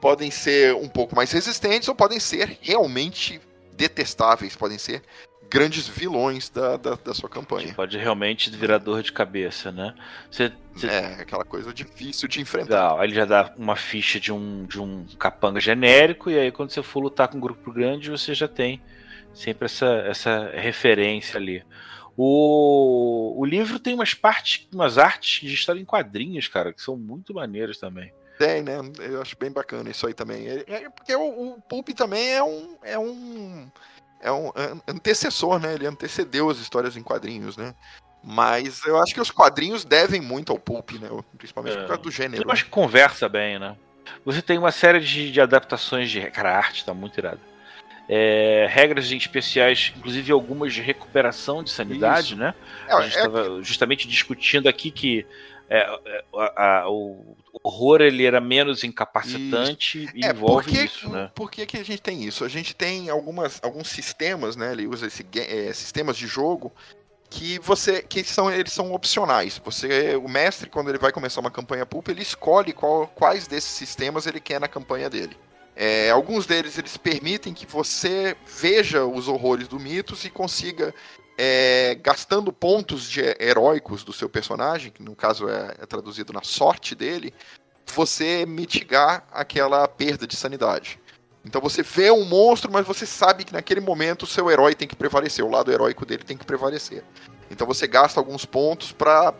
Podem 0.00 0.30
ser 0.30 0.74
um 0.74 0.88
pouco 0.88 1.14
mais 1.14 1.30
resistentes 1.30 1.88
ou 1.88 1.94
podem 1.94 2.20
ser 2.20 2.58
realmente 2.60 3.40
detestáveis, 3.76 4.56
podem 4.56 4.78
ser 4.78 5.02
grandes 5.48 5.86
vilões 5.86 6.48
da, 6.48 6.76
da, 6.76 6.94
da 6.96 7.14
sua 7.14 7.28
campanha. 7.28 7.72
Pode 7.74 7.96
realmente 7.96 8.50
virar 8.50 8.78
dor 8.78 9.02
de 9.02 9.12
cabeça, 9.12 9.70
né? 9.70 9.94
Você, 10.30 10.52
você... 10.74 10.86
É, 10.88 11.20
aquela 11.20 11.44
coisa 11.44 11.72
difícil 11.72 12.28
de 12.28 12.40
enfrentar. 12.40 12.74
Legal. 12.74 13.00
Aí 13.00 13.06
ele 13.06 13.14
já 13.14 13.24
dá 13.24 13.54
uma 13.56 13.76
ficha 13.76 14.18
de 14.18 14.32
um, 14.32 14.64
de 14.64 14.80
um 14.80 15.06
capanga 15.18 15.60
genérico, 15.60 16.30
e 16.30 16.38
aí 16.38 16.50
quando 16.50 16.70
você 16.70 16.82
for 16.82 17.00
lutar 17.00 17.28
com 17.28 17.36
um 17.36 17.40
grupo 17.40 17.72
grande, 17.72 18.10
você 18.10 18.34
já 18.34 18.48
tem 18.48 18.82
sempre 19.32 19.66
essa, 19.66 19.86
essa 19.86 20.50
referência 20.54 21.38
ali. 21.38 21.64
O, 22.16 23.34
o 23.40 23.44
livro 23.44 23.78
tem 23.78 23.94
umas 23.94 24.14
partes, 24.14 24.66
umas 24.72 24.98
artes 24.98 25.46
de 25.46 25.54
história 25.54 25.80
em 25.80 25.84
quadrinhos, 25.84 26.48
cara, 26.48 26.72
que 26.72 26.82
são 26.82 26.96
muito 26.96 27.34
maneiras 27.34 27.78
também. 27.78 28.12
Tem, 28.38 28.62
né? 28.62 28.74
Eu 28.98 29.22
acho 29.22 29.36
bem 29.38 29.50
bacana 29.50 29.90
isso 29.90 30.06
aí 30.06 30.14
também. 30.14 30.46
É, 30.48 30.64
é 30.66 30.90
porque 30.90 31.14
o, 31.14 31.52
o 31.52 31.60
Pulp 31.62 31.90
também 31.90 32.32
é 32.32 32.42
um, 32.42 32.76
é 32.82 32.98
um. 32.98 33.70
É 34.20 34.32
um 34.32 34.50
antecessor, 34.88 35.58
né? 35.58 35.74
Ele 35.74 35.86
antecedeu 35.86 36.48
as 36.48 36.58
histórias 36.58 36.96
em 36.96 37.02
quadrinhos, 37.02 37.56
né? 37.58 37.74
Mas 38.22 38.82
eu 38.86 38.98
acho 38.98 39.12
que 39.12 39.20
os 39.20 39.30
quadrinhos 39.30 39.84
devem 39.84 40.20
muito 40.20 40.50
ao 40.50 40.58
Pulp, 40.58 40.92
né? 40.92 41.08
Principalmente 41.36 41.76
é. 41.76 41.80
por 41.80 41.88
causa 41.88 42.02
do 42.02 42.10
gênero. 42.10 42.42
Eu 42.42 42.50
acho 42.50 42.64
que 42.64 42.70
conversa 42.70 43.28
bem, 43.28 43.58
né? 43.58 43.76
Você 44.24 44.40
tem 44.40 44.56
uma 44.56 44.72
série 44.72 45.00
de, 45.00 45.30
de 45.30 45.40
adaptações 45.40 46.10
de. 46.10 46.22
Cara, 46.30 46.52
a 46.52 46.56
arte 46.56 46.84
tá 46.84 46.94
muito 46.94 47.18
irada. 47.18 47.40
É, 48.08 48.66
regras 48.68 49.10
especiais, 49.10 49.92
inclusive 49.96 50.30
algumas 50.30 50.74
de 50.74 50.82
recuperação 50.82 51.62
de 51.62 51.70
sanidade, 51.70 52.28
Isso. 52.28 52.36
né? 52.36 52.54
É, 52.86 52.92
a 52.92 53.00
gente 53.02 53.16
estava 53.16 53.58
é... 53.58 53.62
justamente 53.62 54.06
discutindo 54.06 54.68
aqui 54.68 54.90
que 54.90 55.26
é, 55.68 55.78
é, 56.04 56.24
a, 56.34 56.80
a, 56.80 56.90
o 56.90 57.36
horror 57.62 58.00
ele 58.02 58.24
era 58.24 58.40
menos 58.40 58.84
incapacitante 58.84 60.10
e 60.14 60.24
é, 60.24 60.30
envolve 60.30 60.64
porque, 60.64 60.84
isso, 60.84 61.08
né? 61.08 61.30
Por 61.34 61.50
que, 61.50 61.64
que 61.64 61.76
a 61.76 61.84
gente 61.84 62.02
tem 62.02 62.22
isso? 62.22 62.44
A 62.44 62.48
gente 62.48 62.74
tem 62.74 63.08
algumas, 63.08 63.60
alguns 63.62 63.88
sistemas, 63.88 64.56
né? 64.56 64.72
Ele 64.72 64.86
usa 64.86 65.06
esse, 65.06 65.26
é, 65.36 65.72
sistemas 65.72 66.16
de 66.16 66.26
jogo 66.26 66.72
que 67.30 67.58
você 67.58 68.02
que 68.02 68.22
são 68.22 68.50
eles 68.50 68.72
são 68.72 68.92
opcionais. 68.92 69.60
Você 69.64 70.14
o 70.16 70.28
mestre 70.28 70.68
quando 70.68 70.90
ele 70.90 70.98
vai 70.98 71.10
começar 71.10 71.40
uma 71.40 71.50
campanha 71.50 71.86
pulp, 71.86 72.08
ele 72.08 72.22
escolhe 72.22 72.72
qual, 72.72 73.06
quais 73.08 73.46
desses 73.46 73.70
sistemas 73.70 74.26
ele 74.26 74.40
quer 74.40 74.60
na 74.60 74.68
campanha 74.68 75.08
dele. 75.08 75.36
É, 75.76 76.10
alguns 76.10 76.46
deles 76.46 76.78
eles 76.78 76.96
permitem 76.96 77.52
que 77.52 77.66
você 77.66 78.36
veja 78.46 79.04
os 79.04 79.26
horrores 79.26 79.66
do 79.66 79.80
mitos 79.80 80.24
e 80.24 80.30
consiga 80.30 80.94
é, 81.36 81.98
gastando 82.02 82.52
pontos 82.52 83.08
de 83.08 83.20
heróicos 83.40 84.04
do 84.04 84.12
seu 84.12 84.28
personagem, 84.28 84.92
que 84.92 85.02
no 85.02 85.16
caso 85.16 85.48
é, 85.48 85.74
é, 85.80 85.86
traduzido 85.86 86.32
na 86.32 86.42
sorte 86.42 86.94
dele, 86.94 87.34
você 87.94 88.46
mitigar 88.46 89.26
aquela 89.32 89.86
perda 89.88 90.26
de 90.26 90.36
sanidade. 90.36 91.00
Então 91.44 91.60
você 91.60 91.82
vê 91.82 92.10
um 92.10 92.24
monstro, 92.24 92.72
mas 92.72 92.86
você 92.86 93.04
sabe 93.04 93.44
que 93.44 93.52
naquele 93.52 93.80
momento 93.80 94.22
o 94.22 94.26
seu 94.26 94.50
herói 94.50 94.74
tem 94.74 94.88
que 94.88 94.96
prevalecer, 94.96 95.44
o 95.44 95.50
lado 95.50 95.70
heróico 95.70 96.06
dele 96.06 96.24
tem 96.24 96.36
que 96.36 96.44
prevalecer. 96.44 97.04
Então 97.50 97.66
você 97.66 97.86
gasta 97.86 98.18
alguns 98.18 98.46
pontos 98.46 98.92
para 98.92 99.34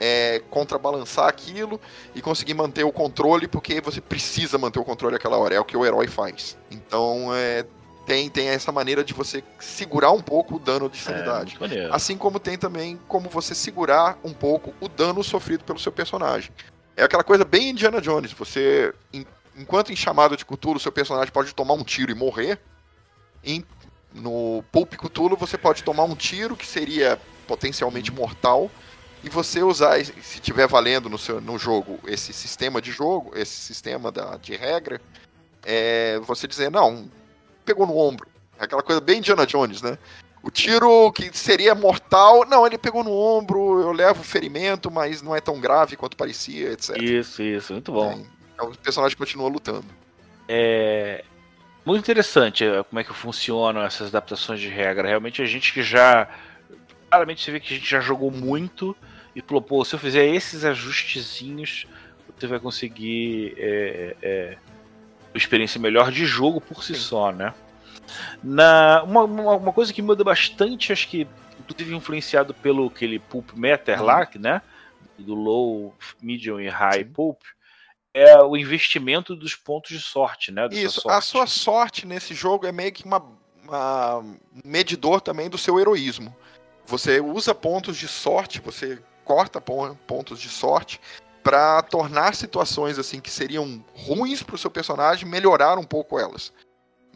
é, 0.00 0.40
contrabalançar 0.50 1.28
aquilo 1.28 1.80
e 2.14 2.20
conseguir 2.22 2.54
manter 2.54 2.84
o 2.84 2.90
controle, 2.90 3.46
porque 3.46 3.80
você 3.80 4.00
precisa 4.00 4.58
manter 4.58 4.80
o 4.80 4.84
controle 4.84 5.14
aquela 5.14 5.36
hora, 5.36 5.54
é 5.54 5.60
o 5.60 5.64
que 5.64 5.76
o 5.76 5.84
herói 5.84 6.08
faz. 6.08 6.58
Então, 6.70 7.32
é, 7.34 7.64
tem, 8.06 8.28
tem 8.28 8.48
essa 8.48 8.72
maneira 8.72 9.04
de 9.04 9.12
você 9.12 9.42
segurar 9.60 10.10
um 10.12 10.20
pouco 10.20 10.56
o 10.56 10.58
dano 10.58 10.88
de 10.88 10.98
sanidade. 10.98 11.56
É, 11.70 11.88
assim 11.92 12.16
como 12.16 12.40
tem 12.40 12.58
também 12.58 12.98
como 13.08 13.28
você 13.28 13.54
segurar 13.54 14.18
um 14.24 14.32
pouco 14.32 14.74
o 14.80 14.88
dano 14.88 15.22
sofrido 15.22 15.64
pelo 15.64 15.78
seu 15.78 15.92
personagem. 15.92 16.50
É 16.96 17.04
aquela 17.04 17.24
coisa 17.24 17.44
bem 17.44 17.70
Indiana 17.70 18.00
Jones. 18.00 18.32
Você, 18.32 18.92
em, 19.12 19.24
enquanto 19.56 19.92
em 19.92 19.96
chamada 19.96 20.36
de 20.36 20.44
Cthulhu, 20.44 20.78
seu 20.80 20.92
personagem 20.92 21.32
pode 21.32 21.54
tomar 21.54 21.74
um 21.74 21.84
tiro 21.84 22.10
e 22.10 22.14
morrer. 22.14 22.60
Em, 23.44 23.64
no 24.12 24.62
Pulp 24.70 24.94
Cthulhu, 24.94 25.36
você 25.36 25.56
pode 25.56 25.82
tomar 25.82 26.04
um 26.04 26.14
tiro 26.14 26.56
que 26.56 26.66
seria 26.66 27.18
potencialmente 27.46 28.10
Uhum. 28.10 28.16
mortal. 28.16 28.70
E 29.24 29.28
você 29.28 29.62
usar, 29.62 30.04
se 30.04 30.40
tiver 30.40 30.66
valendo 30.66 31.08
no, 31.08 31.16
seu, 31.16 31.40
no 31.40 31.56
jogo 31.56 32.00
esse 32.08 32.32
sistema 32.32 32.82
de 32.82 32.90
jogo, 32.90 33.30
esse 33.36 33.54
sistema 33.54 34.10
da, 34.10 34.36
de 34.36 34.56
regra, 34.56 35.00
é 35.64 36.18
você 36.24 36.48
dizer, 36.48 36.70
não, 36.72 37.08
pegou 37.64 37.86
no 37.86 37.96
ombro. 37.96 38.28
É 38.58 38.64
aquela 38.64 38.82
coisa 38.82 39.00
bem 39.00 39.18
Indiana 39.18 39.46
Jones, 39.46 39.82
né? 39.82 39.98
O 40.42 40.50
tiro 40.50 41.12
que 41.12 41.36
seria 41.36 41.74
mortal, 41.74 42.44
não, 42.46 42.66
ele 42.66 42.76
pegou 42.76 43.04
no 43.04 43.12
ombro, 43.12 43.80
eu 43.80 43.92
levo 43.92 44.24
ferimento, 44.24 44.90
mas 44.90 45.22
não 45.22 45.36
é 45.36 45.40
tão 45.40 45.60
grave 45.60 45.96
quanto 45.96 46.16
parecia, 46.16 46.72
etc. 46.72 47.00
Isso, 47.00 47.42
isso, 47.42 47.72
muito 47.72 47.92
bom. 47.92 48.24
É, 48.58 48.62
o 48.62 48.76
personagem 48.76 49.16
continua 49.16 49.48
lutando. 49.48 49.86
É 50.48 51.24
muito 51.84 52.00
interessante 52.00 52.64
é, 52.64 52.82
como 52.82 53.00
é 53.00 53.04
que 53.04 53.12
funcionam 53.12 53.82
essas 53.82 54.08
adaptações 54.08 54.60
de 54.60 54.68
regra. 54.68 55.08
Realmente 55.08 55.42
a 55.42 55.46
gente 55.46 55.72
que 55.72 55.82
já. 55.82 56.28
Claramente 57.10 57.44
você 57.44 57.50
vê 57.50 57.60
que 57.60 57.74
a 57.74 57.76
gente 57.76 57.90
já 57.90 58.00
jogou 58.00 58.30
muito 58.30 58.96
e 59.36 59.42
falou, 59.42 59.60
pô, 59.60 59.84
se 59.84 59.94
eu 59.94 59.98
fizer 59.98 60.26
esses 60.26 60.64
ajustezinhos, 60.64 61.86
você 62.38 62.46
vai 62.46 62.58
conseguir 62.58 63.54
é, 63.58 64.16
é, 64.22 64.58
experiência 65.34 65.80
melhor 65.80 66.10
de 66.10 66.24
jogo 66.26 66.60
por 66.60 66.82
si 66.84 66.94
só, 66.94 67.32
né? 67.32 67.54
Na, 68.42 69.02
uma, 69.04 69.22
uma, 69.24 69.56
uma 69.56 69.72
coisa 69.72 69.92
que 69.92 70.02
muda 70.02 70.22
bastante, 70.24 70.92
acho 70.92 71.08
que 71.08 71.26
inclusive 71.60 71.94
influenciado 71.94 72.52
pelo 72.52 72.86
aquele 72.86 73.18
Pulp 73.18 73.52
Meter 73.54 73.98
Uhum. 74.00 74.04
lá, 74.06 74.28
né? 74.38 74.60
Do 75.18 75.34
low, 75.34 75.94
medium 76.20 76.60
e 76.60 76.68
high 76.68 77.04
pulp, 77.04 77.40
é 78.12 78.36
o 78.42 78.56
investimento 78.56 79.34
dos 79.36 79.54
pontos 79.54 79.90
de 79.90 80.00
sorte, 80.00 80.50
né? 80.50 80.68
Isso, 80.70 81.00
sorte. 81.02 81.16
a 81.16 81.20
sua 81.20 81.46
sorte 81.46 82.06
nesse 82.06 82.34
jogo 82.34 82.66
é 82.66 82.72
meio 82.72 82.92
que 82.92 83.04
uma, 83.04 83.24
uma- 83.64 84.18
um 84.18 84.36
medidor 84.64 85.20
também 85.20 85.48
do 85.48 85.56
seu 85.56 85.78
heroísmo. 85.78 86.34
Você 86.86 87.20
usa 87.20 87.54
pontos 87.54 87.96
de 87.96 88.08
sorte, 88.08 88.60
você 88.60 88.98
corta 89.24 89.60
pon- 89.60 89.94
pontos 90.06 90.40
de 90.40 90.48
sorte 90.48 91.00
para 91.42 91.82
tornar 91.82 92.34
situações 92.34 92.98
assim 92.98 93.20
que 93.20 93.30
seriam 93.30 93.84
ruins 93.94 94.42
para 94.42 94.54
o 94.54 94.58
seu 94.58 94.70
personagem 94.70 95.28
melhorar 95.28 95.78
um 95.78 95.84
pouco 95.84 96.18
elas. 96.18 96.52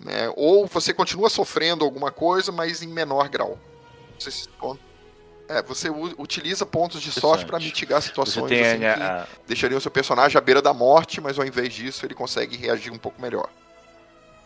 né? 0.04 0.30
Ou 0.36 0.66
você 0.66 0.92
continua 0.92 1.30
sofrendo 1.30 1.84
alguma 1.84 2.10
coisa, 2.10 2.52
mas 2.52 2.82
em 2.82 2.86
menor 2.88 3.28
grau. 3.30 3.58
Você, 4.18 4.30
se- 4.30 4.48
é, 5.48 5.62
você 5.62 5.88
utiliza 6.18 6.66
pontos 6.66 7.00
de 7.00 7.10
sorte 7.12 7.44
para 7.46 7.58
mitigar 7.58 8.02
situações 8.02 8.50
assim, 8.74 8.84
a- 8.84 9.24
que 9.26 9.46
deixariam 9.46 9.78
o 9.78 9.80
seu 9.80 9.90
personagem 9.90 10.36
à 10.36 10.40
beira 10.40 10.60
da 10.60 10.74
morte, 10.74 11.20
mas 11.20 11.38
ao 11.38 11.46
invés 11.46 11.72
disso 11.72 12.04
ele 12.04 12.14
consegue 12.14 12.56
reagir 12.56 12.90
um 12.92 12.98
pouco 12.98 13.20
melhor. 13.22 13.48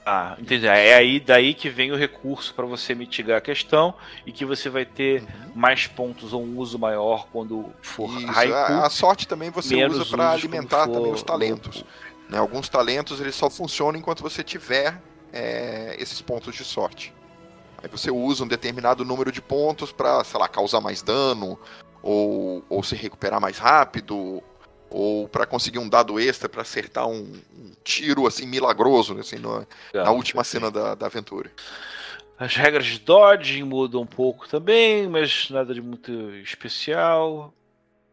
Ah, 0.05 0.35
entendi. 0.39 0.67
É 0.67 0.95
aí 0.95 1.21
daí 1.21 1.55
que 1.55 1.69
vem 1.69 1.93
o 1.93 1.97
recurso 1.97 2.55
para 2.55 2.65
você 2.65 2.95
mitigar 2.95 3.39
a 3.39 3.41
questão 3.41 3.95
e 4.27 4.33
que 4.33 4.45
você 4.45 4.69
vai 4.69 4.85
ter 4.85 5.23
mais 5.55 5.87
pontos 5.87 6.33
ou 6.33 6.43
um 6.43 6.59
uso 6.59 6.79
maior 6.79 7.27
quando 7.31 7.67
for 7.83 8.11
Isso, 8.11 8.55
a, 8.55 8.87
a 8.87 8.91
sorte 8.91 9.29
também 9.29 9.51
você 9.51 9.85
usa 9.85 10.05
para 10.07 10.31
alimentar 10.31 10.87
for 10.87 10.95
também 10.95 11.13
os 11.13 11.23
talentos. 11.23 11.85
né? 12.29 12.39
Alguns 12.39 12.69
talentos 12.69 13.21
eles 13.21 13.35
só 13.35 13.51
funcionam 13.51 13.99
enquanto 14.01 14.23
você 14.23 14.43
tiver 14.43 15.01
é, 15.33 15.95
esses 15.99 16.21
pontos 16.21 16.55
de 16.55 16.65
sorte. 16.65 17.13
Aí 17.83 17.89
você 17.89 18.11
usa 18.11 18.45
um 18.45 18.49
determinado 18.49 19.05
número 19.05 19.31
de 19.31 19.41
pontos 19.41 19.93
para, 19.93 20.23
sei 20.25 20.39
lá, 20.39 20.49
causar 20.49 20.81
mais 20.81 21.03
dano, 21.03 21.59
ou, 22.03 22.63
ou 22.69 22.83
se 22.83 22.95
recuperar 22.95 23.41
mais 23.41 23.59
rápido, 23.59 24.43
ou 24.91 25.29
para 25.29 25.47
conseguir 25.47 25.79
um 25.79 25.89
dado 25.89 26.19
extra 26.19 26.49
para 26.49 26.63
acertar 26.63 27.07
um, 27.07 27.33
um 27.57 27.73
tiro 27.85 28.27
assim 28.27 28.47
milagroso 28.47 29.17
assim, 29.19 29.37
no- 29.37 29.67
na 30.05 30.11
última 30.11 30.45
cena 30.45 30.71
da, 30.71 30.95
da 30.95 31.07
aventura. 31.07 31.51
As 32.39 32.57
regras 32.57 32.87
de 32.87 32.99
dodging 33.01 33.63
mudam 33.65 34.01
um 34.03 34.07
pouco 34.07 34.49
também, 34.49 35.07
mas 35.09 35.49
nada 35.51 35.75
de 35.75 35.81
muito 35.83 36.11
especial. 36.37 37.53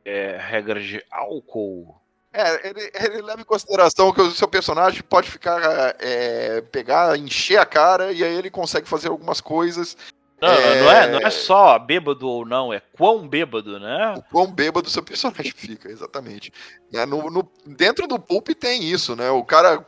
É, 0.03 0.37
regras 0.39 0.85
de 0.85 1.03
álcool. 1.11 1.95
É, 2.31 2.69
ele, 2.69 2.91
ele 2.93 3.21
leva 3.21 3.41
em 3.41 3.45
consideração 3.45 4.13
que 4.13 4.21
o 4.21 4.31
seu 4.31 4.47
personagem 4.47 5.01
pode 5.01 5.29
ficar, 5.29 5.95
é, 5.99 6.61
pegar, 6.61 7.17
encher 7.17 7.57
a 7.57 7.65
cara 7.65 8.11
e 8.11 8.23
aí 8.23 8.35
ele 8.35 8.49
consegue 8.49 8.87
fazer 8.87 9.07
algumas 9.07 9.41
coisas. 9.41 9.97
Não, 10.39 10.49
É. 10.49 10.81
não, 10.81 10.91
é, 10.91 11.11
não 11.13 11.19
é 11.27 11.29
só 11.31 11.79
bêbado 11.79 12.27
ou 12.29 12.45
não, 12.45 12.71
é 12.71 12.79
quão 12.95 13.27
bêbado, 13.27 13.79
né? 13.79 14.13
O 14.17 14.21
quão 14.31 14.51
bêbado 14.51 14.89
seu 14.89 15.01
personagem 15.03 15.51
fica, 15.55 15.89
exatamente. 15.89 16.53
É, 16.93 17.05
no, 17.05 17.29
no- 17.31 17.51
dentro 17.65 18.07
do 18.07 18.19
Pulp 18.19 18.49
tem 18.49 18.83
isso, 18.83 19.15
né? 19.15 19.29
O 19.31 19.43
cara 19.43 19.83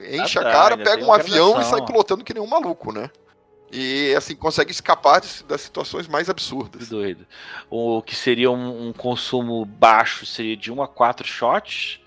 enche 0.00 0.38
Ah, 0.38 0.42
a 0.42 0.44
tá, 0.44 0.50
cara, 0.52 0.74
ainda 0.74 0.84
pega 0.90 1.04
um 1.04 1.12
avião 1.12 1.60
e 1.60 1.64
sai 1.64 1.84
pilotando 1.84 2.24
que 2.24 2.34
nem 2.34 2.42
um 2.42 2.46
maluco, 2.48 2.92
né? 2.92 3.08
E 3.72 4.14
assim, 4.16 4.34
consegue 4.36 4.70
escapar 4.72 5.20
de- 5.20 5.42
das 5.44 5.60
situações 5.60 6.06
mais 6.08 6.24
Que 6.26 6.30
absurdas. 6.32 6.88
doido. 6.88 7.26
O 7.70 8.02
que 8.02 8.14
seria 8.16 8.50
um, 8.50 8.88
um 8.88 8.92
consumo 8.92 9.64
baixo 9.64 10.26
seria 10.26 10.56
de 10.56 10.72
1 10.72 10.82
a 10.82 10.88
4 10.88 11.26
shots, 11.26 12.00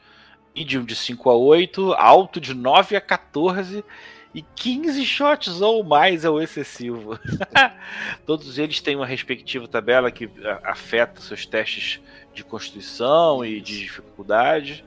medium 0.55 0.83
de 0.83 0.95
5 0.95 1.29
a 1.29 1.35
8, 1.35 1.93
alto 1.93 2.39
de 2.41 2.53
9 2.53 2.95
a 2.95 3.01
14 3.01 3.83
e 4.37 4.45
15 4.55 5.03
shots 5.03 5.61
ou 5.61 5.83
mais 5.83 6.23
é 6.23 6.29
o 6.29 6.39
excessivo. 6.39 7.19
Todos 8.23 8.59
eles 8.59 8.79
têm 8.79 8.95
uma 8.95 9.05
respectiva 9.05 9.67
tabela 9.67 10.11
que 10.11 10.29
afeta 10.63 11.19
seus 11.19 11.43
testes 11.47 11.99
de 12.35 12.43
constituição 12.43 13.43
e 13.43 13.59
de 13.59 13.79
dificuldade. 13.79 14.85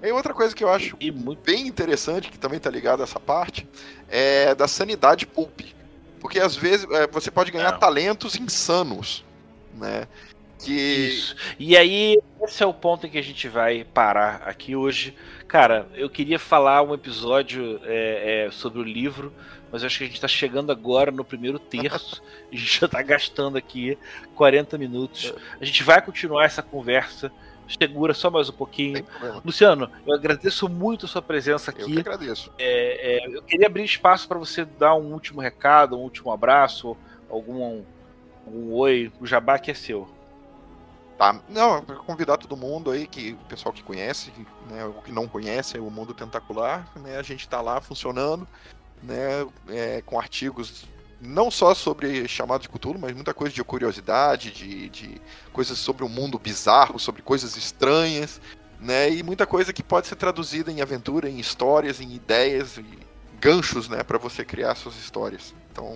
E 0.00 0.12
outra 0.12 0.32
coisa 0.32 0.54
que 0.54 0.62
eu 0.62 0.68
acho 0.70 0.96
E 1.00 1.10
muito. 1.10 1.42
bem 1.42 1.66
interessante, 1.66 2.30
que 2.30 2.38
também 2.38 2.60
tá 2.60 2.70
ligado 2.70 3.00
a 3.00 3.02
essa 3.02 3.18
parte, 3.18 3.66
é 4.08 4.54
da 4.54 4.68
sanidade 4.68 5.26
pulp. 5.26 5.62
Porque 6.20 6.38
às 6.38 6.54
vezes 6.54 6.86
é, 6.92 7.08
você 7.08 7.32
pode 7.32 7.50
ganhar 7.50 7.72
Não. 7.72 7.78
talentos 7.80 8.36
insanos, 8.36 9.24
né? 9.74 10.06
Que 10.64 10.72
Isso. 10.72 11.36
E 11.58 11.76
aí, 11.76 12.18
esse 12.42 12.62
é 12.62 12.66
o 12.66 12.72
ponto 12.72 13.06
em 13.06 13.10
que 13.10 13.18
a 13.18 13.22
gente 13.22 13.48
vai 13.48 13.84
parar 13.84 14.42
aqui 14.46 14.74
hoje. 14.74 15.14
Cara, 15.46 15.86
eu 15.94 16.08
queria 16.08 16.38
falar 16.38 16.82
um 16.82 16.94
episódio 16.94 17.80
é, 17.84 18.46
é, 18.46 18.50
sobre 18.50 18.80
o 18.80 18.82
livro, 18.82 19.32
mas 19.70 19.84
acho 19.84 19.98
que 19.98 20.04
a 20.04 20.06
gente 20.06 20.20
tá 20.20 20.28
chegando 20.28 20.72
agora 20.72 21.10
no 21.10 21.24
primeiro 21.24 21.58
terço. 21.58 22.22
a 22.50 22.56
gente 22.56 22.80
já 22.80 22.88
tá 22.88 23.02
gastando 23.02 23.58
aqui 23.58 23.98
40 24.34 24.78
minutos. 24.78 25.34
A 25.60 25.64
gente 25.64 25.82
vai 25.82 26.00
continuar 26.00 26.44
essa 26.44 26.62
conversa. 26.62 27.30
Segura 27.78 28.12
só 28.12 28.30
mais 28.30 28.48
um 28.48 28.52
pouquinho. 28.52 29.04
Luciano, 29.44 29.90
eu 30.06 30.14
agradeço 30.14 30.68
muito 30.68 31.06
a 31.06 31.08
sua 31.08 31.22
presença 31.22 31.70
Eu 31.70 31.74
que 31.74 31.82
aqui. 31.82 32.00
agradeço. 32.00 32.52
É, 32.58 33.16
é, 33.16 33.36
eu 33.36 33.42
queria 33.42 33.66
abrir 33.66 33.84
espaço 33.84 34.28
para 34.28 34.38
você 34.38 34.64
dar 34.64 34.94
um 34.94 35.12
último 35.12 35.40
recado, 35.40 35.96
um 35.96 36.02
último 36.02 36.30
abraço, 36.30 36.96
algum 37.30 37.82
um 38.46 38.72
oi. 38.72 39.10
O 39.20 39.26
jabá 39.26 39.58
que 39.58 39.70
é 39.70 39.74
seu. 39.74 40.13
Tá. 41.16 41.40
Não, 41.48 41.80
convidar 41.82 42.38
todo 42.38 42.56
mundo 42.56 42.90
aí, 42.90 43.06
que 43.06 43.32
o 43.32 43.44
pessoal 43.46 43.72
que 43.72 43.82
conhece, 43.82 44.32
né, 44.68 44.84
o 44.84 44.94
que 44.94 45.12
não 45.12 45.28
conhece, 45.28 45.76
é 45.76 45.80
o 45.80 45.90
Mundo 45.90 46.12
Tentacular, 46.12 46.90
né, 46.96 47.16
a 47.16 47.22
gente 47.22 47.48
tá 47.48 47.60
lá 47.60 47.80
funcionando, 47.80 48.46
né, 49.02 49.46
é, 49.68 50.02
com 50.02 50.18
artigos 50.18 50.86
não 51.20 51.50
só 51.50 51.72
sobre 51.72 52.26
chamado 52.26 52.62
de 52.62 52.68
Cthulhu, 52.68 52.98
mas 52.98 53.14
muita 53.14 53.32
coisa 53.32 53.54
de 53.54 53.62
curiosidade, 53.62 54.50
de, 54.50 54.88
de 54.90 55.20
coisas 55.52 55.78
sobre 55.78 56.04
o 56.04 56.08
mundo 56.08 56.38
bizarro, 56.38 56.98
sobre 56.98 57.22
coisas 57.22 57.56
estranhas, 57.56 58.40
né, 58.80 59.08
e 59.08 59.22
muita 59.22 59.46
coisa 59.46 59.72
que 59.72 59.84
pode 59.84 60.08
ser 60.08 60.16
traduzida 60.16 60.72
em 60.72 60.82
aventura, 60.82 61.30
em 61.30 61.38
histórias, 61.38 62.00
em 62.00 62.12
ideias, 62.12 62.76
e 62.76 62.84
ganchos, 63.40 63.88
né, 63.88 64.02
para 64.02 64.18
você 64.18 64.44
criar 64.44 64.74
suas 64.74 64.96
histórias. 64.96 65.54
Então, 65.70 65.86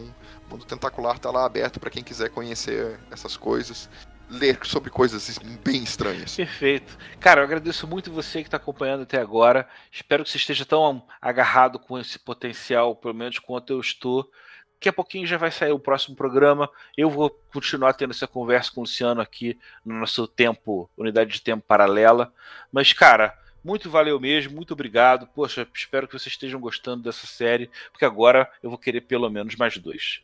o 0.47 0.51
Mundo 0.51 0.65
Tentacular 0.65 1.19
tá 1.19 1.31
lá 1.31 1.45
aberto 1.45 1.81
para 1.81 1.91
quem 1.91 2.05
quiser 2.05 2.31
conhecer 2.31 3.01
essas 3.11 3.37
coisas 3.37 3.89
ler 4.31 4.59
sobre 4.65 4.91
coisas 4.91 5.39
bem 5.65 5.83
estranhas. 5.83 6.37
Perfeito. 6.37 6.99
Cara, 7.19 7.41
eu 7.41 7.45
agradeço 7.45 7.87
muito 7.87 8.13
você 8.13 8.41
que 8.41 8.49
está 8.49 8.57
acompanhando 8.57 9.03
até 9.03 9.21
agora. 9.21 9.69
Espero 9.91 10.25
que 10.25 10.31
você 10.31 10.39
esteja 10.39 10.65
tão 10.65 11.07
agarrado 11.21 11.79
com 11.79 11.99
esse 11.99 12.19
potencial, 12.19 12.95
pelo 12.95 13.15
menos 13.15 13.39
quanto 13.39 13.73
eu 13.73 13.81
estou. 13.81 14.31
Daqui 14.75 14.89
a 14.89 14.93
pouquinho 14.93 15.27
já 15.27 15.37
vai 15.37 15.51
sair 15.51 15.73
o 15.73 15.79
próximo 15.79 16.15
programa. 16.15 16.71
Eu 16.97 17.11
vou 17.11 17.31
continuar 17.53 17.95
tendo 17.95 18.13
essa 18.13 18.29
conversa 18.29 18.71
com 18.71 18.81
o 18.81 18.83
Luciano 18.85 19.21
aqui 19.21 19.59
no 19.85 19.99
nosso 19.99 20.29
tempo, 20.29 20.89
unidade 20.97 21.33
de 21.33 21.43
tempo 21.43 21.65
paralela. 21.67 22.33
Mas, 22.71 22.93
cara, 22.93 23.37
muito 23.65 23.91
valeu 23.91 24.21
mesmo, 24.21 24.55
muito 24.55 24.73
obrigado. 24.73 25.27
Poxa, 25.27 25.67
espero 25.75 26.07
que 26.07 26.17
vocês 26.17 26.33
estejam 26.33 26.61
gostando 26.61 27.03
dessa 27.03 27.27
série, 27.27 27.69
porque 27.91 28.05
agora 28.05 28.49
eu 28.63 28.71
vou 28.71 28.79
querer 28.79 29.01
pelo 29.01 29.29
menos 29.29 29.57
mais 29.57 29.77
dois. 29.79 30.23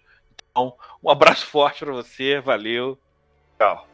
Então, 0.51 0.77
um 1.03 1.11
abraço 1.11 1.47
forte 1.47 1.85
para 1.85 1.93
você, 1.93 2.41
valeu. 2.41 2.97
Tchau. 3.59 3.94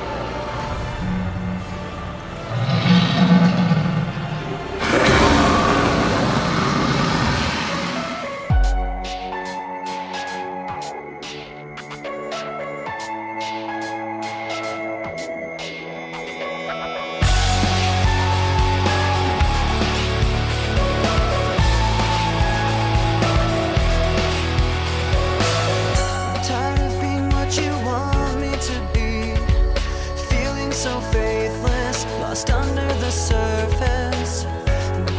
So 30.81 30.99
faithless, 31.11 32.05
lost 32.19 32.49
under 32.49 32.87
the 33.01 33.11
surface. 33.11 34.45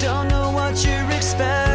Don't 0.00 0.26
know 0.26 0.50
what 0.50 0.84
you're 0.84 1.08
expecting. 1.12 1.71